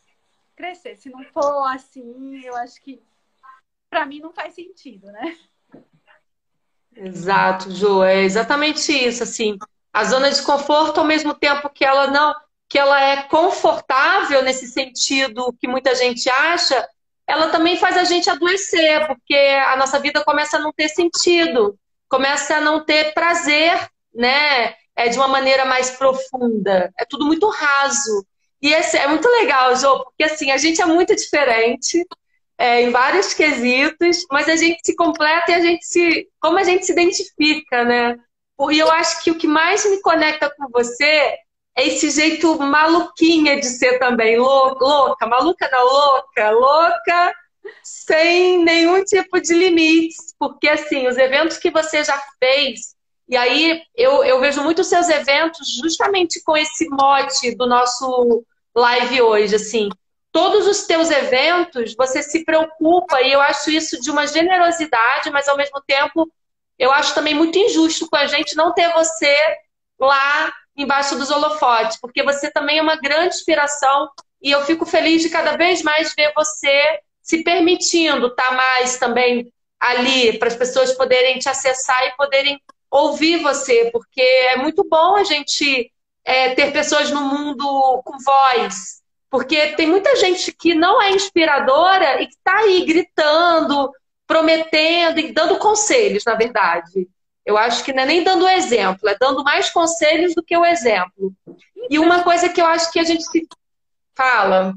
crescer. 0.56 0.96
Se 0.96 1.10
não 1.10 1.22
for 1.24 1.66
assim, 1.66 2.40
eu 2.44 2.56
acho 2.56 2.80
que 2.80 3.02
para 3.90 4.06
mim 4.06 4.20
não 4.20 4.32
faz 4.32 4.54
sentido, 4.54 5.06
né? 5.12 5.38
Exato, 6.96 7.70
Ju, 7.70 8.02
é 8.02 8.22
exatamente 8.22 8.92
isso, 8.92 9.22
assim. 9.22 9.58
A 9.92 10.04
zona 10.04 10.30
de 10.30 10.42
conforto, 10.42 10.98
ao 10.98 11.06
mesmo 11.06 11.34
tempo 11.34 11.68
que 11.68 11.84
ela 11.84 12.06
não, 12.08 12.34
que 12.68 12.78
ela 12.78 13.00
é 13.00 13.22
confortável 13.24 14.42
nesse 14.42 14.68
sentido 14.68 15.52
que 15.60 15.68
muita 15.68 15.94
gente 15.94 16.28
acha, 16.28 16.88
ela 17.26 17.48
também 17.48 17.76
faz 17.76 17.96
a 17.96 18.04
gente 18.04 18.28
adoecer, 18.28 19.06
porque 19.06 19.34
a 19.34 19.76
nossa 19.76 19.98
vida 19.98 20.22
começa 20.24 20.56
a 20.56 20.60
não 20.60 20.72
ter 20.72 20.88
sentido, 20.88 21.78
começa 22.08 22.56
a 22.56 22.60
não 22.60 22.84
ter 22.84 23.14
prazer, 23.14 23.88
né? 24.14 24.74
É 24.96 25.08
de 25.08 25.16
uma 25.16 25.28
maneira 25.28 25.64
mais 25.64 25.90
profunda. 25.90 26.92
É 26.98 27.04
tudo 27.04 27.24
muito 27.24 27.48
raso. 27.48 28.26
E 28.62 28.72
esse 28.72 28.96
é 28.96 29.06
muito 29.06 29.28
legal, 29.28 29.74
Jô, 29.76 30.04
porque 30.04 30.24
assim, 30.24 30.50
a 30.50 30.56
gente 30.56 30.80
é 30.80 30.86
muito 30.86 31.14
diferente 31.14 32.06
é, 32.56 32.82
em 32.82 32.90
vários 32.90 33.34
quesitos, 33.34 34.24
mas 34.30 34.48
a 34.48 34.56
gente 34.56 34.80
se 34.84 34.94
completa 34.94 35.50
e 35.50 35.54
a 35.54 35.60
gente 35.60 35.84
se. 35.84 36.28
como 36.40 36.58
a 36.58 36.62
gente 36.62 36.86
se 36.86 36.92
identifica, 36.92 37.84
né? 37.84 38.16
E 38.70 38.78
eu 38.78 38.90
acho 38.90 39.22
que 39.22 39.30
o 39.30 39.34
que 39.34 39.48
mais 39.48 39.84
me 39.90 40.00
conecta 40.00 40.48
com 40.56 40.68
você 40.70 41.36
esse 41.76 42.10
jeito 42.10 42.58
maluquinha 42.58 43.56
de 43.56 43.66
ser 43.66 43.98
também. 43.98 44.38
Louca, 44.38 44.84
louca 44.84 45.26
maluca 45.26 45.68
não, 45.70 45.84
louca, 45.84 46.50
louca, 46.50 47.34
sem 47.82 48.64
nenhum 48.64 49.02
tipo 49.04 49.40
de 49.40 49.54
limites. 49.54 50.34
Porque, 50.38 50.68
assim, 50.68 51.06
os 51.06 51.16
eventos 51.16 51.58
que 51.58 51.70
você 51.70 52.04
já 52.04 52.20
fez, 52.38 52.94
e 53.28 53.36
aí 53.36 53.82
eu, 53.94 54.24
eu 54.24 54.40
vejo 54.40 54.62
os 54.66 54.86
seus 54.86 55.08
eventos 55.08 55.66
justamente 55.82 56.42
com 56.44 56.56
esse 56.56 56.88
mote 56.88 57.54
do 57.56 57.66
nosso 57.66 58.44
live 58.74 59.22
hoje, 59.22 59.56
assim 59.56 59.88
todos 60.34 60.66
os 60.66 60.84
teus 60.84 61.12
eventos, 61.12 61.94
você 61.94 62.20
se 62.20 62.44
preocupa, 62.44 63.22
e 63.22 63.30
eu 63.30 63.40
acho 63.40 63.70
isso 63.70 64.00
de 64.00 64.10
uma 64.10 64.26
generosidade, 64.26 65.30
mas 65.30 65.46
ao 65.46 65.56
mesmo 65.56 65.80
tempo 65.86 66.28
eu 66.76 66.90
acho 66.90 67.14
também 67.14 67.36
muito 67.36 67.56
injusto 67.56 68.10
com 68.10 68.16
a 68.16 68.26
gente 68.26 68.56
não 68.56 68.74
ter 68.74 68.92
você 68.92 69.32
lá 69.96 70.52
embaixo 70.76 71.16
dos 71.16 71.30
holofotes, 71.30 71.98
porque 72.00 72.22
você 72.22 72.50
também 72.50 72.78
é 72.78 72.82
uma 72.82 72.96
grande 72.96 73.36
inspiração 73.36 74.08
e 74.42 74.50
eu 74.50 74.62
fico 74.64 74.84
feliz 74.84 75.22
de 75.22 75.30
cada 75.30 75.56
vez 75.56 75.82
mais 75.82 76.12
ver 76.14 76.32
você 76.34 77.00
se 77.22 77.42
permitindo 77.42 78.26
estar 78.26 78.50
tá 78.50 78.52
mais 78.52 78.98
também 78.98 79.50
ali 79.80 80.38
para 80.38 80.48
as 80.48 80.56
pessoas 80.56 80.92
poderem 80.92 81.38
te 81.38 81.48
acessar 81.48 82.06
e 82.06 82.16
poderem 82.16 82.60
ouvir 82.90 83.42
você, 83.42 83.90
porque 83.92 84.20
é 84.20 84.56
muito 84.56 84.86
bom 84.88 85.16
a 85.16 85.24
gente 85.24 85.90
é, 86.24 86.54
ter 86.54 86.72
pessoas 86.72 87.10
no 87.10 87.22
mundo 87.22 88.02
com 88.04 88.18
voz, 88.18 89.02
porque 89.30 89.72
tem 89.72 89.86
muita 89.86 90.14
gente 90.16 90.52
que 90.52 90.74
não 90.74 91.02
é 91.02 91.10
inspiradora 91.10 92.22
e 92.22 92.26
que 92.26 92.34
está 92.34 92.56
aí 92.58 92.84
gritando, 92.84 93.90
prometendo 94.26 95.18
e 95.18 95.32
dando 95.32 95.58
conselhos, 95.58 96.24
na 96.24 96.34
verdade. 96.34 97.08
Eu 97.44 97.58
acho 97.58 97.84
que 97.84 97.92
não 97.92 98.02
é 98.02 98.06
nem 98.06 98.24
dando 98.24 98.48
exemplo, 98.48 99.08
é 99.08 99.16
dando 99.20 99.44
mais 99.44 99.70
conselhos 99.70 100.34
do 100.34 100.42
que 100.42 100.56
o 100.56 100.64
exemplo. 100.64 101.34
E 101.90 101.98
uma 101.98 102.24
coisa 102.24 102.48
que 102.48 102.60
eu 102.60 102.66
acho 102.66 102.90
que 102.90 102.98
a 102.98 103.04
gente 103.04 103.22
se 103.24 103.46
fala. 104.14 104.74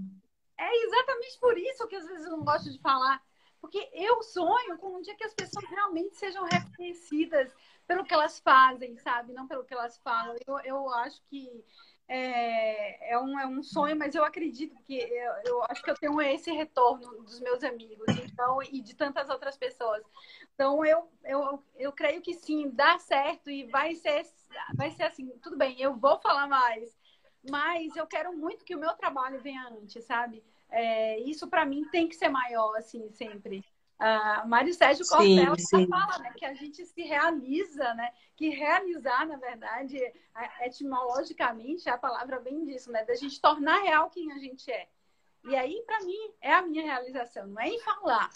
É 0.60 0.86
exatamente 0.86 1.40
por 1.40 1.58
isso 1.58 1.88
que 1.88 1.96
às 1.96 2.06
vezes 2.06 2.26
eu 2.26 2.32
não 2.32 2.44
gosto 2.44 2.72
de 2.72 2.80
falar. 2.80 3.22
Porque 3.62 3.90
eu 3.94 4.22
sonho 4.22 4.78
com 4.78 4.98
um 4.98 5.02
dia 5.02 5.16
que 5.16 5.24
as 5.24 5.34
pessoas 5.34 5.66
realmente 5.70 6.16
sejam 6.16 6.46
reconhecidas 6.46 7.52
pelo 7.88 8.04
que 8.04 8.14
elas 8.14 8.40
fazem, 8.40 8.98
sabe? 8.98 9.34
Não 9.34 9.48
pelo 9.48 9.64
que 9.64 9.74
elas 9.74 9.98
falam. 10.00 10.36
Eu, 10.46 10.60
eu 10.60 10.94
acho 10.94 11.22
que 11.30 11.64
é, 12.08 13.14
é, 13.14 13.20
um, 13.20 13.40
é 13.40 13.46
um 13.46 13.62
sonho, 13.62 13.98
mas 13.98 14.16
eu 14.16 14.24
acredito 14.24 14.76
que 14.84 14.98
eu, 14.98 15.34
eu 15.46 15.64
acho 15.70 15.84
que 15.84 15.92
eu 15.92 15.96
tenho 15.96 16.22
esse 16.22 16.52
retorno 16.52 17.24
dos 17.24 17.40
meus 17.42 17.64
amigos 17.64 18.08
então, 18.24 18.62
e 18.64 18.82
de 18.82 18.96
tantas 18.96 19.30
outras 19.30 19.58
pessoas. 19.58 20.04
Então, 20.58 20.84
eu, 20.84 21.08
eu, 21.24 21.64
eu 21.76 21.92
creio 21.92 22.20
que 22.20 22.34
sim, 22.34 22.72
dá 22.72 22.98
certo 22.98 23.48
e 23.48 23.66
vai 23.66 23.94
ser, 23.94 24.26
vai 24.74 24.90
ser 24.90 25.04
assim, 25.04 25.30
tudo 25.40 25.56
bem, 25.56 25.80
eu 25.80 25.96
vou 25.96 26.20
falar 26.20 26.48
mais, 26.48 26.98
mas 27.48 27.96
eu 27.96 28.08
quero 28.08 28.36
muito 28.36 28.66
que 28.66 28.76
o 28.76 28.80
meu 28.80 28.92
trabalho 28.96 29.40
venha 29.40 29.68
antes, 29.68 30.04
sabe? 30.04 30.44
É, 30.68 31.20
isso 31.20 31.48
para 31.48 31.64
mim 31.64 31.86
tem 31.92 32.08
que 32.08 32.16
ser 32.16 32.30
maior, 32.30 32.76
assim, 32.76 33.08
sempre. 33.12 33.64
A 34.00 34.48
Mário 34.48 34.74
Sérgio 34.74 35.06
Cortella 35.08 35.56
fala 35.88 36.18
né, 36.24 36.34
que 36.36 36.46
a 36.46 36.56
gente 36.56 36.84
se 36.88 37.04
realiza, 37.04 37.94
né? 37.94 38.12
Que 38.36 38.50
realizar, 38.50 39.28
na 39.28 39.38
verdade, 39.38 40.00
etimologicamente, 40.62 41.88
a 41.88 42.00
palavra 42.00 42.40
vem 42.40 42.66
disso, 42.66 42.92
né? 42.92 43.06
Da 43.06 43.14
gente 43.14 43.40
tornar 43.40 43.84
real 43.84 44.10
quem 44.10 44.32
a 44.32 44.40
gente 44.40 44.72
é. 44.72 44.88
E 45.44 45.56
aí, 45.56 45.84
para 45.86 46.04
mim, 46.04 46.18
é 46.42 46.52
a 46.52 46.64
minha 46.64 46.84
realização. 46.84 47.46
Não 47.46 47.62
é 47.62 47.70
em 47.70 47.80
falar, 47.80 48.32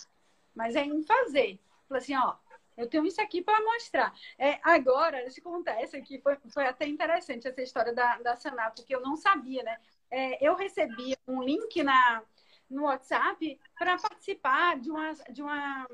mas 0.53 0.75
é 0.75 0.83
em 0.83 1.01
fazer. 1.01 1.59
Fala 1.91 1.97
assim, 1.97 2.15
ó, 2.15 2.35
eu 2.77 2.87
tenho 2.87 3.05
isso 3.05 3.21
aqui 3.21 3.41
para 3.41 3.61
mostrar. 3.61 4.13
É, 4.37 4.59
agora, 4.63 5.29
se 5.29 5.41
acontece 5.41 5.97
aqui, 5.97 6.21
foi, 6.21 6.37
foi 6.53 6.65
até 6.65 6.87
interessante 6.87 7.45
essa 7.45 7.61
história 7.61 7.93
da, 7.93 8.17
da 8.19 8.37
Saná, 8.37 8.71
porque 8.71 8.95
eu 8.95 9.01
não 9.01 9.17
sabia, 9.17 9.61
né? 9.61 9.77
É, 10.09 10.45
eu 10.45 10.55
recebi 10.55 11.17
um 11.27 11.43
link 11.43 11.83
na, 11.83 12.23
no 12.69 12.83
WhatsApp 12.83 13.59
para 13.77 13.97
participar 13.97 14.79
de, 14.79 14.89
uma, 14.89 15.13
de, 15.29 15.41
uma, 15.41 15.85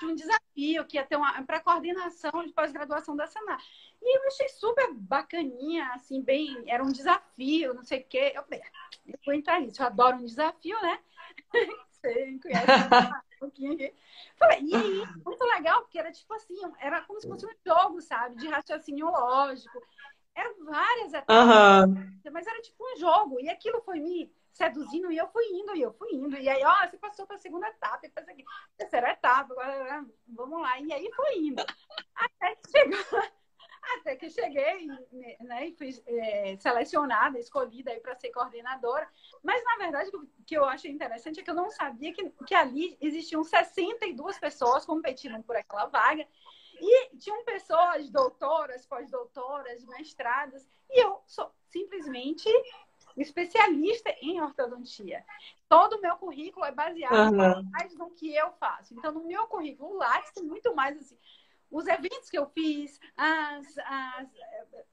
de 0.00 0.06
um 0.06 0.14
desafio 0.16 0.84
que 0.86 0.96
ia 0.96 1.06
ter 1.06 1.18
para 1.46 1.60
coordenação 1.60 2.44
de 2.44 2.52
pós-graduação 2.52 3.14
da 3.14 3.28
Senar. 3.28 3.62
E 4.02 4.18
eu 4.18 4.26
achei 4.26 4.48
super 4.48 4.92
bacaninha, 4.92 5.86
assim, 5.94 6.20
bem, 6.20 6.64
era 6.66 6.82
um 6.82 6.90
desafio, 6.90 7.74
não 7.74 7.84
sei 7.84 8.00
o 8.00 8.04
quê. 8.06 8.32
Eu 8.34 8.42
falei, 8.42 8.60
ah, 8.60 8.90
eu 9.06 9.18
vou 9.24 9.34
entrar 9.34 9.60
nisso, 9.60 9.80
eu 9.80 9.86
adoro 9.86 10.16
um 10.16 10.24
desafio, 10.24 10.80
né? 10.82 10.98
Você 12.04 12.38
conhece 12.38 12.66
um 13.36 13.38
pouquinho 13.38 13.72
aqui. 13.72 13.94
Falei, 14.36 14.60
e 14.62 14.74
aí, 14.74 15.06
muito 15.24 15.44
legal, 15.44 15.80
porque 15.82 15.98
era 15.98 16.12
tipo 16.12 16.32
assim, 16.34 16.54
era 16.78 17.02
como 17.02 17.20
se 17.20 17.28
fosse 17.28 17.46
um 17.46 17.50
jogo, 17.66 18.00
sabe? 18.02 18.36
De 18.36 18.48
raciocínio 18.48 19.06
lógico. 19.06 19.80
Eram 20.34 20.64
várias 20.64 21.14
etapas, 21.14 21.88
uhum. 21.88 22.32
mas 22.32 22.46
era 22.46 22.60
tipo 22.60 22.84
um 22.84 22.96
jogo. 22.98 23.40
E 23.40 23.48
aquilo 23.48 23.80
foi 23.82 24.00
me 24.00 24.34
seduzindo 24.52 25.10
e 25.10 25.16
eu 25.16 25.28
fui 25.28 25.44
indo, 25.46 25.74
e 25.76 25.82
eu 25.82 25.92
fui 25.92 26.12
indo. 26.12 26.36
E 26.36 26.48
aí, 26.48 26.62
ó, 26.64 26.88
você 26.88 26.96
passou 26.98 27.26
para 27.26 27.36
a 27.36 27.38
segunda 27.38 27.68
etapa, 27.68 28.00
e 28.02 28.08
depois 28.08 28.28
aqui, 28.28 28.44
terceira 28.76 29.10
etapa, 29.10 29.52
agora 29.52 30.04
vamos 30.26 30.60
lá. 30.60 30.78
E 30.80 30.92
aí 30.92 31.10
foi 31.14 31.38
indo. 31.38 31.64
Até 32.14 32.56
que 32.56 32.70
chegou. 32.70 33.22
Até 33.96 34.16
que 34.16 34.30
cheguei 34.30 34.86
né, 35.40 35.68
e 35.68 35.72
fui 35.72 35.90
é, 36.06 36.56
selecionada, 36.56 37.38
escolhida 37.38 37.94
para 38.00 38.14
ser 38.14 38.30
coordenadora. 38.30 39.08
Mas, 39.42 39.62
na 39.64 39.76
verdade, 39.76 40.10
o 40.14 40.26
que 40.46 40.56
eu 40.56 40.64
achei 40.64 40.90
interessante 40.90 41.40
é 41.40 41.42
que 41.42 41.50
eu 41.50 41.54
não 41.54 41.70
sabia 41.70 42.12
que, 42.12 42.30
que 42.46 42.54
ali 42.54 42.96
existiam 43.00 43.44
62 43.44 44.38
pessoas 44.38 44.84
competindo 44.84 45.42
por 45.42 45.56
aquela 45.56 45.86
vaga. 45.86 46.26
E 46.80 47.16
tinham 47.18 47.44
pessoas, 47.44 48.10
doutoras, 48.10 48.84
pós-doutoras, 48.84 49.84
mestradas, 49.86 50.68
e 50.90 51.02
eu 51.02 51.22
sou 51.26 51.52
simplesmente 51.68 52.48
especialista 53.16 54.14
em 54.20 54.40
ortodontia. 54.40 55.24
Todo 55.68 55.96
o 55.96 56.00
meu 56.00 56.16
currículo 56.16 56.64
é 56.64 56.72
baseado 56.72 57.32
uhum. 57.32 57.70
mais 57.70 57.94
no 57.96 58.10
que 58.10 58.34
eu 58.34 58.52
faço. 58.52 58.94
Então, 58.94 59.12
no 59.12 59.24
meu 59.24 59.46
currículo 59.46 59.96
lá, 59.96 60.20
tem 60.34 60.44
muito 60.44 60.74
mais 60.74 60.98
assim. 60.98 61.18
Os 61.74 61.88
eventos 61.88 62.30
que 62.30 62.38
eu 62.38 62.46
fiz, 62.50 63.00
as, 63.16 63.78
as, 63.78 64.28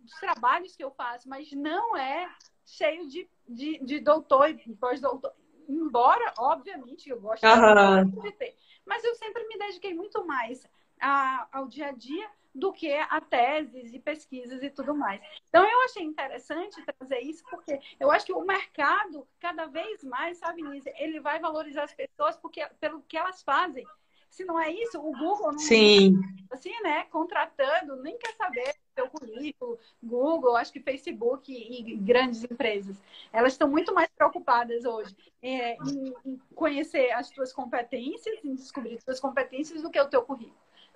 os 0.04 0.12
trabalhos 0.20 0.76
que 0.76 0.84
eu 0.84 0.90
faço, 0.90 1.30
mas 1.30 1.52
não 1.52 1.96
é 1.96 2.28
cheio 2.66 3.08
de, 3.08 3.30
de, 3.48 3.78
de 3.86 4.00
doutor 4.00 4.50
e 4.50 4.76
pós-doutor. 4.76 5.32
Embora, 5.70 6.34
obviamente, 6.40 7.08
eu 7.08 7.22
gosto 7.22 7.46
uhum. 7.46 8.22
de 8.22 8.32
ter. 8.32 8.58
Mas 8.84 9.04
eu 9.04 9.14
sempre 9.14 9.48
me 9.48 9.60
dediquei 9.60 9.94
muito 9.94 10.26
mais 10.26 10.68
a, 11.00 11.48
ao 11.52 11.68
dia 11.68 11.90
a 11.90 11.92
dia 11.92 12.28
do 12.54 12.74
que 12.74 12.92
a 12.92 13.22
teses 13.22 13.94
e 13.94 14.00
pesquisas 14.00 14.64
e 14.64 14.70
tudo 14.72 14.96
mais. 14.96 15.22
Então, 15.50 15.64
eu 15.64 15.86
achei 15.86 16.04
interessante 16.04 16.84
trazer 16.84 17.20
isso, 17.20 17.44
porque 17.48 17.80
eu 18.00 18.10
acho 18.10 18.26
que 18.26 18.34
o 18.34 18.42
mercado, 18.42 19.28
cada 19.40 19.68
vez 19.68 20.04
mais, 20.04 20.40
sabe, 20.40 20.64
Nise, 20.64 20.92
ele 20.98 21.20
vai 21.20 21.40
valorizar 21.40 21.84
as 21.84 21.94
pessoas 21.94 22.36
porque, 22.38 22.66
pelo 22.80 23.04
que 23.04 23.16
elas 23.16 23.44
fazem. 23.44 23.86
Se 24.32 24.46
não 24.46 24.58
é 24.58 24.72
isso, 24.72 24.98
o 24.98 25.12
Google 25.12 25.52
não 25.52 25.60
Sim. 25.60 26.18
assim, 26.50 26.72
né, 26.82 27.04
contratando, 27.12 27.98
nem 27.98 28.18
quer 28.18 28.34
saber 28.36 28.74
seu 28.96 29.10
currículo, 29.10 29.78
Google, 30.02 30.56
acho 30.56 30.72
que 30.72 30.80
Facebook 30.80 31.52
e, 31.52 31.98
grandes 31.98 32.42
empresas. 32.46 32.96
Elas 33.34 33.54
estão 33.54 33.68
muito 33.68 33.94
mais 33.94 34.10
preocupadas 34.10 34.86
hoje 34.86 35.14
é, 35.42 35.76
em, 35.76 36.14
em 36.26 36.38
conhecer 36.56 37.12
as 37.12 37.30
tuas 37.30 37.52
competências, 37.52 38.40
em 38.44 38.56
descobrir 38.56 38.96
as 38.96 39.04
tuas 39.04 39.20
competências 39.20 39.82
do 39.82 39.92
que 39.92 40.00
o 40.00 40.10
teu 40.10 40.24
currículo. 40.24 40.56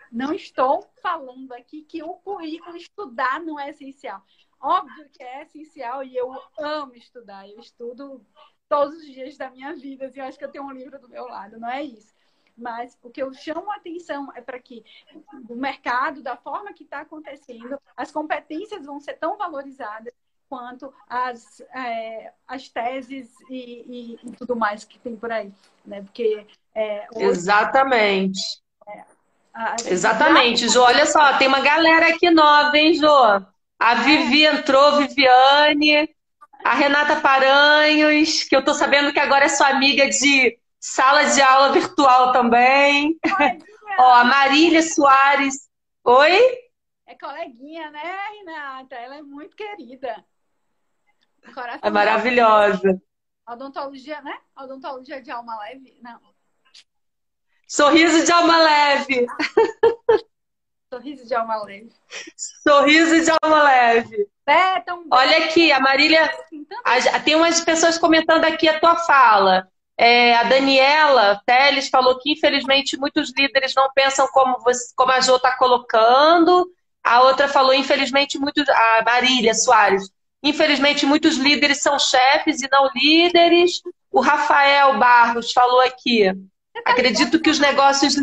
Não 0.09 0.33
estou 0.33 0.87
falando 1.01 1.51
aqui 1.51 1.81
que 1.81 2.01
o 2.01 2.13
currículo 2.13 2.77
estudar 2.77 3.41
não 3.41 3.59
é 3.59 3.69
essencial. 3.69 4.23
Óbvio 4.61 5.09
que 5.09 5.21
é 5.21 5.43
essencial 5.43 6.05
e 6.05 6.15
eu 6.15 6.33
amo 6.57 6.95
estudar. 6.95 7.49
Eu 7.49 7.59
estudo 7.59 8.25
todos 8.69 8.95
os 8.95 9.05
dias 9.05 9.35
da 9.37 9.49
minha 9.49 9.75
vida. 9.75 10.05
Assim, 10.05 10.21
eu 10.21 10.25
acho 10.25 10.37
que 10.37 10.45
eu 10.45 10.51
tenho 10.51 10.63
um 10.63 10.71
livro 10.71 10.97
do 10.99 11.09
meu 11.09 11.25
lado, 11.25 11.59
não 11.59 11.69
é 11.69 11.83
isso. 11.83 12.14
Mas 12.57 12.97
o 13.03 13.09
que 13.09 13.21
eu 13.21 13.33
chamo 13.33 13.69
a 13.71 13.75
atenção 13.75 14.31
é 14.35 14.41
para 14.41 14.59
que 14.59 14.83
o 15.49 15.55
mercado, 15.55 16.21
da 16.21 16.37
forma 16.37 16.73
que 16.73 16.83
está 16.83 17.01
acontecendo, 17.01 17.79
as 17.95 18.11
competências 18.11 18.85
vão 18.85 18.99
ser 18.99 19.13
tão 19.15 19.37
valorizadas 19.37 20.13
quanto 20.47 20.93
as, 21.07 21.59
é, 21.73 22.31
as 22.47 22.69
teses 22.69 23.33
e, 23.49 23.85
e, 23.87 24.19
e, 24.23 24.31
tudo 24.33 24.55
mais 24.55 24.85
que 24.85 24.99
tem 24.99 25.15
por 25.15 25.31
aí. 25.31 25.51
Né? 25.85 26.01
Porque, 26.01 26.45
é, 26.73 27.07
hoje, 27.13 27.25
Exatamente. 27.25 28.39
É, 28.87 29.03
Exatamente, 29.85 30.69
Jô. 30.69 30.83
Olha 30.83 31.05
só, 31.05 31.37
tem 31.37 31.47
uma 31.47 31.61
galera 31.61 32.09
aqui 32.09 32.29
nova, 32.29 32.77
hein, 32.77 32.93
Jô? 32.93 33.23
A 33.79 33.91
é. 33.91 33.95
Vivi 34.03 34.45
entrou, 34.45 34.97
Viviane, 34.97 36.09
a 36.63 36.73
Renata 36.73 37.17
Paranhos, 37.21 38.43
que 38.43 38.55
eu 38.55 38.63
tô 38.63 38.73
sabendo 38.73 39.13
que 39.13 39.19
agora 39.19 39.45
é 39.45 39.49
sua 39.49 39.69
amiga 39.69 40.09
de 40.09 40.57
sala 40.85 41.23
de 41.23 41.41
aula 41.41 41.71
virtual 41.71 42.31
também. 42.31 43.17
Ó, 43.97 44.13
a 44.13 44.23
Marília 44.23 44.83
Soares. 44.83 45.67
Oi? 46.03 46.39
É 47.07 47.15
coleguinha, 47.15 47.89
né, 47.89 48.17
Renata? 48.37 48.95
Ela 48.95 49.15
é 49.15 49.21
muito 49.23 49.55
querida. 49.55 50.23
Coração 51.53 51.79
é 51.81 51.89
maravilhosa. 51.89 53.01
Odontologia, 53.47 54.21
né? 54.21 54.37
Odontologia 54.55 55.21
de 55.21 55.31
alma 55.31 55.57
leve. 55.59 55.97
Não. 56.01 56.19
Sorriso 57.67 58.23
de 58.23 58.31
alma 58.31 58.57
leve. 58.57 59.25
Sorriso 60.93 61.25
de 61.27 61.33
alma 61.33 61.63
leve. 61.63 61.93
Sorriso 62.37 63.23
de 63.23 63.31
alma 63.41 63.63
leve. 63.63 64.29
É, 64.45 64.79
tão 64.81 65.03
Olha 65.11 65.45
aqui, 65.45 65.71
a 65.71 65.79
Marília. 65.79 66.31
A, 66.83 67.19
tem 67.19 67.35
umas 67.35 67.59
pessoas 67.61 67.97
comentando 67.97 68.45
aqui 68.45 68.67
a 68.67 68.79
tua 68.79 68.95
fala. 68.97 69.67
É, 69.97 70.35
a 70.35 70.43
Daniela 70.43 71.41
Teles 71.45 71.89
falou 71.89 72.19
que, 72.19 72.33
infelizmente, 72.33 72.97
muitos 72.97 73.31
líderes 73.35 73.73
não 73.73 73.89
pensam 73.93 74.27
como, 74.27 74.59
você, 74.59 74.93
como 74.95 75.11
a 75.11 75.21
Jo 75.21 75.37
está 75.37 75.57
colocando. 75.57 76.69
A 77.03 77.21
outra 77.21 77.47
falou, 77.47 77.73
infelizmente, 77.73 78.37
muitos. 78.37 78.67
A 78.67 79.03
Marília 79.05 79.53
Soares. 79.53 80.09
Infelizmente, 80.43 81.05
muitos 81.05 81.37
líderes 81.37 81.81
são 81.81 81.97
chefes 81.97 82.61
e 82.61 82.69
não 82.69 82.89
líderes. 82.95 83.81
O 84.11 84.19
Rafael 84.19 84.97
Barros 84.99 85.51
falou 85.51 85.81
aqui. 85.81 86.25
Acredito 86.85 87.39
que 87.39 87.49
os 87.49 87.59
negócios. 87.59 88.15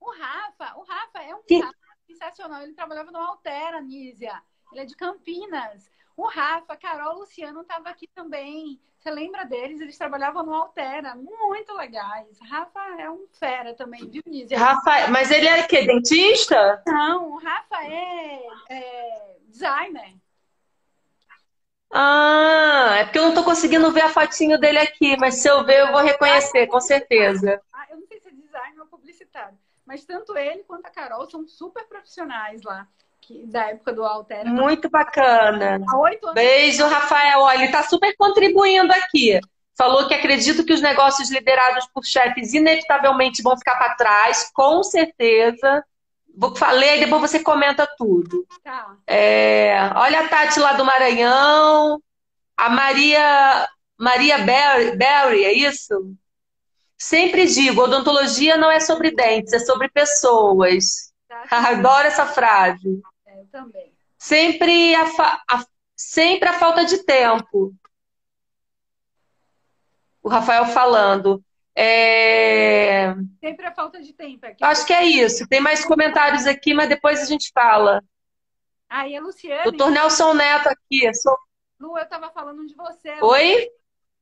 O 0.00 0.10
Rafa, 0.10 0.78
o 0.78 0.84
Rafa 0.84 1.22
é 1.22 1.34
um 1.34 1.42
que... 1.42 1.60
cara 1.60 1.74
sensacional. 2.06 2.62
Ele 2.62 2.74
trabalhava 2.74 3.10
no 3.10 3.18
Altera, 3.18 3.80
Nízia. 3.80 4.40
Ele 4.72 4.82
é 4.82 4.84
de 4.84 4.94
Campinas. 4.94 5.90
O 6.16 6.26
Rafa, 6.28 6.72
a 6.72 6.76
Carol, 6.76 7.16
o 7.16 7.18
Luciano 7.20 7.60
estavam 7.60 7.88
aqui 7.92 8.08
também. 8.14 8.80
Você 8.98 9.10
lembra 9.10 9.44
deles? 9.44 9.80
Eles 9.80 9.98
trabalhavam 9.98 10.44
no 10.44 10.54
Altera, 10.54 11.14
muito 11.14 11.74
legais. 11.74 12.38
Rafa 12.40 12.80
é 12.98 13.10
um 13.10 13.26
fera 13.38 13.74
também, 13.74 14.08
viu, 14.08 14.22
Nízia? 14.26 14.58
Rafa, 14.58 15.08
mas 15.08 15.30
ele 15.30 15.46
é 15.46 15.62
que 15.64 15.82
dentista? 15.82 16.82
Não, 16.86 17.32
o 17.32 17.38
Rafa 17.38 17.84
é, 17.84 18.46
é 18.70 19.36
designer. 19.46 20.16
Ah, 21.92 22.96
é 22.98 23.04
porque 23.04 23.18
eu 23.18 23.26
não 23.26 23.34
tô 23.34 23.44
conseguindo 23.44 23.92
ver 23.92 24.02
a 24.02 24.08
fotinho 24.08 24.58
dele 24.58 24.78
aqui, 24.78 25.16
mas 25.18 25.36
se 25.36 25.48
eu 25.48 25.64
ver, 25.64 25.80
eu 25.80 25.92
vou 25.92 26.00
reconhecer, 26.00 26.66
com 26.66 26.80
certeza. 26.80 27.60
Ah, 27.72 27.86
eu 27.90 27.98
não 27.98 28.06
sei 28.06 28.18
se 28.18 28.28
é 28.28 28.32
designer 28.32 28.80
ou 28.80 28.86
publicitário, 28.86 29.56
mas 29.84 30.04
tanto 30.04 30.36
ele 30.36 30.64
quanto 30.64 30.86
a 30.86 30.90
Carol 30.90 31.30
são 31.30 31.46
super 31.46 31.86
profissionais 31.86 32.62
lá 32.62 32.88
que, 33.26 33.46
da 33.46 33.70
época 33.70 33.92
do 33.92 34.04
Altera. 34.04 34.48
Muito 34.48 34.88
bacana. 34.88 35.80
Há 35.88 35.98
oito 35.98 36.24
anos. 36.24 36.34
Beijo, 36.34 36.86
Rafael. 36.86 37.40
Olha, 37.40 37.56
ele 37.56 37.64
está 37.66 37.82
super 37.82 38.14
contribuindo 38.16 38.92
aqui. 38.92 39.40
Falou 39.76 40.06
que 40.06 40.14
acredito 40.14 40.64
que 40.64 40.72
os 40.72 40.80
negócios 40.80 41.30
liderados 41.30 41.86
por 41.92 42.04
chefes 42.04 42.54
inevitavelmente 42.54 43.42
vão 43.42 43.58
ficar 43.58 43.76
para 43.76 43.94
trás, 43.94 44.50
com 44.54 44.82
certeza. 44.82 45.84
Vou 46.34 46.54
ler 46.72 46.96
e 46.96 47.00
depois 47.00 47.20
você 47.20 47.40
comenta 47.40 47.86
tudo. 47.98 48.46
Tá. 48.62 48.96
É, 49.06 49.90
olha 49.94 50.20
a 50.20 50.28
Tati 50.28 50.60
lá 50.60 50.72
do 50.74 50.84
Maranhão. 50.84 52.00
A 52.56 52.70
Maria 52.70 53.68
Maria 53.98 54.38
Berry, 54.38 54.96
Berry, 54.96 55.44
é 55.44 55.52
isso? 55.52 56.14
Sempre 56.98 57.46
digo, 57.46 57.82
odontologia 57.82 58.56
não 58.56 58.70
é 58.70 58.80
sobre 58.80 59.10
dentes, 59.10 59.52
é 59.52 59.58
sobre 59.58 59.88
pessoas. 59.88 61.12
Tá. 61.28 61.44
Adoro 61.70 62.06
essa 62.06 62.26
frase. 62.26 63.00
É, 63.56 63.60
também. 63.60 63.92
Sempre 64.18 64.94
a, 64.94 65.04
a... 65.48 65.66
sempre 65.94 66.48
a 66.48 66.52
falta 66.52 66.84
de 66.84 67.04
tempo. 67.04 67.74
O 70.22 70.28
Rafael 70.28 70.66
falando. 70.66 71.42
É... 71.74 73.14
Sempre 73.40 73.66
a 73.66 73.72
falta 73.72 74.00
de 74.00 74.12
tempo. 74.12 74.46
Aqui 74.46 74.64
Acho 74.64 74.86
que 74.86 74.92
é 74.92 75.04
isso. 75.04 75.46
Tem 75.46 75.60
mais 75.60 75.84
comentários 75.84 76.46
aqui, 76.46 76.74
mas 76.74 76.88
depois 76.88 77.20
a 77.20 77.26
gente 77.26 77.50
fala. 77.52 78.02
Aí 78.88 79.16
a 79.16 79.20
Luciana. 79.20 79.64
Doutor 79.64 79.90
Nelson 79.90 80.34
Neto 80.34 80.68
aqui. 80.68 81.12
Sou... 81.14 81.36
Lu, 81.78 81.96
eu 81.96 82.04
estava 82.04 82.30
falando 82.30 82.66
de 82.66 82.74
você. 82.74 83.20
Oi? 83.20 83.70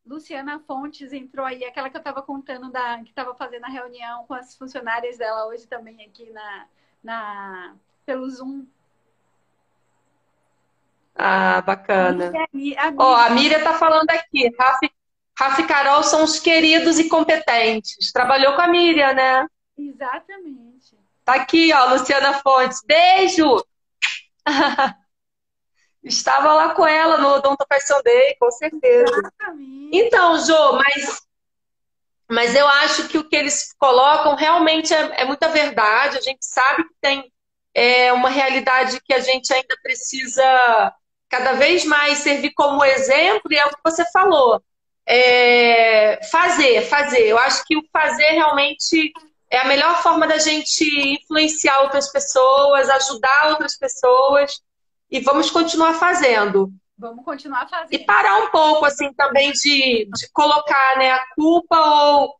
Luciana 0.05 0.59
Fontes 0.59 1.13
entrou 1.13 1.47
aí, 1.47 1.65
aquela 1.65 1.89
que 1.89 1.97
eu 1.97 2.01
estava 2.01 2.21
contando 2.21 2.71
da, 2.71 2.99
que 3.03 3.09
estava 3.09 3.35
fazendo 3.35 3.65
a 3.65 3.69
reunião 3.69 4.27
com 4.27 4.35
as 4.35 4.55
funcionárias 4.55 5.17
dela 5.17 5.47
hoje 5.47 5.67
também 5.67 6.05
aqui 6.05 6.29
na, 6.31 6.67
na 7.03 7.77
pelo 8.05 8.29
Zoom. 8.29 8.67
Ah, 11.15 11.61
bacana. 11.61 12.33
Ó, 12.99 13.13
oh, 13.13 13.15
a 13.15 13.31
Miriam 13.31 13.63
tá 13.63 13.75
falando 13.75 14.11
aqui. 14.11 14.51
Rafa, 14.59 14.91
Rafa 15.39 15.61
e 15.61 15.67
Carol 15.67 16.03
são 16.03 16.25
os 16.25 16.41
queridos 16.41 16.99
e 16.99 17.09
competentes. 17.09 18.13
Trabalhou 18.13 18.55
com 18.55 18.63
a 18.63 18.69
Miriam, 18.69 19.13
né? 19.13 19.47
Exatamente. 19.79 20.99
Tá 21.25 21.35
aqui, 21.35 21.73
ó, 21.73 21.91
Luciana 21.91 22.35
Fontes. 22.35 22.81
Beijo! 22.85 23.65
Estava 26.03 26.53
lá 26.53 26.75
com 26.75 26.87
ela 26.87 27.17
no 27.17 27.29
Odonto 27.29 27.65
Fashion 27.67 28.03
Day, 28.03 28.37
com 28.39 28.51
certeza. 28.51 29.11
Exatamente. 29.11 29.91
Então, 29.97 30.39
Jô, 30.45 30.73
mas, 30.75 31.23
mas 32.31 32.55
eu 32.55 32.69
acho 32.69 33.09
que 33.09 33.17
o 33.17 33.27
que 33.27 33.35
eles 33.35 33.73
colocam 33.79 34.35
realmente 34.35 34.93
é, 34.93 35.23
é 35.23 35.25
muita 35.25 35.49
verdade. 35.49 36.19
A 36.19 36.21
gente 36.21 36.45
sabe 36.45 36.85
que 36.85 36.95
tem 37.01 37.33
é, 37.73 38.13
uma 38.13 38.29
realidade 38.29 39.01
que 39.03 39.15
a 39.15 39.21
gente 39.21 39.51
ainda 39.53 39.77
precisa 39.83 40.95
cada 41.35 41.55
vez 41.55 41.85
mais 41.85 42.19
servir 42.19 42.53
como 42.55 42.85
exemplo, 42.85 43.53
e 43.53 43.57
é 43.57 43.67
o 43.67 43.71
que 43.71 43.81
você 43.85 44.05
falou. 44.13 44.63
É, 45.05 46.21
fazer, 46.31 46.83
fazer. 46.83 47.27
Eu 47.27 47.37
acho 47.39 47.65
que 47.65 47.77
o 47.77 47.83
fazer 47.93 48.31
realmente 48.31 49.13
é 49.51 49.59
a 49.59 49.65
melhor 49.65 50.01
forma 50.01 50.29
da 50.29 50.39
gente 50.39 50.85
influenciar 50.85 51.81
outras 51.81 52.11
pessoas, 52.13 52.89
ajudar 52.89 53.49
outras 53.49 53.77
pessoas 53.77 54.61
e 55.11 55.19
vamos 55.19 55.51
continuar 55.51 55.95
fazendo. 55.95 56.73
Vamos 56.97 57.25
continuar 57.25 57.69
fazendo. 57.69 57.93
E 57.93 57.99
parar 58.05 58.37
um 58.45 58.51
pouco, 58.51 58.85
assim, 58.85 59.13
também 59.15 59.51
de, 59.51 60.09
de 60.17 60.31
colocar 60.33 60.99
né, 60.99 61.11
a 61.11 61.27
culpa 61.35 61.77
ou 61.77 62.37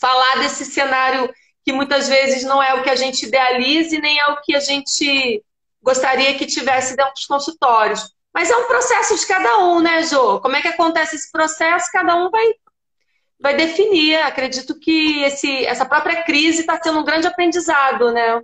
falar 0.00 0.36
desse 0.38 0.64
cenário 0.64 1.28
que 1.64 1.72
muitas 1.72 2.08
vezes 2.08 2.44
não 2.44 2.62
é 2.62 2.74
o 2.74 2.82
que 2.84 2.90
a 2.90 2.96
gente 2.96 3.26
idealize, 3.26 4.00
nem 4.00 4.20
é 4.20 4.26
o 4.28 4.40
que 4.40 4.54
a 4.54 4.60
gente 4.60 5.42
gostaria 5.82 6.36
que 6.36 6.46
tivesse 6.46 6.96
dentro 6.96 7.14
dos 7.14 7.26
consultórios. 7.26 8.14
Mas 8.32 8.50
é 8.50 8.56
um 8.56 8.66
processo 8.66 9.16
de 9.16 9.26
cada 9.26 9.58
um, 9.58 9.80
né, 9.80 10.02
Jô? 10.02 10.40
Como 10.40 10.54
é 10.54 10.62
que 10.62 10.68
acontece 10.68 11.16
esse 11.16 11.30
processo? 11.32 11.90
Cada 11.90 12.14
um 12.14 12.30
vai, 12.30 12.46
vai 13.40 13.56
definir. 13.56 14.16
Acredito 14.22 14.78
que 14.78 15.22
esse, 15.22 15.64
essa 15.64 15.86
própria 15.86 16.22
crise 16.22 16.60
está 16.60 16.80
sendo 16.80 17.00
um 17.00 17.04
grande 17.04 17.26
aprendizado, 17.26 18.12
né? 18.12 18.42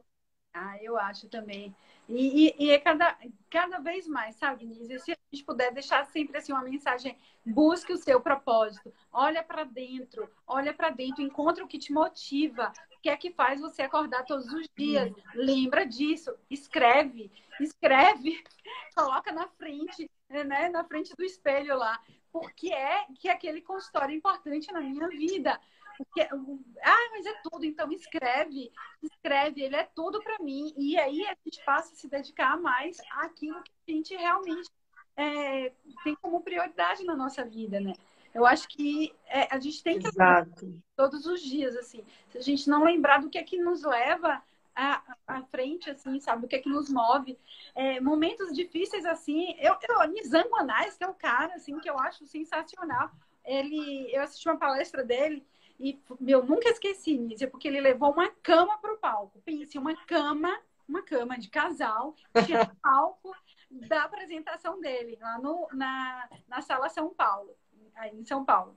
Ah, 0.52 0.76
eu 0.82 0.98
acho 0.98 1.28
também. 1.28 1.74
E, 2.08 2.48
e, 2.48 2.66
e, 2.66 2.70
é 2.70 2.78
cada, 2.78 3.16
cada 3.48 3.78
vez 3.78 4.06
mais, 4.06 4.36
sabe, 4.36 4.66
Nise? 4.66 4.98
Se 4.98 5.12
a 5.12 5.16
gente 5.32 5.44
puder 5.44 5.72
deixar 5.72 6.04
sempre 6.06 6.36
assim 6.36 6.52
uma 6.52 6.62
mensagem, 6.62 7.16
busque 7.44 7.92
o 7.92 7.96
seu 7.96 8.20
propósito, 8.20 8.92
olha 9.10 9.42
para 9.42 9.64
dentro, 9.64 10.28
olha 10.46 10.74
para 10.74 10.90
dentro, 10.90 11.22
encontra 11.22 11.64
o 11.64 11.68
que 11.68 11.78
te 11.78 11.92
motiva, 11.92 12.72
que 13.04 13.10
é 13.10 13.16
que 13.18 13.30
faz 13.32 13.60
você 13.60 13.82
acordar 13.82 14.24
todos 14.24 14.50
os 14.50 14.66
dias. 14.74 15.12
Lembra 15.34 15.84
disso, 15.84 16.34
escreve, 16.48 17.30
escreve, 17.60 18.42
coloca 18.96 19.30
na 19.30 19.46
frente, 19.46 20.10
né, 20.30 20.70
na 20.70 20.82
frente 20.84 21.14
do 21.14 21.22
espelho 21.22 21.76
lá, 21.76 22.02
porque 22.32 22.72
é 22.72 23.04
que 23.20 23.28
é 23.28 23.32
aquele 23.32 23.60
consultório 23.60 24.16
importante 24.16 24.72
na 24.72 24.80
minha 24.80 25.06
vida. 25.08 25.60
Porque, 25.98 26.22
ah, 26.22 27.10
mas 27.10 27.26
é 27.26 27.34
tudo, 27.42 27.66
então 27.66 27.92
escreve, 27.92 28.72
escreve, 29.02 29.60
ele 29.60 29.76
é 29.76 29.84
tudo 29.84 30.22
para 30.22 30.38
mim. 30.38 30.72
E 30.74 30.98
aí 30.98 31.26
a 31.26 31.36
gente 31.44 31.62
passa 31.62 31.92
a 31.92 31.96
se 31.96 32.08
dedicar 32.08 32.58
mais 32.58 32.96
àquilo 33.10 33.62
que 33.62 33.70
a 33.86 33.92
gente 33.92 34.16
realmente 34.16 34.70
é, 35.14 35.74
tem 36.02 36.14
como 36.22 36.40
prioridade 36.40 37.04
na 37.04 37.14
nossa 37.14 37.44
vida, 37.44 37.78
né? 37.78 37.92
Eu 38.34 38.44
acho 38.44 38.68
que 38.68 39.14
é, 39.26 39.54
a 39.54 39.60
gente 39.60 39.82
tem 39.82 39.98
que 39.98 40.08
Exato. 40.08 40.82
todos 40.96 41.24
os 41.26 41.40
dias, 41.40 41.76
assim. 41.76 42.04
Se 42.30 42.38
a 42.38 42.40
gente 42.40 42.68
não 42.68 42.84
lembrar 42.84 43.20
do 43.20 43.30
que 43.30 43.38
é 43.38 43.42
que 43.42 43.56
nos 43.58 43.82
leva 43.82 44.42
à, 44.74 45.02
à 45.26 45.42
frente, 45.44 45.88
assim, 45.88 46.18
sabe? 46.18 46.44
O 46.44 46.48
que 46.48 46.56
é 46.56 46.58
que 46.58 46.68
nos 46.68 46.90
move. 46.90 47.38
É, 47.74 48.00
momentos 48.00 48.52
difíceis, 48.54 49.04
assim. 49.04 49.54
Eu, 49.58 49.76
eu 49.88 50.08
Nizam 50.08 50.56
Anais, 50.56 50.96
que 50.96 51.04
é 51.04 51.08
o 51.08 51.14
cara, 51.14 51.54
assim, 51.54 51.78
que 51.78 51.88
eu 51.88 51.98
acho 51.98 52.26
sensacional. 52.26 53.10
Ele, 53.44 54.08
eu 54.12 54.22
assisti 54.22 54.48
uma 54.48 54.58
palestra 54.58 55.04
dele 55.04 55.46
e 55.78 56.00
eu 56.26 56.44
nunca 56.44 56.68
esqueci, 56.68 57.18
Nízia, 57.18 57.48
porque 57.48 57.68
ele 57.68 57.80
levou 57.80 58.12
uma 58.12 58.30
cama 58.42 58.78
para 58.78 58.92
o 58.92 58.98
palco. 58.98 59.40
Pense, 59.44 59.76
uma 59.76 59.94
cama, 60.06 60.56
uma 60.88 61.02
cama 61.02 61.38
de 61.38 61.48
casal, 61.48 62.14
tinha 62.46 62.62
o 62.62 62.76
palco 62.80 63.34
da 63.70 64.04
apresentação 64.04 64.80
dele, 64.80 65.18
lá 65.20 65.38
no, 65.38 65.68
na, 65.72 66.28
na 66.46 66.62
sala 66.62 66.88
São 66.88 67.10
Paulo, 67.10 67.56
aí 67.96 68.14
em 68.14 68.24
São 68.24 68.44
Paulo. 68.44 68.76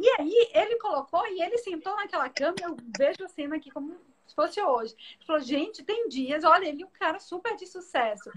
E 0.00 0.08
aí 0.18 0.50
ele 0.52 0.76
colocou 0.76 1.26
e 1.28 1.40
ele 1.40 1.58
sentou 1.58 1.94
naquela 1.96 2.28
cama, 2.28 2.56
eu 2.62 2.76
vejo 2.98 3.24
a 3.24 3.28
cena 3.28 3.56
aqui 3.56 3.70
como 3.70 3.96
se 4.26 4.34
fosse 4.34 4.60
hoje. 4.60 4.94
Ele 5.16 5.26
falou, 5.26 5.42
gente, 5.42 5.84
tem 5.84 6.08
dias, 6.08 6.44
olha, 6.44 6.66
ele 6.66 6.82
é 6.82 6.86
um 6.86 6.90
cara 6.90 7.18
super 7.18 7.56
de 7.56 7.66
sucesso. 7.66 8.30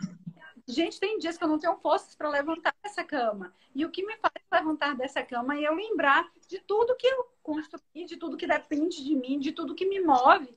Gente, 0.68 1.00
tem 1.00 1.18
dias 1.18 1.38
que 1.38 1.44
eu 1.44 1.48
não 1.48 1.58
tenho 1.58 1.78
forças 1.78 2.14
para 2.14 2.30
levantar 2.30 2.76
essa 2.84 3.04
cama. 3.04 3.54
E 3.74 3.86
o 3.86 3.90
que 3.90 4.06
me 4.06 4.18
faz 4.18 4.34
levantar 4.52 4.96
dessa 4.96 5.24
cama 5.24 5.56
é 5.56 5.62
eu 5.62 5.74
lembrar 5.74 6.30
de 6.48 6.60
tudo 6.60 6.96
que 6.96 7.08
eu 7.08 7.32
construí, 7.42 8.06
de 8.06 8.18
tudo 8.18 8.36
que 8.36 8.46
depende 8.46 9.04
de 9.04 9.16
mim, 9.16 9.40
de 9.40 9.54
tudo 9.54 9.74
que 9.74 9.86
me 9.86 10.02
move. 10.02 10.54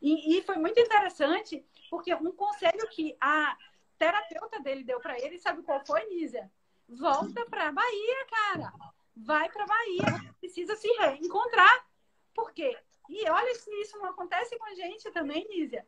E, 0.00 0.38
e 0.38 0.42
foi 0.42 0.56
muito 0.56 0.80
interessante, 0.80 1.62
porque 1.90 2.14
um 2.14 2.32
conselho 2.32 2.88
que 2.88 3.14
a 3.20 3.54
terapeuta 3.98 4.58
dele 4.60 4.82
deu 4.82 4.98
para 4.98 5.20
ele, 5.20 5.38
sabe 5.38 5.62
qual 5.62 5.84
foi, 5.84 6.06
Nízia? 6.06 6.50
Volta 6.88 7.44
para 7.44 7.70
Bahia, 7.70 8.26
cara. 8.30 8.72
Vai 9.16 9.48
para 9.50 9.66
Bahia. 9.66 10.32
Precisa 10.40 10.76
se 10.76 10.88
reencontrar. 10.98 11.86
Por 12.34 12.52
quê? 12.52 12.76
E 13.08 13.28
olha 13.28 13.54
se 13.54 13.70
isso 13.80 13.98
não 13.98 14.06
acontece 14.06 14.56
com 14.56 14.64
a 14.66 14.74
gente 14.74 15.10
também, 15.10 15.46
Nízia. 15.48 15.86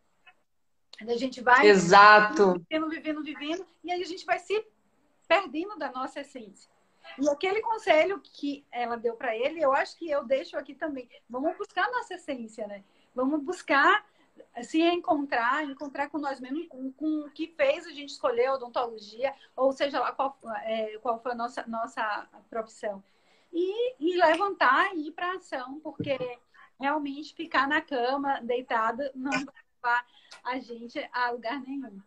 A 1.01 1.17
gente 1.17 1.41
vai 1.41 1.67
Exato. 1.67 2.53
vivendo, 2.69 2.89
vivendo, 2.89 3.23
vivendo, 3.23 3.67
e 3.83 3.91
aí 3.91 4.03
a 4.03 4.07
gente 4.07 4.25
vai 4.25 4.39
se 4.39 4.65
perdendo 5.27 5.77
da 5.77 5.91
nossa 5.91 6.21
essência. 6.21 6.71
E 7.19 7.29
aquele 7.29 7.61
conselho 7.61 8.21
que 8.21 8.65
ela 8.71 8.97
deu 8.97 9.15
para 9.15 9.37
ele, 9.37 9.61
eu 9.61 9.73
acho 9.73 9.97
que 9.97 10.09
eu 10.09 10.25
deixo 10.25 10.57
aqui 10.57 10.75
também. 10.75 11.09
Vamos 11.29 11.57
buscar 11.57 11.91
nossa 11.91 12.15
essência, 12.15 12.67
né? 12.67 12.85
Vamos 13.15 13.43
buscar 13.43 14.07
se 14.63 14.81
encontrar, 14.81 15.65
encontrar 15.65 16.09
com 16.09 16.19
nós 16.19 16.41
mesmos, 16.41 16.67
com, 16.69 16.93
com 16.93 17.27
o 17.27 17.31
que 17.31 17.53
fez 17.57 17.87
a 17.87 17.91
gente 17.91 18.11
escolher 18.11 18.47
a 18.47 18.55
odontologia, 18.55 19.35
ou 19.57 19.73
seja 19.73 20.01
lá 20.01 20.13
qual, 20.13 20.39
é, 20.65 20.99
qual 20.99 21.21
foi 21.21 21.33
a 21.33 21.35
nossa, 21.35 21.65
nossa 21.67 22.29
profissão. 22.51 23.03
E, 23.53 23.95
e 24.01 24.17
levantar 24.17 24.95
e 24.95 25.09
ir 25.09 25.13
para 25.13 25.37
ação, 25.37 25.81
porque 25.81 26.17
realmente 26.81 27.35
ficar 27.35 27.69
na 27.69 27.81
cama, 27.81 28.41
deitada, 28.43 29.11
não 29.15 29.31
vai 29.31 29.55
levar 29.75 30.07
a 30.45 30.59
gente 30.59 31.09
a 31.13 31.31
lugar 31.31 31.61
nenhum. 31.61 32.01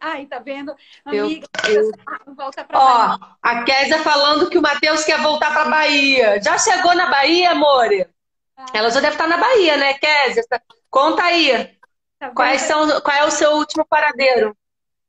Ai, 0.00 0.26
tá 0.26 0.38
vendo? 0.38 0.76
Amiga, 1.04 1.46
eu, 1.68 1.90
eu... 2.26 2.34
volta 2.34 2.64
pra 2.64 2.78
Ó, 2.78 3.18
Bahia. 3.18 3.36
a 3.42 3.64
Késia 3.64 3.98
falando 4.04 4.48
que 4.48 4.56
o 4.56 4.62
Matheus 4.62 5.04
quer 5.04 5.20
voltar 5.20 5.52
pra 5.52 5.68
Bahia. 5.68 6.40
Já 6.40 6.56
chegou 6.56 6.94
na 6.94 7.10
Bahia, 7.10 7.50
amore? 7.50 8.08
Ela 8.72 8.90
já 8.90 9.00
deve 9.00 9.14
estar 9.14 9.26
na 9.26 9.36
Bahia, 9.36 9.76
né, 9.76 9.94
Késia? 9.94 10.42
Conta 10.90 11.22
aí. 11.22 11.78
Tá 12.18 12.30
Quais 12.30 12.62
são, 12.62 13.00
qual 13.00 13.16
é 13.16 13.24
o 13.24 13.30
seu 13.30 13.52
último 13.52 13.86
paradeiro? 13.86 14.56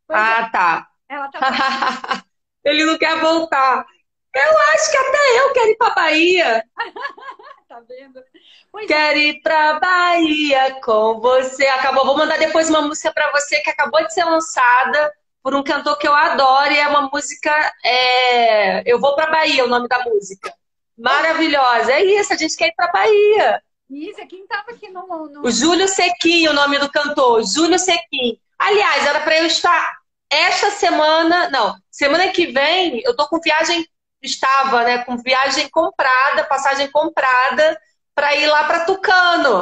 Pois 0.07 0.19
ah, 0.19 0.41
é. 0.41 0.49
tá. 0.49 0.87
Ela 1.07 1.29
tá 1.29 1.39
Ele 2.63 2.85
não 2.85 2.97
quer 2.97 3.19
voltar. 3.19 3.85
Eu 4.35 4.57
acho 4.73 4.91
que 4.91 4.97
até 4.97 5.39
eu 5.39 5.53
quero 5.53 5.69
ir 5.69 5.77
pra 5.77 5.89
Bahia. 5.91 6.63
tá 7.67 7.79
vendo? 7.87 8.23
Pois 8.71 8.85
Quero 8.85 9.17
é. 9.17 9.21
ir 9.23 9.41
pra 9.41 9.79
Bahia 9.79 10.79
com 10.81 11.19
você. 11.19 11.65
Acabou. 11.67 12.05
Vou 12.05 12.17
mandar 12.17 12.37
depois 12.37 12.69
uma 12.69 12.81
música 12.81 13.11
para 13.11 13.31
você 13.31 13.59
que 13.61 13.69
acabou 13.71 14.05
de 14.05 14.13
ser 14.13 14.25
lançada 14.25 15.11
por 15.41 15.55
um 15.55 15.63
cantor 15.63 15.97
que 15.97 16.07
eu 16.07 16.13
adoro 16.13 16.71
e 16.71 16.77
é 16.77 16.87
uma 16.87 17.09
música. 17.11 17.51
É... 17.83 18.91
Eu 18.91 18.99
vou 18.99 19.15
pra 19.15 19.31
Bahia, 19.31 19.65
o 19.65 19.69
nome 19.69 19.87
da 19.87 20.03
música. 20.03 20.53
Maravilhosa. 20.99 21.93
É 21.93 22.03
isso, 22.03 22.33
a 22.33 22.37
gente 22.37 22.55
quer 22.55 22.67
ir 22.67 22.73
pra 22.75 22.91
Bahia. 22.91 23.63
Isso, 23.89 24.25
quem 24.27 24.45
tava 24.45 24.71
aqui 24.71 24.89
no, 24.89 25.07
no. 25.07 25.45
O 25.45 25.51
Júlio 25.51 25.87
Sequim, 25.87 26.47
o 26.47 26.53
nome 26.53 26.77
do 26.77 26.91
cantor. 26.91 27.43
Júlio 27.43 27.79
Sequim. 27.79 28.39
Aliás, 28.57 29.05
era 29.05 29.21
para 29.21 29.37
eu 29.37 29.45
estar 29.45 29.99
esta 30.29 30.69
semana, 30.69 31.49
não, 31.49 31.75
semana 31.89 32.31
que 32.31 32.47
vem, 32.47 33.01
eu 33.03 33.15
tô 33.15 33.27
com 33.27 33.39
viagem, 33.39 33.83
estava, 34.21 34.83
né, 34.83 35.03
com 35.03 35.17
viagem 35.17 35.67
comprada, 35.69 36.43
passagem 36.43 36.91
comprada 36.91 37.79
para 38.13 38.35
ir 38.35 38.45
lá 38.47 38.65
para 38.65 38.85
Tucano. 38.85 39.61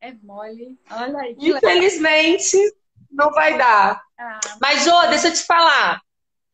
É 0.00 0.12
mole. 0.22 0.78
Olha 0.90 1.18
aí. 1.18 1.36
Infelizmente, 1.38 2.56
não 3.10 3.30
vai 3.32 3.58
dar. 3.58 4.00
Ah. 4.18 4.40
Mas, 4.60 4.84
Jô, 4.84 5.06
deixa 5.08 5.28
eu 5.28 5.32
te 5.32 5.42
falar. 5.42 6.00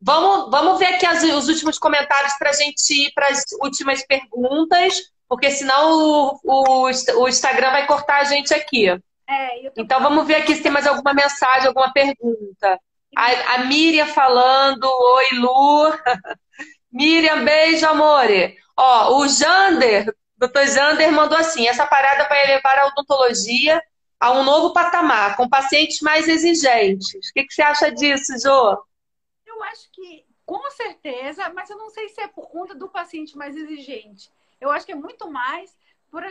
Vamos, 0.01 0.51
vamos 0.51 0.78
ver 0.78 0.86
aqui 0.86 1.07
as, 1.07 1.22
os 1.22 1.49
últimos 1.49 1.78
comentários 1.78 2.34
para 2.38 2.51
a 2.51 2.53
gente 2.53 2.92
ir 2.92 3.12
para 3.14 3.28
as 3.28 3.44
últimas 3.61 4.05
perguntas, 4.07 4.94
porque 5.28 5.51
senão 5.51 5.92
o, 5.92 6.40
o, 6.44 6.90
o, 7.22 7.28
Instagram 7.28 7.70
vai 7.70 7.86
cortar 7.86 8.20
a 8.20 8.24
gente 8.24 8.53
aqui. 8.53 8.88
É, 8.88 9.72
então 9.76 10.01
vamos 10.01 10.26
ver 10.26 10.36
aqui 10.36 10.55
se 10.55 10.62
tem 10.62 10.70
mais 10.70 10.86
alguma 10.86 11.14
mensagem, 11.14 11.66
alguma 11.66 11.92
pergunta. 11.92 12.78
A, 13.16 13.55
a 13.55 13.59
Miriam 13.64 14.07
falando, 14.07 14.84
oi 14.84 15.38
Lu. 15.38 15.92
Miriam, 16.92 17.44
beijo, 17.44 17.86
amore. 17.86 18.57
Ó, 18.76 19.18
o 19.18 19.28
Jander, 19.28 20.14
doutor 20.36 20.66
Jander 20.66 21.11
mandou 21.11 21.38
assim: 21.38 21.66
essa 21.66 21.86
parada 21.86 22.28
vai 22.28 22.47
levar 22.47 22.78
a 22.78 22.86
odontologia 22.88 23.82
a 24.20 24.32
um 24.32 24.44
novo 24.44 24.72
patamar, 24.72 25.36
com 25.36 25.49
pacientes 25.49 26.01
mais 26.01 26.28
exigentes. 26.28 27.09
O 27.30 27.32
que, 27.34 27.44
que 27.44 27.53
você 27.53 27.62
acha 27.62 27.90
disso, 27.90 28.32
Jo? 28.42 28.78
Eu 29.57 29.64
acho 29.64 29.90
que, 29.90 30.26
com 30.44 30.70
certeza, 30.70 31.48
mas 31.54 31.70
eu 31.70 31.78
não 31.78 31.88
sei 31.88 32.11
se 32.11 32.20
é 32.20 32.28
por 32.28 32.48
conta 32.50 32.74
do 32.74 32.88
paciente 32.88 33.38
mais 33.38 33.57
exigente. 33.57 34.30
Eu 34.61 34.70
acho 34.70 34.84
que 34.84 34.92
é 34.92 34.94
muito 34.94 35.30
mais 35.30 35.74
por 36.11 36.22
a, 36.22 36.28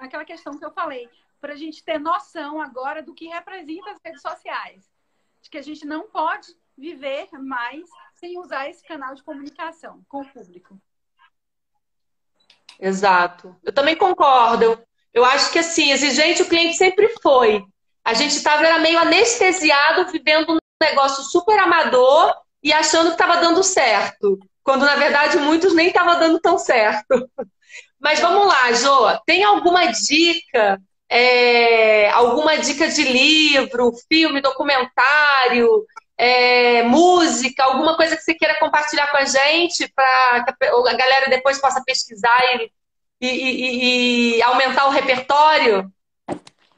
aquela 0.00 0.24
questão 0.24 0.58
que 0.58 0.64
eu 0.64 0.72
falei, 0.72 1.08
para 1.40 1.52
a 1.52 1.56
gente 1.56 1.84
ter 1.84 1.98
noção 1.98 2.60
agora 2.60 3.02
do 3.02 3.14
que 3.14 3.28
representa 3.28 3.92
as 3.92 4.00
redes 4.04 4.20
sociais. 4.20 4.90
De 5.40 5.48
que 5.48 5.58
a 5.58 5.62
gente 5.62 5.86
não 5.86 6.08
pode 6.08 6.56
viver 6.76 7.28
mais 7.38 7.88
sem 8.14 8.36
usar 8.36 8.68
esse 8.68 8.84
canal 8.84 9.14
de 9.14 9.22
comunicação 9.22 10.04
com 10.08 10.22
o 10.22 10.28
público. 10.28 10.76
Exato. 12.80 13.54
Eu 13.62 13.72
também 13.72 13.96
concordo. 13.96 14.64
Eu, 14.64 14.86
eu 15.14 15.24
acho 15.24 15.52
que 15.52 15.60
assim, 15.60 15.92
exigente 15.92 16.42
o 16.42 16.48
cliente 16.48 16.76
sempre 16.76 17.08
foi. 17.22 17.64
A 18.04 18.12
gente 18.12 18.32
estava 18.36 18.78
meio 18.80 18.98
anestesiado, 18.98 20.10
vivendo 20.10 20.54
um 20.54 20.58
negócio 20.82 21.22
super 21.24 21.58
amador 21.60 22.34
e 22.66 22.72
achando 22.72 23.06
que 23.06 23.12
estava 23.12 23.36
dando 23.36 23.62
certo. 23.62 24.40
Quando 24.64 24.84
na 24.84 24.96
verdade 24.96 25.38
muitos 25.38 25.72
nem 25.72 25.86
estavam 25.86 26.18
dando 26.18 26.40
tão 26.40 26.58
certo. 26.58 27.30
Mas 28.00 28.18
vamos 28.18 28.44
lá, 28.44 28.72
Jo, 28.72 29.20
tem 29.24 29.44
alguma 29.44 29.86
dica? 29.86 30.76
É, 31.08 32.10
alguma 32.10 32.58
dica 32.58 32.88
de 32.88 33.04
livro, 33.04 33.92
filme, 34.08 34.40
documentário, 34.40 35.86
é, 36.18 36.82
música, 36.82 37.62
alguma 37.62 37.96
coisa 37.96 38.16
que 38.16 38.22
você 38.22 38.34
queira 38.34 38.58
compartilhar 38.58 39.12
com 39.12 39.18
a 39.18 39.24
gente 39.24 39.88
para 39.94 40.42
que 40.42 40.64
a 40.66 40.96
galera 40.96 41.30
depois 41.30 41.60
possa 41.60 41.80
pesquisar 41.84 42.36
e, 42.56 42.72
e, 43.20 43.28
e, 43.28 44.36
e 44.38 44.42
aumentar 44.42 44.88
o 44.88 44.90
repertório? 44.90 45.88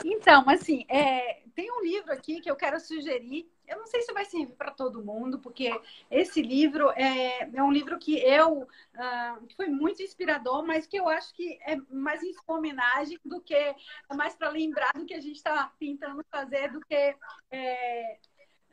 Então, 0.04 0.44
assim, 0.46 0.84
é, 0.90 1.38
tem 1.56 1.72
um 1.72 1.80
livro 1.80 2.12
aqui 2.12 2.42
que 2.42 2.50
eu 2.50 2.56
quero 2.56 2.78
sugerir. 2.78 3.46
Eu 3.68 3.78
não 3.78 3.86
sei 3.86 4.02
se 4.02 4.12
vai 4.12 4.24
servir 4.24 4.54
para 4.54 4.70
todo 4.70 5.04
mundo, 5.04 5.38
porque 5.38 5.70
esse 6.10 6.40
livro 6.40 6.90
é, 6.90 7.48
é 7.52 7.62
um 7.62 7.70
livro 7.70 7.98
que 7.98 8.16
eu 8.18 8.62
uh, 8.62 9.48
foi 9.56 9.66
muito 9.66 10.02
inspirador, 10.02 10.64
mas 10.66 10.86
que 10.86 10.96
eu 10.96 11.08
acho 11.08 11.32
que 11.34 11.58
é 11.66 11.76
mais 11.90 12.22
em 12.22 12.32
homenagem 12.46 13.18
do 13.24 13.40
que 13.40 13.54
é 13.54 13.74
mais 14.14 14.34
para 14.34 14.48
lembrar 14.48 14.92
do 14.94 15.04
que 15.04 15.14
a 15.14 15.20
gente 15.20 15.36
está 15.36 15.72
tentando 15.78 16.24
fazer 16.30 16.72
do 16.72 16.80
que 16.80 17.16
é, 17.50 18.18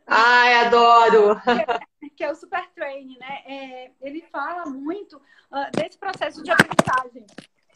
Ai, 0.07 0.65
adoro! 0.65 1.41
Que, 1.99 2.09
que 2.11 2.23
é 2.23 2.31
o 2.31 2.35
Super 2.35 2.67
Train, 2.69 3.17
né? 3.17 3.43
É, 3.45 3.91
ele 4.01 4.21
fala 4.31 4.65
muito 4.65 5.17
uh, 5.17 5.71
desse 5.75 5.97
processo 5.97 6.43
de 6.43 6.51
aprendizagem. 6.51 7.25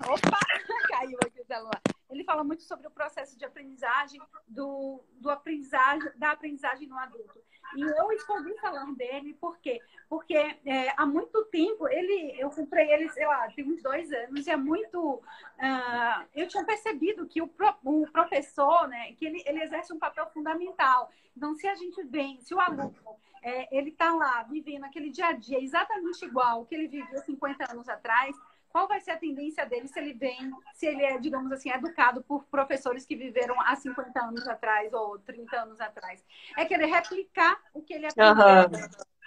Opa, 0.06 0.38
caiu 0.90 1.18
aqui 1.26 1.42
o 1.42 1.46
celular. 1.46 1.82
Ele 2.10 2.24
fala 2.24 2.44
muito 2.44 2.64
sobre 2.64 2.88
o 2.88 2.92
processo 2.92 3.38
de 3.38 3.46
aprendizagem, 3.46 4.20
do, 4.48 5.04
do 5.20 5.30
aprendizagem, 5.30 6.12
da 6.16 6.32
aprendizagem 6.32 6.88
no 6.88 6.98
adulto. 6.98 7.40
E 7.76 7.82
eu 7.82 8.12
escolhi 8.14 8.58
falar 8.60 8.92
dele, 8.96 9.36
por 9.36 9.60
quê? 9.60 9.80
Porque 10.10 10.36
é, 10.36 10.94
há 10.98 11.06
muito 11.06 11.46
tempo, 11.46 11.88
ele, 11.88 12.36
eu 12.40 12.50
comprei 12.50 12.92
ele, 12.92 13.10
sei 13.10 13.28
lá, 13.28 13.48
tem 13.52 13.64
uns 13.64 13.82
dois 13.84 14.12
anos, 14.12 14.48
e 14.48 14.50
é 14.50 14.58
muito. 14.58 15.16
Uh, 15.16 16.26
eu 16.34 16.48
tinha 16.48 16.66
percebido 16.66 17.28
que 17.28 17.42
o, 17.42 17.48
pro, 17.48 17.76
o 17.84 18.12
professor, 18.12 18.88
né, 18.88 19.14
que 19.14 19.26
ele, 19.26 19.44
ele 19.46 19.62
exerce 19.62 19.94
um 19.94 20.00
papel 20.00 20.28
fundamental. 20.32 21.12
Então, 21.38 21.54
se 21.54 21.68
a 21.68 21.76
gente 21.76 22.02
vem, 22.04 22.42
se 22.42 22.56
o 22.56 22.60
aluno 22.60 22.96
é, 23.42 23.78
ele 23.78 23.90
está 23.90 24.14
lá 24.14 24.44
vivendo 24.44 24.84
aquele 24.84 25.10
dia 25.10 25.28
a 25.28 25.32
dia 25.34 25.62
exatamente 25.62 26.26
igual 26.26 26.66
que 26.66 26.76
ele 26.76 26.88
vivia 26.88 27.20
50 27.20 27.72
anos 27.72 27.88
atrás, 27.88 28.36
qual 28.70 28.88
vai 28.88 29.02
ser 29.02 29.12
a 29.12 29.18
tendência 29.18 29.66
dele 29.66 29.88
se 29.88 30.00
ele 30.00 30.14
vem, 30.14 30.52
se 30.74 30.86
ele 30.86 31.04
é, 31.04 31.18
digamos 31.18 31.52
assim, 31.52 31.72
educado 31.72 32.24
por 32.24 32.46
professores 32.46 33.06
que 33.06 33.16
viveram 33.16 33.60
há 33.62 33.76
50 33.76 34.20
anos 34.20 34.48
atrás 34.48 34.94
ou 34.94 35.20
30 35.20 35.56
anos 35.58 35.82
atrás? 35.82 36.24
É 36.56 36.66
querer 36.66 36.86
replicar 36.86 37.60
o 37.74 37.82
que 37.82 37.94
ele 37.94 38.08
aprendeu. 38.08 38.80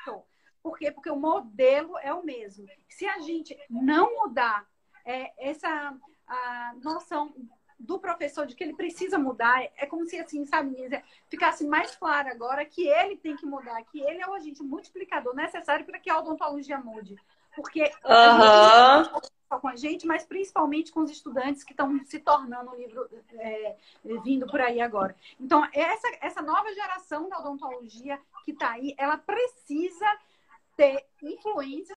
Uhum. 0.06 0.22
Por 0.62 0.78
quê? 0.78 0.92
Porque 0.92 1.10
o 1.10 1.16
modelo 1.16 1.98
é 1.98 2.14
o 2.14 2.24
mesmo. 2.24 2.66
Se 2.88 3.04
a 3.06 3.18
gente 3.18 3.58
não 3.68 4.14
mudar 4.14 4.64
é, 5.04 5.32
essa 5.50 5.92
a 6.26 6.74
noção 6.82 7.34
do 7.78 7.98
professor 7.98 8.46
de 8.46 8.54
que 8.54 8.62
ele 8.62 8.74
precisa 8.74 9.18
mudar, 9.18 9.60
é 9.76 9.84
como 9.86 10.06
se 10.06 10.16
assim, 10.18 10.46
sabe, 10.46 10.72
ficasse 11.28 11.66
mais 11.66 11.96
claro 11.96 12.28
agora 12.28 12.64
que 12.64 12.86
ele 12.86 13.16
tem 13.16 13.34
que 13.34 13.44
mudar, 13.44 13.82
que 13.84 14.00
ele 14.00 14.22
é 14.22 14.26
o 14.26 14.34
agente 14.34 14.62
multiplicador 14.62 15.34
necessário 15.34 15.84
para 15.84 15.98
que 15.98 16.08
a 16.08 16.18
odontologia 16.18 16.78
mude. 16.78 17.16
Porque 17.54 17.82
uhum. 17.82 19.20
só 19.48 19.58
com 19.58 19.68
a 19.68 19.76
gente, 19.76 20.06
mas 20.06 20.24
principalmente 20.24 20.90
com 20.90 21.00
os 21.00 21.10
estudantes 21.10 21.62
que 21.62 21.72
estão 21.72 22.02
se 22.04 22.18
tornando 22.18 22.70
o 22.70 22.76
livro 22.76 23.08
é, 23.34 23.76
vindo 24.24 24.46
por 24.46 24.60
aí 24.60 24.80
agora. 24.80 25.14
Então, 25.38 25.66
essa, 25.72 26.08
essa 26.20 26.42
nova 26.42 26.72
geração 26.72 27.28
da 27.28 27.38
odontologia 27.38 28.18
que 28.44 28.52
está 28.52 28.70
aí, 28.70 28.94
ela 28.98 29.18
precisa 29.18 30.06
ter 30.76 31.06
influência 31.22 31.94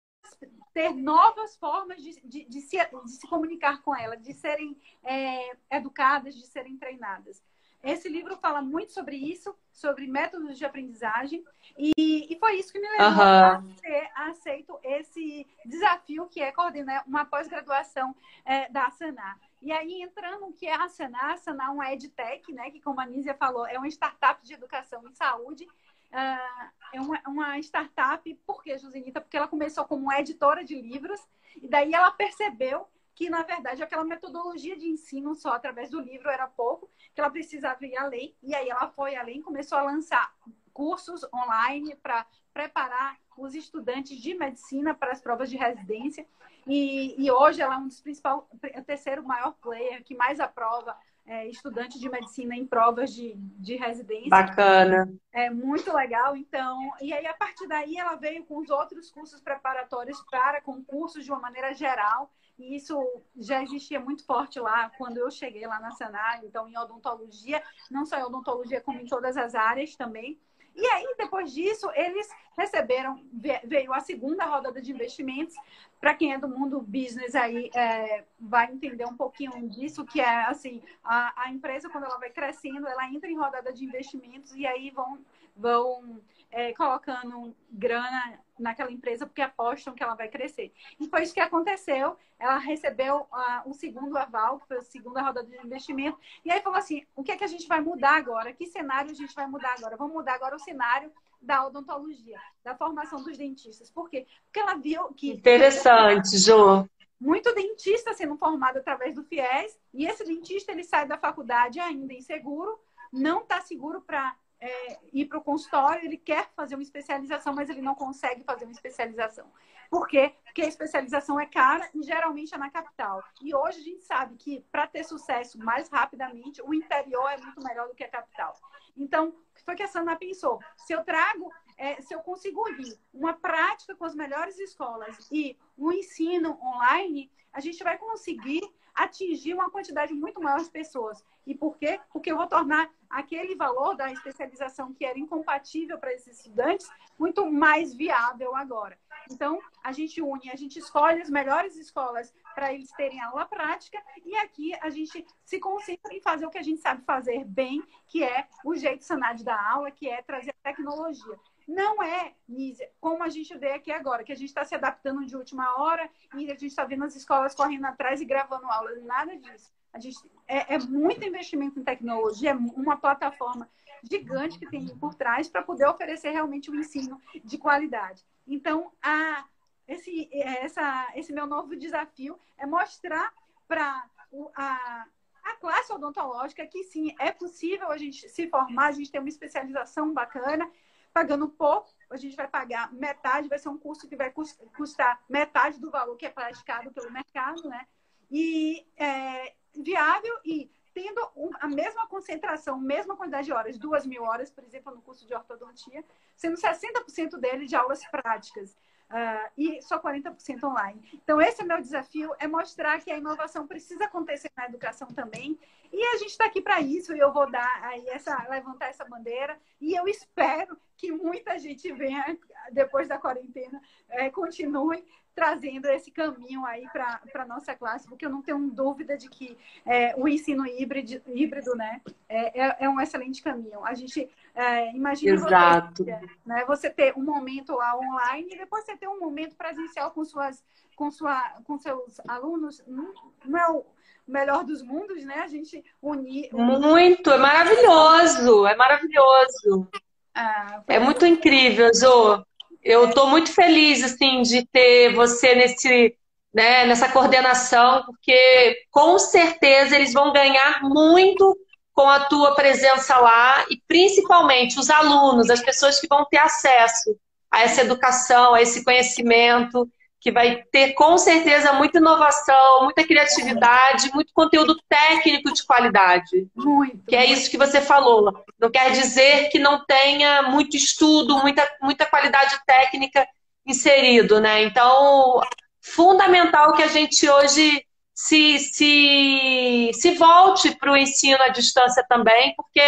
ter 0.74 0.94
novas 0.94 1.56
formas 1.56 2.04
de, 2.04 2.20
de, 2.26 2.44
de, 2.44 2.62
se, 2.62 2.78
de 2.78 3.12
se 3.12 3.26
comunicar 3.28 3.82
com 3.82 3.96
ela, 3.96 4.18
de 4.18 4.34
serem 4.34 4.78
é, 5.04 5.56
educadas, 5.72 6.36
de 6.36 6.46
serem 6.46 6.78
treinadas. 6.78 7.42
Esse 7.86 8.10
livro 8.10 8.36
fala 8.38 8.64
muito 8.64 8.92
sobre 8.92 9.16
isso, 9.16 9.56
sobre 9.72 10.08
métodos 10.08 10.58
de 10.58 10.66
aprendizagem, 10.66 11.46
e, 11.78 11.94
e 12.28 12.40
foi 12.40 12.56
isso 12.56 12.74
que 12.74 12.80
me 12.80 12.90
levou 12.90 13.08
uhum. 13.08 13.22
a 13.22 13.64
ter 13.80 14.12
aceito 14.16 14.80
esse 14.84 15.46
desafio 15.64 16.28
que 16.28 16.42
é 16.42 16.52
coordenar 16.52 17.04
uma 17.08 17.26
pós-graduação 17.26 18.16
é, 18.44 18.68
da 18.70 18.90
Sanar. 18.90 19.40
E 19.62 19.72
aí, 19.72 20.02
entrando 20.02 20.42
no 20.42 20.54
que 20.54 20.66
é 20.66 20.74
a 20.74 20.90
Sanar, 20.90 21.34
a 21.34 21.38
Sanar 21.38 21.68
é 21.68 21.72
uma 21.72 21.94
EdTech, 21.94 22.52
né, 22.52 22.72
que 22.72 22.82
como 22.82 23.00
a 23.00 23.06
Nízia 23.06 23.36
falou, 23.36 23.68
é 23.68 23.78
uma 23.78 23.88
startup 23.88 24.44
de 24.44 24.56
educação 24.56 25.08
em 25.08 25.14
saúde, 25.14 25.68
Uh, 26.12 26.72
é 26.94 27.02
uma, 27.02 27.22
uma, 27.28 27.60
startup, 27.60 28.34
por 28.46 28.64
que, 28.64 28.78
Josenita? 28.78 29.20
Porque 29.20 29.36
ela 29.36 29.50
começou 29.50 29.84
como 29.84 30.14
editora 30.14 30.64
de 30.64 30.74
livros, 30.82 31.20
e 31.62 31.68
daí 31.68 31.94
ela 31.94 32.10
percebeu 32.10 32.88
que, 33.16 33.30
na 33.30 33.42
verdade, 33.44 33.82
aquela 33.82 34.04
metodologia 34.04 34.78
de 34.78 34.88
ensino 34.88 35.34
só 35.34 35.54
através 35.54 35.90
do 35.90 36.02
livro 36.02 36.30
era 36.30 36.48
pouco, 36.48 36.90
que 37.14 37.22
ela 37.22 37.30
precisava 37.30 37.86
ir 37.86 37.96
além, 37.98 38.36
e 38.44 38.54
aí 38.54 38.70
ela 38.70 38.90
foi 38.90 39.16
além, 39.16 39.42
começou 39.42 39.78
a 39.78 39.84
lançar 39.84 40.36
cursos 40.74 41.26
online 41.34 41.96
para 41.96 42.28
preparar 42.54 43.18
os 43.38 43.56
estudantes 43.56 44.18
de 44.18 44.34
medicina 44.36 44.94
para 44.94 45.14
as 45.14 45.22
provas 45.22 45.50
de 45.50 45.56
residência. 45.56 46.28
E, 46.68 47.16
e 47.18 47.32
hoje 47.32 47.62
ela 47.62 47.76
é 47.76 47.78
um 47.78 47.88
dos 47.88 48.02
principais, 48.02 48.38
o 48.38 48.84
terceiro 48.86 49.24
maior 49.24 49.54
player 49.54 50.04
que 50.04 50.14
mais 50.14 50.40
aprova 50.40 50.98
é, 51.26 51.48
estudante 51.48 52.00
de 52.00 52.08
medicina 52.10 52.56
em 52.56 52.66
provas 52.66 53.12
de, 53.14 53.34
de 53.36 53.76
residência. 53.76 54.30
Bacana. 54.30 55.12
É 55.32 55.50
muito 55.50 55.92
legal, 55.94 56.36
então. 56.36 56.80
E 57.02 57.12
aí, 57.14 57.26
a 57.26 57.34
partir 57.34 57.68
daí, 57.68 57.98
ela 57.98 58.16
veio 58.16 58.46
com 58.46 58.60
os 58.60 58.70
outros 58.70 59.10
cursos 59.10 59.42
preparatórios 59.42 60.22
para 60.30 60.62
concursos 60.62 61.26
de 61.26 61.32
uma 61.32 61.40
maneira 61.40 61.74
geral. 61.74 62.32
E 62.58 62.76
isso 62.76 62.98
já 63.36 63.62
existia 63.62 64.00
muito 64.00 64.26
forte 64.26 64.60
lá 64.60 64.90
quando 64.98 65.18
eu 65.18 65.30
cheguei 65.30 65.68
lá 65.68 65.80
na 65.80 65.92
Senar, 65.92 66.40
então 66.44 66.70
em 66.70 66.78
odontologia, 66.78 67.62
não 67.92 68.06
só 68.06 68.18
em 68.18 68.24
odontologia, 68.24 68.80
como 68.80 69.00
em 69.00 69.06
todas 69.06 69.36
as 69.36 69.56
áreas 69.56 69.96
também. 69.96 70.40
E 70.76 70.86
aí, 70.88 71.16
depois 71.18 71.54
disso, 71.54 71.90
eles 71.96 72.30
receberam, 72.58 73.22
veio 73.64 73.94
a 73.94 74.00
segunda 74.00 74.46
rodada 74.46 74.82
de 74.82 74.92
investimentos. 74.92 75.56
Para 76.00 76.14
quem 76.14 76.34
é 76.34 76.38
do 76.38 76.50
mundo 76.50 76.82
business 76.82 77.34
aí, 77.34 77.70
é, 77.74 78.26
vai 78.40 78.72
entender 78.72 79.06
um 79.06 79.16
pouquinho 79.16 79.70
disso, 79.70 80.06
que 80.06 80.20
é 80.20 80.44
assim, 80.46 80.84
a, 81.04 81.44
a 81.44 81.52
empresa, 81.52 81.90
quando 81.90 82.04
ela 82.04 82.18
vai 82.18 82.30
crescendo, 82.30 82.88
ela 82.88 83.08
entra 83.08 83.30
em 83.30 83.38
rodada 83.38 83.72
de 83.72 83.86
investimentos 83.86 84.54
e 84.56 84.68
aí 84.68 84.90
vão, 84.90 85.20
vão 85.56 86.22
é, 86.52 86.74
colocando 86.74 87.56
grana 87.72 88.40
naquela 88.60 88.92
empresa 88.92 89.26
porque 89.26 89.42
apostam 89.42 89.94
que 89.94 90.04
ela 90.04 90.16
vai 90.16 90.28
crescer. 90.28 90.74
E 91.00 91.08
foi 91.08 91.24
isso 91.24 91.34
que 91.34 91.40
aconteceu. 91.40 92.18
Ela 92.40 92.58
recebeu 92.58 93.22
uh, 93.22 93.70
o 93.70 93.74
segundo 93.74 94.18
aval, 94.18 94.60
que 94.60 94.68
foi 94.68 94.78
a 94.78 94.82
segunda 94.82 95.22
rodada 95.22 95.48
de 95.48 95.66
investimento, 95.66 96.20
e 96.44 96.52
aí 96.52 96.62
falou 96.62 96.80
assim: 96.80 97.06
o 97.16 97.24
que 97.24 97.32
é 97.32 97.38
que 97.38 97.44
a 97.44 97.48
gente 97.48 97.68
vai 97.68 97.82
mudar 97.82 98.16
agora? 98.16 98.54
Que 98.54 98.66
cenário 98.66 99.12
a 99.12 99.16
gente 99.16 99.34
vai 99.34 99.48
mudar 99.48 99.76
agora? 99.78 99.98
Vamos 99.98 100.14
mudar 100.14 100.34
agora 100.34 100.56
o 100.56 100.60
cenário 100.60 101.12
da 101.42 101.66
odontologia, 101.66 102.40
da 102.64 102.76
formação 102.76 103.24
dos 103.24 103.38
dentistas. 103.38 103.90
Por 103.90 104.10
quê? 104.10 104.26
Porque 104.46 104.60
ela 104.60 104.76
viu 104.76 105.14
que. 105.14 105.32
Interessante, 105.32 106.38
Jô. 106.38 106.88
Muito 107.20 107.54
dentista 107.56 108.14
sendo 108.14 108.36
formado 108.38 108.78
através 108.78 109.16
do 109.16 109.24
FIES, 109.24 109.80
e 109.94 110.06
esse 110.06 110.26
dentista 110.26 110.72
ele 110.72 110.84
sai 110.84 111.08
da 111.08 111.18
faculdade 111.18 111.80
ainda 111.80 112.14
inseguro, 112.14 112.78
não 113.12 113.42
está 113.42 113.62
seguro 113.62 114.02
para 114.02 114.36
é, 114.60 115.00
ir 115.14 115.26
para 115.26 115.38
o 115.38 115.44
consultório, 115.44 116.06
ele 116.06 116.18
quer 116.18 116.50
fazer 116.56 116.76
uma 116.76 116.84
especialização, 116.84 117.54
mas 117.54 117.70
ele 117.70 117.82
não 117.82 117.96
consegue 117.96 118.44
fazer 118.44 118.66
uma 118.66 118.72
especialização. 118.72 119.52
Por 119.90 120.08
quê? 120.08 120.34
Porque 120.44 120.62
a 120.62 120.68
especialização 120.68 121.40
é 121.40 121.46
cara 121.46 121.90
e 121.94 122.02
geralmente 122.02 122.54
é 122.54 122.58
na 122.58 122.70
capital. 122.70 123.24
E 123.42 123.54
hoje 123.54 123.80
a 123.80 123.84
gente 123.84 124.04
sabe 124.04 124.36
que 124.36 124.62
para 124.72 124.88
ter 124.88 125.04
sucesso 125.04 125.60
mais 125.60 125.90
rapidamente, 125.90 126.62
o 126.62 126.74
interior 126.74 127.30
é 127.30 127.38
muito 127.38 127.64
melhor 127.64 127.88
do 127.88 127.96
que 127.96 128.04
a 128.04 128.10
capital. 128.10 128.54
Então, 128.98 129.30
o 129.30 129.54
que 129.54 129.64
foi 129.64 129.76
que 129.76 129.84
a 129.84 129.88
Sana 129.88 130.16
pensou? 130.16 130.60
Se 130.78 130.94
eu 130.94 131.04
trago, 131.04 131.52
é, 131.78 132.02
se 132.02 132.14
eu 132.14 132.20
consigo 132.20 132.64
unir 132.68 132.98
uma 133.14 133.34
prática 133.34 133.96
com 133.96 134.06
as 134.06 134.16
melhores 134.16 134.58
escolas 134.60 135.30
e 135.32 135.58
um 135.78 135.92
ensino 135.92 136.58
online, 136.62 137.32
a 137.52 137.60
gente 137.60 137.84
vai 137.84 137.98
conseguir 137.98 138.62
atingir 138.96 139.54
uma 139.54 139.70
quantidade 139.70 140.14
muito 140.14 140.42
maior 140.42 140.64
de 140.64 140.70
pessoas. 140.70 141.24
E 141.46 141.54
por 141.54 141.78
quê? 141.78 142.00
Porque 142.12 142.32
eu 142.32 142.38
vou 142.38 142.48
tornar 142.48 142.90
aquele 143.10 143.56
valor 143.56 143.96
da 143.96 144.12
especialização 144.12 144.94
que 144.94 145.06
era 145.06 145.20
incompatível 145.20 145.98
para 146.00 146.14
esses 146.14 146.40
estudantes 146.40 146.90
muito 147.20 147.50
mais 147.52 147.94
viável 147.94 148.56
agora. 148.56 148.98
Então, 149.32 149.60
a 149.84 149.92
gente 149.92 150.22
une, 150.22 150.50
a 150.52 150.56
gente 150.56 150.80
escolhe 150.80 151.22
as 151.22 151.30
melhores 151.30 151.76
escolas 151.76 152.34
para 152.54 152.74
eles 152.74 152.92
terem 152.92 153.22
aula 153.22 153.46
prática 153.46 154.02
e 154.26 154.36
aqui 154.38 154.74
a 154.82 154.90
gente 154.90 155.26
se 155.44 155.60
concentra 155.60 156.14
em 156.14 156.22
fazer 156.22 156.46
o 156.46 156.50
que 156.50 156.58
a 156.58 156.64
gente 156.64 156.82
sabe 156.82 157.04
fazer 157.04 157.44
bem, 157.44 157.84
que 158.08 158.24
é 158.24 158.48
o 158.64 158.76
jeito 158.76 159.04
sanado 159.04 159.44
da 159.44 159.60
aula, 159.72 159.92
que 159.92 160.10
é 160.10 160.22
trazer 160.22 160.54
tecnologia. 160.64 161.40
Não 161.68 162.02
é, 162.02 162.34
Nízia, 162.48 162.90
como 163.02 163.24
a 163.24 163.30
gente 163.30 163.58
vê 163.58 163.72
aqui 163.72 163.92
agora, 163.92 164.24
que 164.24 164.32
a 164.32 164.36
gente 164.36 164.50
está 164.50 164.64
se 164.64 164.76
adaptando 164.76 165.26
de 165.26 165.36
última 165.36 165.82
hora 165.82 166.08
e 166.36 166.46
a 166.46 166.54
gente 166.54 166.68
está 166.68 166.86
vendo 166.86 167.06
as 167.06 167.16
escolas 167.16 167.56
correndo 167.56 167.86
atrás 167.86 168.22
e 168.22 168.26
gravando 168.26 168.66
aulas. 168.68 169.04
Nada 169.04 169.36
disso. 169.36 169.72
A 169.92 170.00
gente, 170.00 170.18
é, 170.48 170.76
é 170.76 170.80
muito 170.80 171.26
investimento 171.26 171.80
em 171.80 171.84
tecnologia, 171.84 172.52
é 172.52 172.54
uma 172.54 172.98
plataforma 172.98 173.68
gigante 174.04 174.60
que 174.60 174.70
tem 174.70 174.86
por 174.98 175.16
trás 175.16 175.48
para 175.48 175.64
poder 175.64 175.88
oferecer 175.88 176.32
realmente 176.32 176.70
um 176.70 176.76
ensino 176.76 177.20
de 177.44 177.58
qualidade. 177.58 178.24
Então, 178.46 178.92
a, 179.02 179.46
esse, 179.88 180.30
essa, 180.34 181.12
esse 181.16 181.34
meu 181.34 181.48
novo 181.48 181.76
desafio 181.76 182.40
é 182.58 182.66
mostrar 182.66 183.34
para 183.68 184.08
a, 184.56 185.08
a 185.44 185.56
classe 185.58 185.92
odontológica 185.92 186.68
que 186.68 186.84
sim, 186.84 187.16
é 187.20 187.32
possível 187.32 187.90
a 187.90 187.98
gente 187.98 188.30
se 188.30 188.48
formar, 188.48 188.88
a 188.88 188.92
gente 188.92 189.12
ter 189.12 189.20
uma 189.20 189.30
especialização 189.30 190.14
bacana 190.14 190.70
pagando 191.16 191.48
pouco, 191.48 191.94
a 192.10 192.18
gente 192.18 192.36
vai 192.36 192.46
pagar 192.46 192.92
metade, 192.92 193.48
vai 193.48 193.58
ser 193.58 193.70
um 193.70 193.78
curso 193.78 194.06
que 194.06 194.18
vai 194.18 194.34
custar 194.76 195.24
metade 195.30 195.80
do 195.80 195.90
valor 195.90 196.18
que 196.18 196.26
é 196.26 196.30
praticado 196.30 196.92
pelo 196.92 197.10
mercado, 197.10 197.70
né? 197.70 197.88
E 198.30 198.86
é, 198.98 199.54
viável 199.74 200.38
e 200.44 200.70
tendo 200.94 201.22
a 201.62 201.70
mesma 201.70 202.06
concentração, 202.08 202.78
mesma 202.78 203.16
quantidade 203.16 203.46
de 203.46 203.54
horas, 203.54 203.78
duas 203.78 204.06
mil 204.06 204.24
horas, 204.24 204.52
por 204.52 204.62
exemplo, 204.66 204.94
no 204.94 205.02
curso 205.02 205.26
de 205.26 205.34
ortodontia, 205.34 206.04
sendo 206.36 206.58
60% 206.58 207.38
dele 207.40 207.66
de 207.66 207.78
aulas 207.78 208.06
práticas. 208.08 208.78
Uh, 209.10 209.52
e 209.56 209.82
só 209.84 210.00
40% 210.00 210.64
online. 210.64 211.00
Então, 211.14 211.40
esse 211.40 211.62
é 211.62 211.66
meu 211.66 211.80
desafio, 211.80 212.34
é 212.40 212.48
mostrar 212.48 213.00
que 213.00 213.12
a 213.12 213.18
inovação 213.18 213.68
precisa 213.68 214.06
acontecer 214.06 214.50
na 214.58 214.66
educação 214.66 215.08
também. 215.08 215.60
E 215.94 216.04
a 216.04 216.18
gente 216.18 216.32
está 216.32 216.46
aqui 216.46 216.60
para 216.60 216.82
isso, 216.82 217.16
e 217.16 217.20
eu 217.20 217.32
vou 217.32 217.50
dar 217.50 217.84
aí 217.84 218.08
essa, 218.10 218.36
levantar 218.50 218.88
essa 218.88 219.06
bandeira, 219.06 219.58
e 219.80 219.94
eu 219.94 220.08
espero 220.08 220.78
que 220.98 221.12
muita 221.12 221.58
gente 221.60 221.92
venha, 221.92 222.38
depois 222.72 223.08
da 223.08 223.20
quarentena, 223.20 223.80
é, 224.10 224.30
continue 224.30 225.06
trazendo 225.36 225.88
esse 225.88 226.10
caminho 226.10 226.66
aí 226.66 226.88
para 226.92 227.20
a 227.36 227.46
nossa 227.46 227.76
classe, 227.76 228.08
porque 228.08 228.26
eu 228.26 228.30
não 228.30 228.42
tenho 228.42 228.58
dúvida 228.70 229.18
de 229.18 229.30
que 229.30 229.58
é, 229.86 230.16
o 230.16 230.28
ensino 230.28 230.66
híbrido, 230.66 231.22
híbrido 231.28 231.76
né, 231.76 232.02
é, 232.30 232.62
é, 232.62 232.76
é 232.80 232.90
um 232.90 233.02
excelente 233.02 233.44
caminho. 233.44 233.84
A 233.84 233.94
gente 233.94 234.30
é, 234.56 234.92
imagina 234.96 235.34
Exato. 235.34 236.04
Você, 236.04 236.20
né, 236.46 236.66
você 236.66 236.90
ter 236.90 237.14
um 237.18 237.24
momento 237.24 237.74
lá 237.74 237.98
online 237.98 238.54
e 238.54 238.58
depois 238.58 238.86
você 238.86 238.96
ter 238.96 239.10
um 239.10 239.20
momento 239.20 239.56
presencial 239.58 240.10
com, 240.12 240.24
suas, 240.24 240.64
com, 240.96 241.12
sua, 241.12 241.42
com 241.66 241.78
seus 241.78 242.22
alunos. 242.26 242.82
Não, 242.88 243.14
não 243.44 243.60
é 243.60 243.70
o 243.70 243.86
melhor 244.26 244.64
dos 244.64 244.82
mundos, 244.82 245.24
né? 245.26 245.42
A 245.42 245.48
gente 245.48 245.84
unir. 246.02 246.50
Muito, 246.54 247.30
é 247.30 247.38
maravilhoso, 247.38 248.66
é 248.66 248.76
maravilhoso. 248.76 249.88
Ah, 250.34 250.82
é 250.88 251.00
muito 251.00 251.26
incrível, 251.26 251.94
Zô. 251.94 252.46
Eu 252.86 253.10
estou 253.10 253.28
muito 253.28 253.52
feliz 253.52 254.04
assim 254.04 254.44
de 254.44 254.64
ter 254.68 255.12
você 255.16 255.56
nesse, 255.56 256.16
né, 256.54 256.86
nessa 256.86 257.10
coordenação, 257.10 258.04
porque 258.06 258.78
com 258.92 259.18
certeza 259.18 259.96
eles 259.96 260.14
vão 260.14 260.32
ganhar 260.32 260.82
muito 260.84 261.58
com 261.92 262.08
a 262.08 262.26
tua 262.26 262.54
presença 262.54 263.18
lá 263.18 263.66
e 263.72 263.82
principalmente 263.88 264.78
os 264.80 264.92
alunos, 264.92 265.50
as 265.50 265.62
pessoas 265.62 266.00
que 266.00 266.08
vão 266.08 266.26
ter 266.26 266.38
acesso 266.38 267.18
a 267.50 267.64
essa 267.64 267.82
educação, 267.82 268.54
a 268.54 268.62
esse 268.62 268.84
conhecimento 268.84 269.90
que 270.26 270.32
vai 270.32 270.64
ter 270.72 270.94
com 270.94 271.20
certeza 271.20 271.74
muita 271.74 272.00
inovação, 272.00 272.86
muita 272.86 273.04
criatividade, 273.04 274.10
muito 274.12 274.34
conteúdo 274.34 274.76
técnico 274.90 275.54
de 275.54 275.64
qualidade. 275.64 276.48
Muito. 276.56 277.06
Que 277.08 277.16
é 277.16 277.28
isso 277.28 277.52
que 277.52 277.60
você 277.60 277.80
falou. 277.80 278.44
Não 278.60 278.72
quer 278.72 278.90
dizer 278.90 279.50
que 279.50 279.60
não 279.60 279.86
tenha 279.86 280.42
muito 280.42 280.76
estudo, 280.76 281.38
muita, 281.38 281.64
muita 281.80 282.08
qualidade 282.08 282.58
técnica 282.66 283.24
inserido, 283.68 284.42
né? 284.42 284.64
Então, 284.64 285.42
fundamental 285.80 286.74
que 286.74 286.82
a 286.82 286.88
gente 286.88 287.30
hoje 287.30 287.86
se, 288.12 288.58
se, 288.58 289.92
se 289.94 290.12
volte 290.16 290.76
para 290.76 290.92
o 290.92 290.98
ensino 290.98 291.44
à 291.44 291.50
distância 291.50 292.04
também, 292.10 292.52
porque 292.58 292.82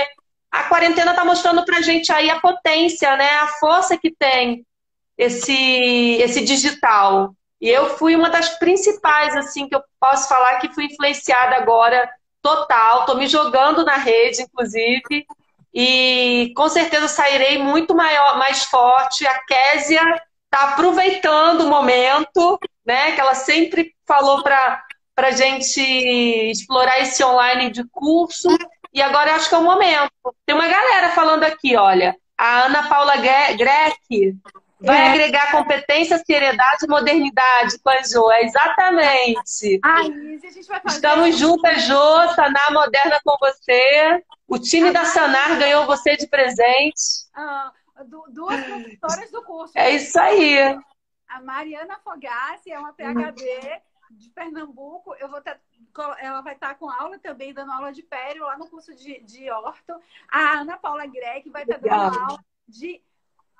a 0.49 0.63
quarentena 0.63 1.11
está 1.11 1.23
mostrando 1.23 1.63
para 1.63 1.77
a 1.77 1.81
gente 1.81 2.11
aí 2.11 2.31
a 2.31 2.39
potência, 2.39 3.15
né? 3.15 3.29
A 3.29 3.47
força 3.59 3.95
que 3.95 4.09
tem 4.09 4.65
esse, 5.17 6.17
esse 6.21 6.41
digital. 6.41 7.33
E 7.59 7.67
eu 7.67 7.97
fui 7.97 8.15
uma 8.15 8.29
das 8.29 8.49
principais, 8.59 9.35
assim, 9.35 9.67
que 9.67 9.75
eu 9.75 9.81
posso 9.99 10.29
falar 10.29 10.57
que 10.57 10.73
fui 10.73 10.85
influenciada 10.85 11.55
agora 11.55 12.09
total. 12.41 13.01
Estou 13.01 13.17
me 13.17 13.27
jogando 13.27 13.83
na 13.83 13.95
rede, 13.95 14.43
inclusive. 14.43 15.25
E 15.73 16.53
com 16.55 16.69
certeza 16.69 17.07
sairei 17.07 17.57
muito 17.57 17.95
maior, 17.95 18.37
mais 18.37 18.63
forte. 18.63 19.25
A 19.25 19.39
Késia 19.43 20.01
está 20.45 20.69
aproveitando 20.69 21.61
o 21.61 21.69
momento, 21.69 22.59
né? 22.85 23.13
Que 23.13 23.21
ela 23.21 23.33
sempre 23.33 23.93
falou 24.05 24.43
para 24.43 24.83
a 25.17 25.31
gente 25.31 25.81
explorar 25.81 26.99
esse 26.99 27.23
online 27.23 27.71
de 27.71 27.83
curso. 27.89 28.49
E 28.93 29.01
agora 29.01 29.35
acho 29.35 29.49
que 29.49 29.55
é 29.55 29.57
o 29.57 29.63
momento. 29.63 30.11
Tem 30.45 30.55
uma 30.55 30.67
galera 30.67 31.09
falando 31.09 31.43
aqui, 31.43 31.75
olha. 31.75 32.15
A 32.37 32.65
Ana 32.65 32.87
Paula 32.87 33.15
Greck 33.17 34.35
Vai 34.79 34.97
é. 34.97 35.09
agregar 35.09 35.51
competência, 35.51 36.17
seriedade 36.19 36.85
e 36.85 36.87
modernidade 36.87 37.79
com 37.79 37.89
a 37.89 38.01
Jo. 38.03 38.31
É 38.31 38.43
exatamente. 38.43 39.79
Ai, 39.83 40.05
a 40.05 40.51
gente 40.51 40.67
vai 40.67 40.79
fazer. 40.79 40.95
Estamos 40.95 41.37
juntas, 41.37 41.83
Jo, 41.83 42.33
Sanar 42.35 42.71
Moderna 42.71 43.19
com 43.23 43.35
você. 43.39 44.23
O 44.47 44.59
time 44.59 44.91
da 44.91 45.05
Sanar 45.05 45.57
ganhou 45.57 45.85
você 45.85 46.15
de 46.15 46.27
presente. 46.27 47.27
Ah, 47.33 47.71
duas 48.29 48.63
professoras 48.65 49.31
do 49.31 49.43
curso. 49.43 49.73
É 49.75 49.91
isso 49.91 50.19
aí. 50.19 50.79
A 51.27 51.41
Mariana 51.41 51.99
Fogassi 52.03 52.71
é 52.71 52.79
uma 52.79 52.93
PhD 52.93 53.81
de 54.11 54.29
Pernambuco, 54.29 55.13
eu 55.15 55.29
vou 55.29 55.41
ter, 55.41 55.59
ela 56.19 56.41
vai 56.41 56.53
estar 56.53 56.75
com 56.75 56.89
aula 56.89 57.19
também, 57.19 57.53
dando 57.53 57.71
aula 57.71 57.91
de 57.91 58.01
pério 58.03 58.43
lá 58.43 58.57
no 58.57 58.69
curso 58.69 58.95
de, 58.95 59.19
de 59.19 59.49
orto. 59.51 59.99
A 60.29 60.59
Ana 60.59 60.77
Paula 60.77 61.05
Greg 61.05 61.49
vai 61.49 61.63
estar 61.63 61.77
dando 61.77 61.93
aula 61.93 62.39
de, 62.67 63.01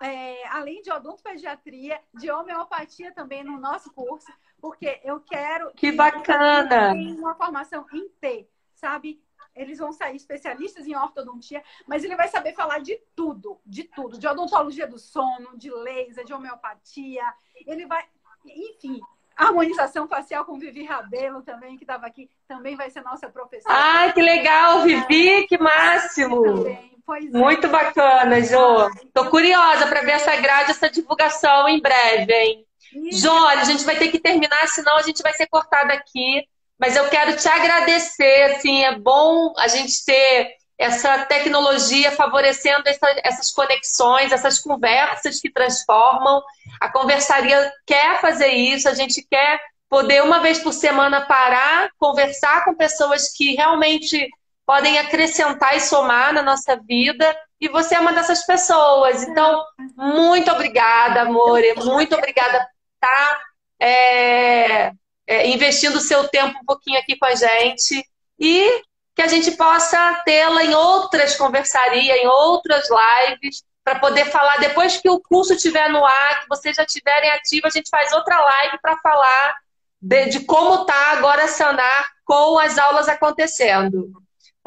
é, 0.02 0.48
além 0.50 0.82
de 0.82 0.92
odontopediatria, 0.92 2.00
de 2.14 2.32
homeopatia 2.32 3.12
também 3.12 3.44
no 3.44 3.60
nosso 3.60 3.92
curso, 3.92 4.32
porque 4.60 5.00
eu 5.04 5.20
quero... 5.20 5.70
Que, 5.72 5.92
que 5.92 5.92
bacana! 5.92 6.94
uma 6.94 7.36
formação 7.36 7.86
em 7.94 8.08
T, 8.10 8.48
sabe? 8.74 9.22
eles 9.58 9.80
vão 9.80 9.92
sair 9.92 10.16
especialistas 10.16 10.88
em 10.88 10.96
ortodontia, 10.96 11.64
mas 11.88 12.04
ele 12.04 12.16
vai 12.16 12.28
saber 12.28 12.54
falar 12.54 12.80
de 12.80 12.96
tudo, 13.16 13.60
de 13.66 13.84
tudo, 13.84 14.18
de 14.18 14.28
odontologia 14.28 14.88
do 14.88 15.00
sono, 15.00 15.58
de 15.58 15.72
laser, 15.72 16.24
de 16.24 16.34
homeopatia. 16.34 17.24
Ele 17.66 17.86
vai, 17.88 18.06
enfim, 18.46 19.00
harmonização 19.36 20.08
facial 20.08 20.46
com 20.46 20.60
Vivi 20.60 20.86
Rabelo 20.86 21.42
também, 21.42 21.76
que 21.76 21.84
estava 21.84 22.06
aqui, 22.06 22.30
também 22.48 22.76
vai 22.76 22.90
ser 22.90 23.02
nossa 23.02 23.30
professora. 23.30 23.74
Ai, 23.76 24.14
que 24.14 24.22
legal, 24.22 24.84
Vivi, 24.84 25.48
que 25.48 25.58
máximo! 25.58 26.66
Pois 27.08 27.24
é. 27.24 27.38
Muito 27.38 27.70
bacana, 27.70 28.42
Jo. 28.42 28.90
Estou 29.02 29.30
curiosa 29.30 29.88
para 29.88 30.02
ver 30.02 30.12
essa 30.12 30.36
grade, 30.36 30.72
essa 30.72 30.90
divulgação 30.90 31.68
em 31.70 31.80
breve, 31.80 32.34
hein? 32.34 32.66
Isso. 32.94 33.32
olha, 33.32 33.62
a 33.62 33.64
gente 33.64 33.86
vai 33.86 33.98
ter 33.98 34.10
que 34.10 34.20
terminar, 34.20 34.68
senão 34.68 34.98
a 34.98 35.02
gente 35.02 35.24
vai 35.24 35.34
ser 35.34 35.48
cortada 35.48 35.94
aqui. 35.94 36.44
Mas 36.78 36.98
eu 36.98 37.08
quero 37.08 37.36
te 37.38 37.48
agradecer, 37.48 38.52
assim, 38.52 38.84
é 38.84 39.00
bom 39.00 39.54
a 39.58 39.70
gente 39.70 40.04
ter 40.06 40.58
essa 40.78 41.26
tecnologia 41.26 42.12
favorecendo 42.12 42.84
essa, 42.88 43.08
essas 43.24 43.52
conexões, 43.52 44.32
essas 44.32 44.60
conversas 44.60 45.40
que 45.40 45.50
transformam. 45.50 46.44
A 46.80 46.92
conversaria 46.92 47.72
quer 47.86 48.20
fazer 48.20 48.50
isso, 48.50 48.88
a 48.88 48.94
gente 48.94 49.26
quer 49.28 49.60
poder 49.90 50.22
uma 50.24 50.40
vez 50.40 50.60
por 50.60 50.74
semana 50.74 51.22
parar, 51.22 51.90
conversar 51.98 52.66
com 52.66 52.76
pessoas 52.76 53.32
que 53.32 53.56
realmente 53.56 54.30
podem 54.68 55.00
acrescentar 55.00 55.78
e 55.78 55.80
somar 55.80 56.34
na 56.34 56.44
nossa 56.44 56.76
vida. 56.76 57.26
E 57.60 57.70
você 57.70 57.96
é 57.96 58.00
uma 58.02 58.12
dessas 58.12 58.46
pessoas. 58.46 59.24
Então, 59.24 59.64
muito 59.96 60.52
obrigada, 60.52 61.22
amor. 61.22 61.62
Muito 61.78 62.14
obrigada 62.14 62.60
por 62.60 63.08
estar 63.08 63.42
é, 63.80 64.92
é, 65.26 65.48
investindo 65.48 65.96
o 65.96 66.02
seu 66.02 66.28
tempo 66.28 66.60
um 66.62 66.66
pouquinho 66.66 67.00
aqui 67.00 67.18
com 67.18 67.26
a 67.26 67.34
gente 67.34 68.06
e 68.38 68.82
que 69.16 69.22
a 69.22 69.28
gente 69.28 69.52
possa 69.52 70.22
tê-la 70.26 70.66
em 70.66 70.76
outras 70.76 71.38
conversarias, 71.38 72.18
em 72.18 72.28
outras 72.28 72.88
lives, 72.90 73.64
para 73.84 74.00
poder 74.00 74.26
falar, 74.26 74.58
depois 74.58 74.98
que 74.98 75.10
o 75.10 75.22
curso 75.22 75.54
estiver 75.54 75.90
no 75.90 76.06
ar, 76.06 76.42
que 76.42 76.50
vocês 76.50 76.76
já 76.76 76.84
estiverem 76.84 77.32
ativos, 77.32 77.74
a 77.74 77.78
gente 77.78 77.90
faz 77.90 78.12
outra 78.12 78.38
live 78.38 78.78
para 78.82 78.98
falar 78.98 79.56
de, 80.02 80.26
de 80.26 80.40
como 80.42 80.82
está 80.82 81.14
agora 81.14 81.48
Sanar 81.48 82.10
com 82.26 82.60
as 82.60 82.78
aulas 82.78 83.08
acontecendo. 83.08 84.12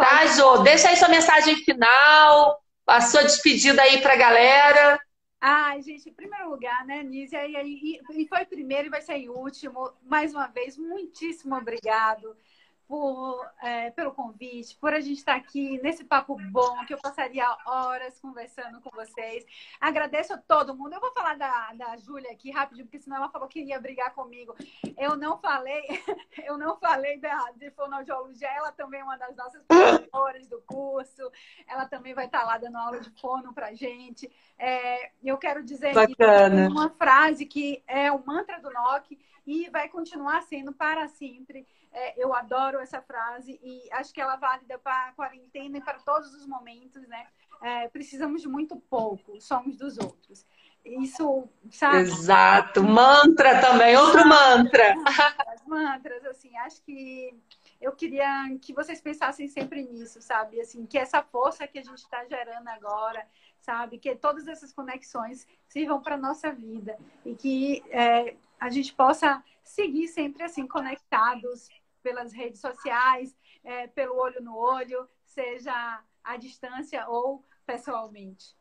Tá, 0.01 0.26
Jô? 0.26 0.59
Deixa 0.62 0.88
aí 0.88 0.96
sua 0.96 1.09
mensagem 1.09 1.57
final, 1.57 2.59
a 2.86 3.01
sua 3.03 3.22
despedida 3.22 3.82
aí 3.82 4.01
para 4.01 4.14
a 4.14 4.16
galera. 4.16 4.98
Ai, 5.40 5.82
gente, 5.82 6.09
em 6.09 6.12
primeiro 6.12 6.51
lugar, 6.51 6.86
né, 6.86 7.03
Nízia? 7.03 7.46
E, 7.46 7.98
e, 8.14 8.22
e 8.22 8.28
foi 8.28 8.44
primeiro 8.46 8.88
e 8.88 8.90
vai 8.90 9.03
ser 9.03 9.28
último. 9.28 9.92
Mais 10.03 10.34
uma 10.34 10.46
vez, 10.46 10.76
muitíssimo 10.78 11.55
obrigado 11.55 12.34
por, 12.91 13.49
é, 13.62 13.93
pelo 13.93 14.11
convite, 14.11 14.76
por 14.80 14.93
a 14.93 14.99
gente 14.99 15.18
estar 15.18 15.36
aqui 15.36 15.80
nesse 15.80 16.03
papo 16.03 16.36
bom, 16.51 16.84
que 16.86 16.93
eu 16.93 16.99
passaria 16.99 17.47
horas 17.64 18.18
conversando 18.18 18.80
com 18.80 18.91
vocês. 18.91 19.47
Agradeço 19.80 20.34
a 20.34 20.36
todo 20.36 20.74
mundo. 20.74 20.95
Eu 20.95 21.01
vou 21.01 21.12
falar 21.12 21.36
da, 21.36 21.72
da 21.74 21.97
Júlia 21.99 22.32
aqui 22.32 22.51
rapidinho, 22.51 22.86
porque 22.86 22.99
senão 22.99 23.18
ela 23.18 23.28
falou 23.28 23.47
que 23.47 23.61
iria 23.61 23.78
brigar 23.78 24.12
comigo. 24.12 24.57
Eu 24.99 25.16
não 25.16 25.38
falei, 25.38 25.84
eu 26.45 26.59
não 26.59 26.76
falei 26.78 27.20
da, 27.20 27.53
de 27.55 27.70
fonoaudiologia, 27.70 28.49
ela 28.49 28.72
também 28.72 29.03
é 29.03 29.05
uma 29.05 29.16
das 29.16 29.36
nossas 29.36 29.62
professoras 29.62 30.49
do 30.49 30.61
curso, 30.62 31.30
ela 31.68 31.86
também 31.86 32.12
vai 32.12 32.26
estar 32.26 32.43
lá 32.43 32.59
dando 32.59 32.76
aula 32.76 32.99
de 32.99 33.11
fono 33.20 33.55
pra 33.55 33.72
gente. 33.72 34.28
É, 34.59 35.12
eu 35.22 35.38
quero 35.38 35.62
dizer 35.62 35.93
uma 36.68 36.91
frase 36.91 37.47
que 37.47 37.84
é 37.86 38.11
o 38.11 38.20
mantra 38.26 38.61
do 38.61 38.68
NOC 38.68 39.16
e 39.47 39.70
vai 39.70 39.88
continuar 39.88 40.43
sendo 40.43 40.72
para 40.72 41.07
sempre 41.07 41.64
é, 41.93 42.22
eu 42.22 42.34
adoro 42.34 42.78
essa 42.78 43.01
frase 43.01 43.59
e 43.62 43.88
acho 43.93 44.12
que 44.12 44.20
ela 44.20 44.34
é 44.34 44.38
válida 44.38 44.78
para 44.78 45.09
a 45.09 45.12
quarentena 45.12 45.78
e 45.78 45.80
para 45.80 45.99
todos 45.99 46.34
os 46.34 46.47
momentos, 46.47 47.07
né? 47.09 47.26
É, 47.62 47.88
precisamos 47.88 48.41
de 48.43 48.49
muito 48.49 48.76
pouco, 48.76 49.41
somos 49.41 49.76
dos 49.76 49.99
outros. 49.99 50.47
Isso, 50.84 51.49
sabe? 51.70 51.99
Exato. 51.99 52.82
Mantra 52.82 53.61
também, 53.61 53.97
outro 53.97 54.26
mantra. 54.26 54.95
As 55.47 55.64
mantras, 55.66 56.24
assim, 56.24 56.57
acho 56.59 56.82
que 56.82 57.36
eu 57.80 57.93
queria 57.93 58.57
que 58.62 58.72
vocês 58.72 59.01
pensassem 59.01 59.47
sempre 59.47 59.82
nisso, 59.82 60.22
sabe? 60.22 60.61
Assim, 60.61 60.86
que 60.86 60.97
essa 60.99 61.22
força 61.22 61.66
que 61.66 61.78
a 61.78 61.82
gente 61.82 61.99
está 61.99 62.24
gerando 62.24 62.68
agora, 62.68 63.26
sabe? 63.61 63.99
Que 63.99 64.16
todas 64.16 64.49
essas 64.49 64.72
conexões 64.72 65.47
sirvam 65.68 66.01
para 66.01 66.16
nossa 66.16 66.51
vida 66.51 66.99
e 67.24 67.34
que 67.34 67.84
é, 67.91 68.34
a 68.59 68.70
gente 68.70 68.95
possa 68.95 69.43
seguir 69.62 70.09
sempre 70.09 70.43
assim 70.43 70.66
conectados 70.66 71.68
pelas 72.03 72.32
redes 72.32 72.61
sociais, 72.61 73.34
é, 73.64 73.86
pelo 73.88 74.16
olho 74.16 74.42
no 74.42 74.57
olho, 74.57 75.09
seja 75.24 76.01
à 76.24 76.36
distância 76.36 77.07
ou 77.09 77.44
pessoalmente. 77.66 78.55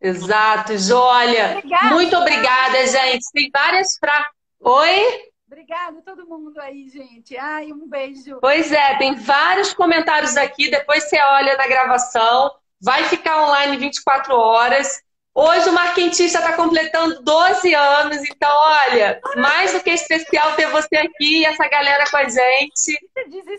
Exato, 0.00 0.76
Jólia. 0.76 1.62
Muito 1.90 2.14
obrigada, 2.16 2.86
gente. 2.86 3.24
Tem 3.32 3.50
várias 3.50 3.96
frases. 3.96 4.28
Oi? 4.60 5.32
Obrigada 5.46 5.98
a 5.98 6.02
todo 6.02 6.26
mundo 6.26 6.60
aí, 6.60 6.88
gente. 6.88 7.36
Ai, 7.36 7.72
um 7.72 7.88
beijo. 7.88 8.38
Pois 8.40 8.70
é, 8.72 8.98
tem 8.98 9.14
vários 9.14 9.72
comentários 9.72 10.36
aqui. 10.36 10.70
Depois 10.70 11.04
você 11.04 11.18
olha 11.20 11.56
na 11.56 11.66
gravação. 11.66 12.50
Vai 12.80 13.04
ficar 13.04 13.44
online 13.44 13.76
24 13.78 14.34
horas. 14.34 15.02
Hoje 15.36 15.68
o 15.68 15.72
Marquentista 15.72 16.38
está 16.38 16.52
completando 16.52 17.20
12 17.20 17.74
anos, 17.74 18.18
então, 18.18 18.48
olha, 18.48 19.20
mais 19.34 19.72
do 19.72 19.80
que 19.80 19.90
especial 19.90 20.52
ter 20.52 20.66
você 20.66 20.96
aqui 20.96 21.40
e 21.40 21.44
essa 21.44 21.66
galera 21.68 22.08
com 22.08 22.16
a 22.16 22.28
gente. 22.28 22.96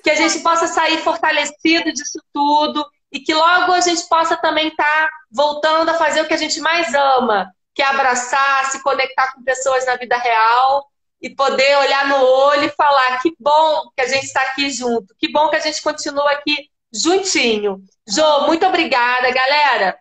Que 0.01 0.09
a 0.09 0.15
gente 0.15 0.39
possa 0.39 0.67
sair 0.67 0.99
fortalecido 0.99 1.91
disso 1.91 2.19
tudo 2.31 2.85
e 3.11 3.19
que 3.19 3.33
logo 3.33 3.73
a 3.73 3.81
gente 3.81 4.07
possa 4.07 4.37
também 4.37 4.69
estar 4.69 4.85
tá 4.85 5.09
voltando 5.29 5.89
a 5.89 5.95
fazer 5.95 6.21
o 6.21 6.27
que 6.27 6.33
a 6.33 6.37
gente 6.37 6.61
mais 6.61 6.93
ama, 6.93 7.51
que 7.73 7.81
é 7.81 7.85
abraçar, 7.85 8.71
se 8.71 8.81
conectar 8.81 9.33
com 9.33 9.43
pessoas 9.43 9.85
na 9.85 9.97
vida 9.97 10.15
real 10.17 10.85
e 11.21 11.29
poder 11.29 11.77
olhar 11.79 12.07
no 12.07 12.23
olho 12.23 12.63
e 12.63 12.69
falar 12.69 13.21
que 13.21 13.35
bom 13.37 13.89
que 13.93 14.01
a 14.01 14.07
gente 14.07 14.23
está 14.23 14.41
aqui 14.43 14.69
junto, 14.69 15.13
que 15.17 15.29
bom 15.29 15.49
que 15.49 15.57
a 15.57 15.61
gente 15.61 15.81
continua 15.81 16.31
aqui 16.31 16.69
juntinho. 16.93 17.83
Jô, 18.07 18.47
muito 18.47 18.65
obrigada, 18.65 19.29
galera. 19.29 19.97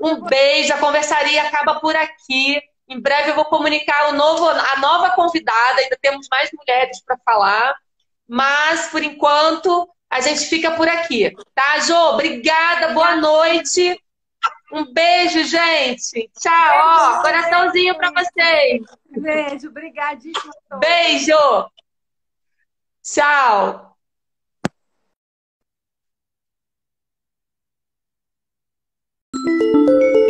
Um 0.00 0.22
beijo, 0.22 0.72
a 0.72 0.78
conversaria 0.78 1.42
acaba 1.42 1.80
por 1.80 1.94
aqui. 1.94 2.60
Em 2.88 3.00
breve 3.00 3.30
eu 3.30 3.34
vou 3.34 3.44
comunicar 3.44 4.08
o 4.08 4.12
novo, 4.12 4.48
a 4.48 4.76
nova 4.80 5.10
convidada, 5.10 5.80
ainda 5.80 5.96
temos 6.00 6.26
mais 6.30 6.50
mulheres 6.52 7.02
para 7.04 7.16
falar. 7.24 7.74
Mas, 8.28 8.88
por 8.88 9.02
enquanto, 9.02 9.88
a 10.08 10.20
gente 10.20 10.46
fica 10.46 10.72
por 10.72 10.88
aqui. 10.88 11.32
Tá, 11.54 11.78
Jô? 11.80 12.10
Obrigada, 12.10 12.88
boa 12.88 13.16
noite. 13.16 13.96
Um 14.72 14.92
beijo, 14.92 15.42
gente. 15.44 16.30
Tchau, 16.38 16.72
ó. 16.74 17.22
Coraçãozinho 17.22 17.96
para 17.96 18.10
vocês. 18.10 18.82
Beijo, 19.10 19.68
obrigadíssimo. 19.68 20.52
Beijo. 20.78 21.70
Tchau. 23.02 23.89
Música 29.42 30.20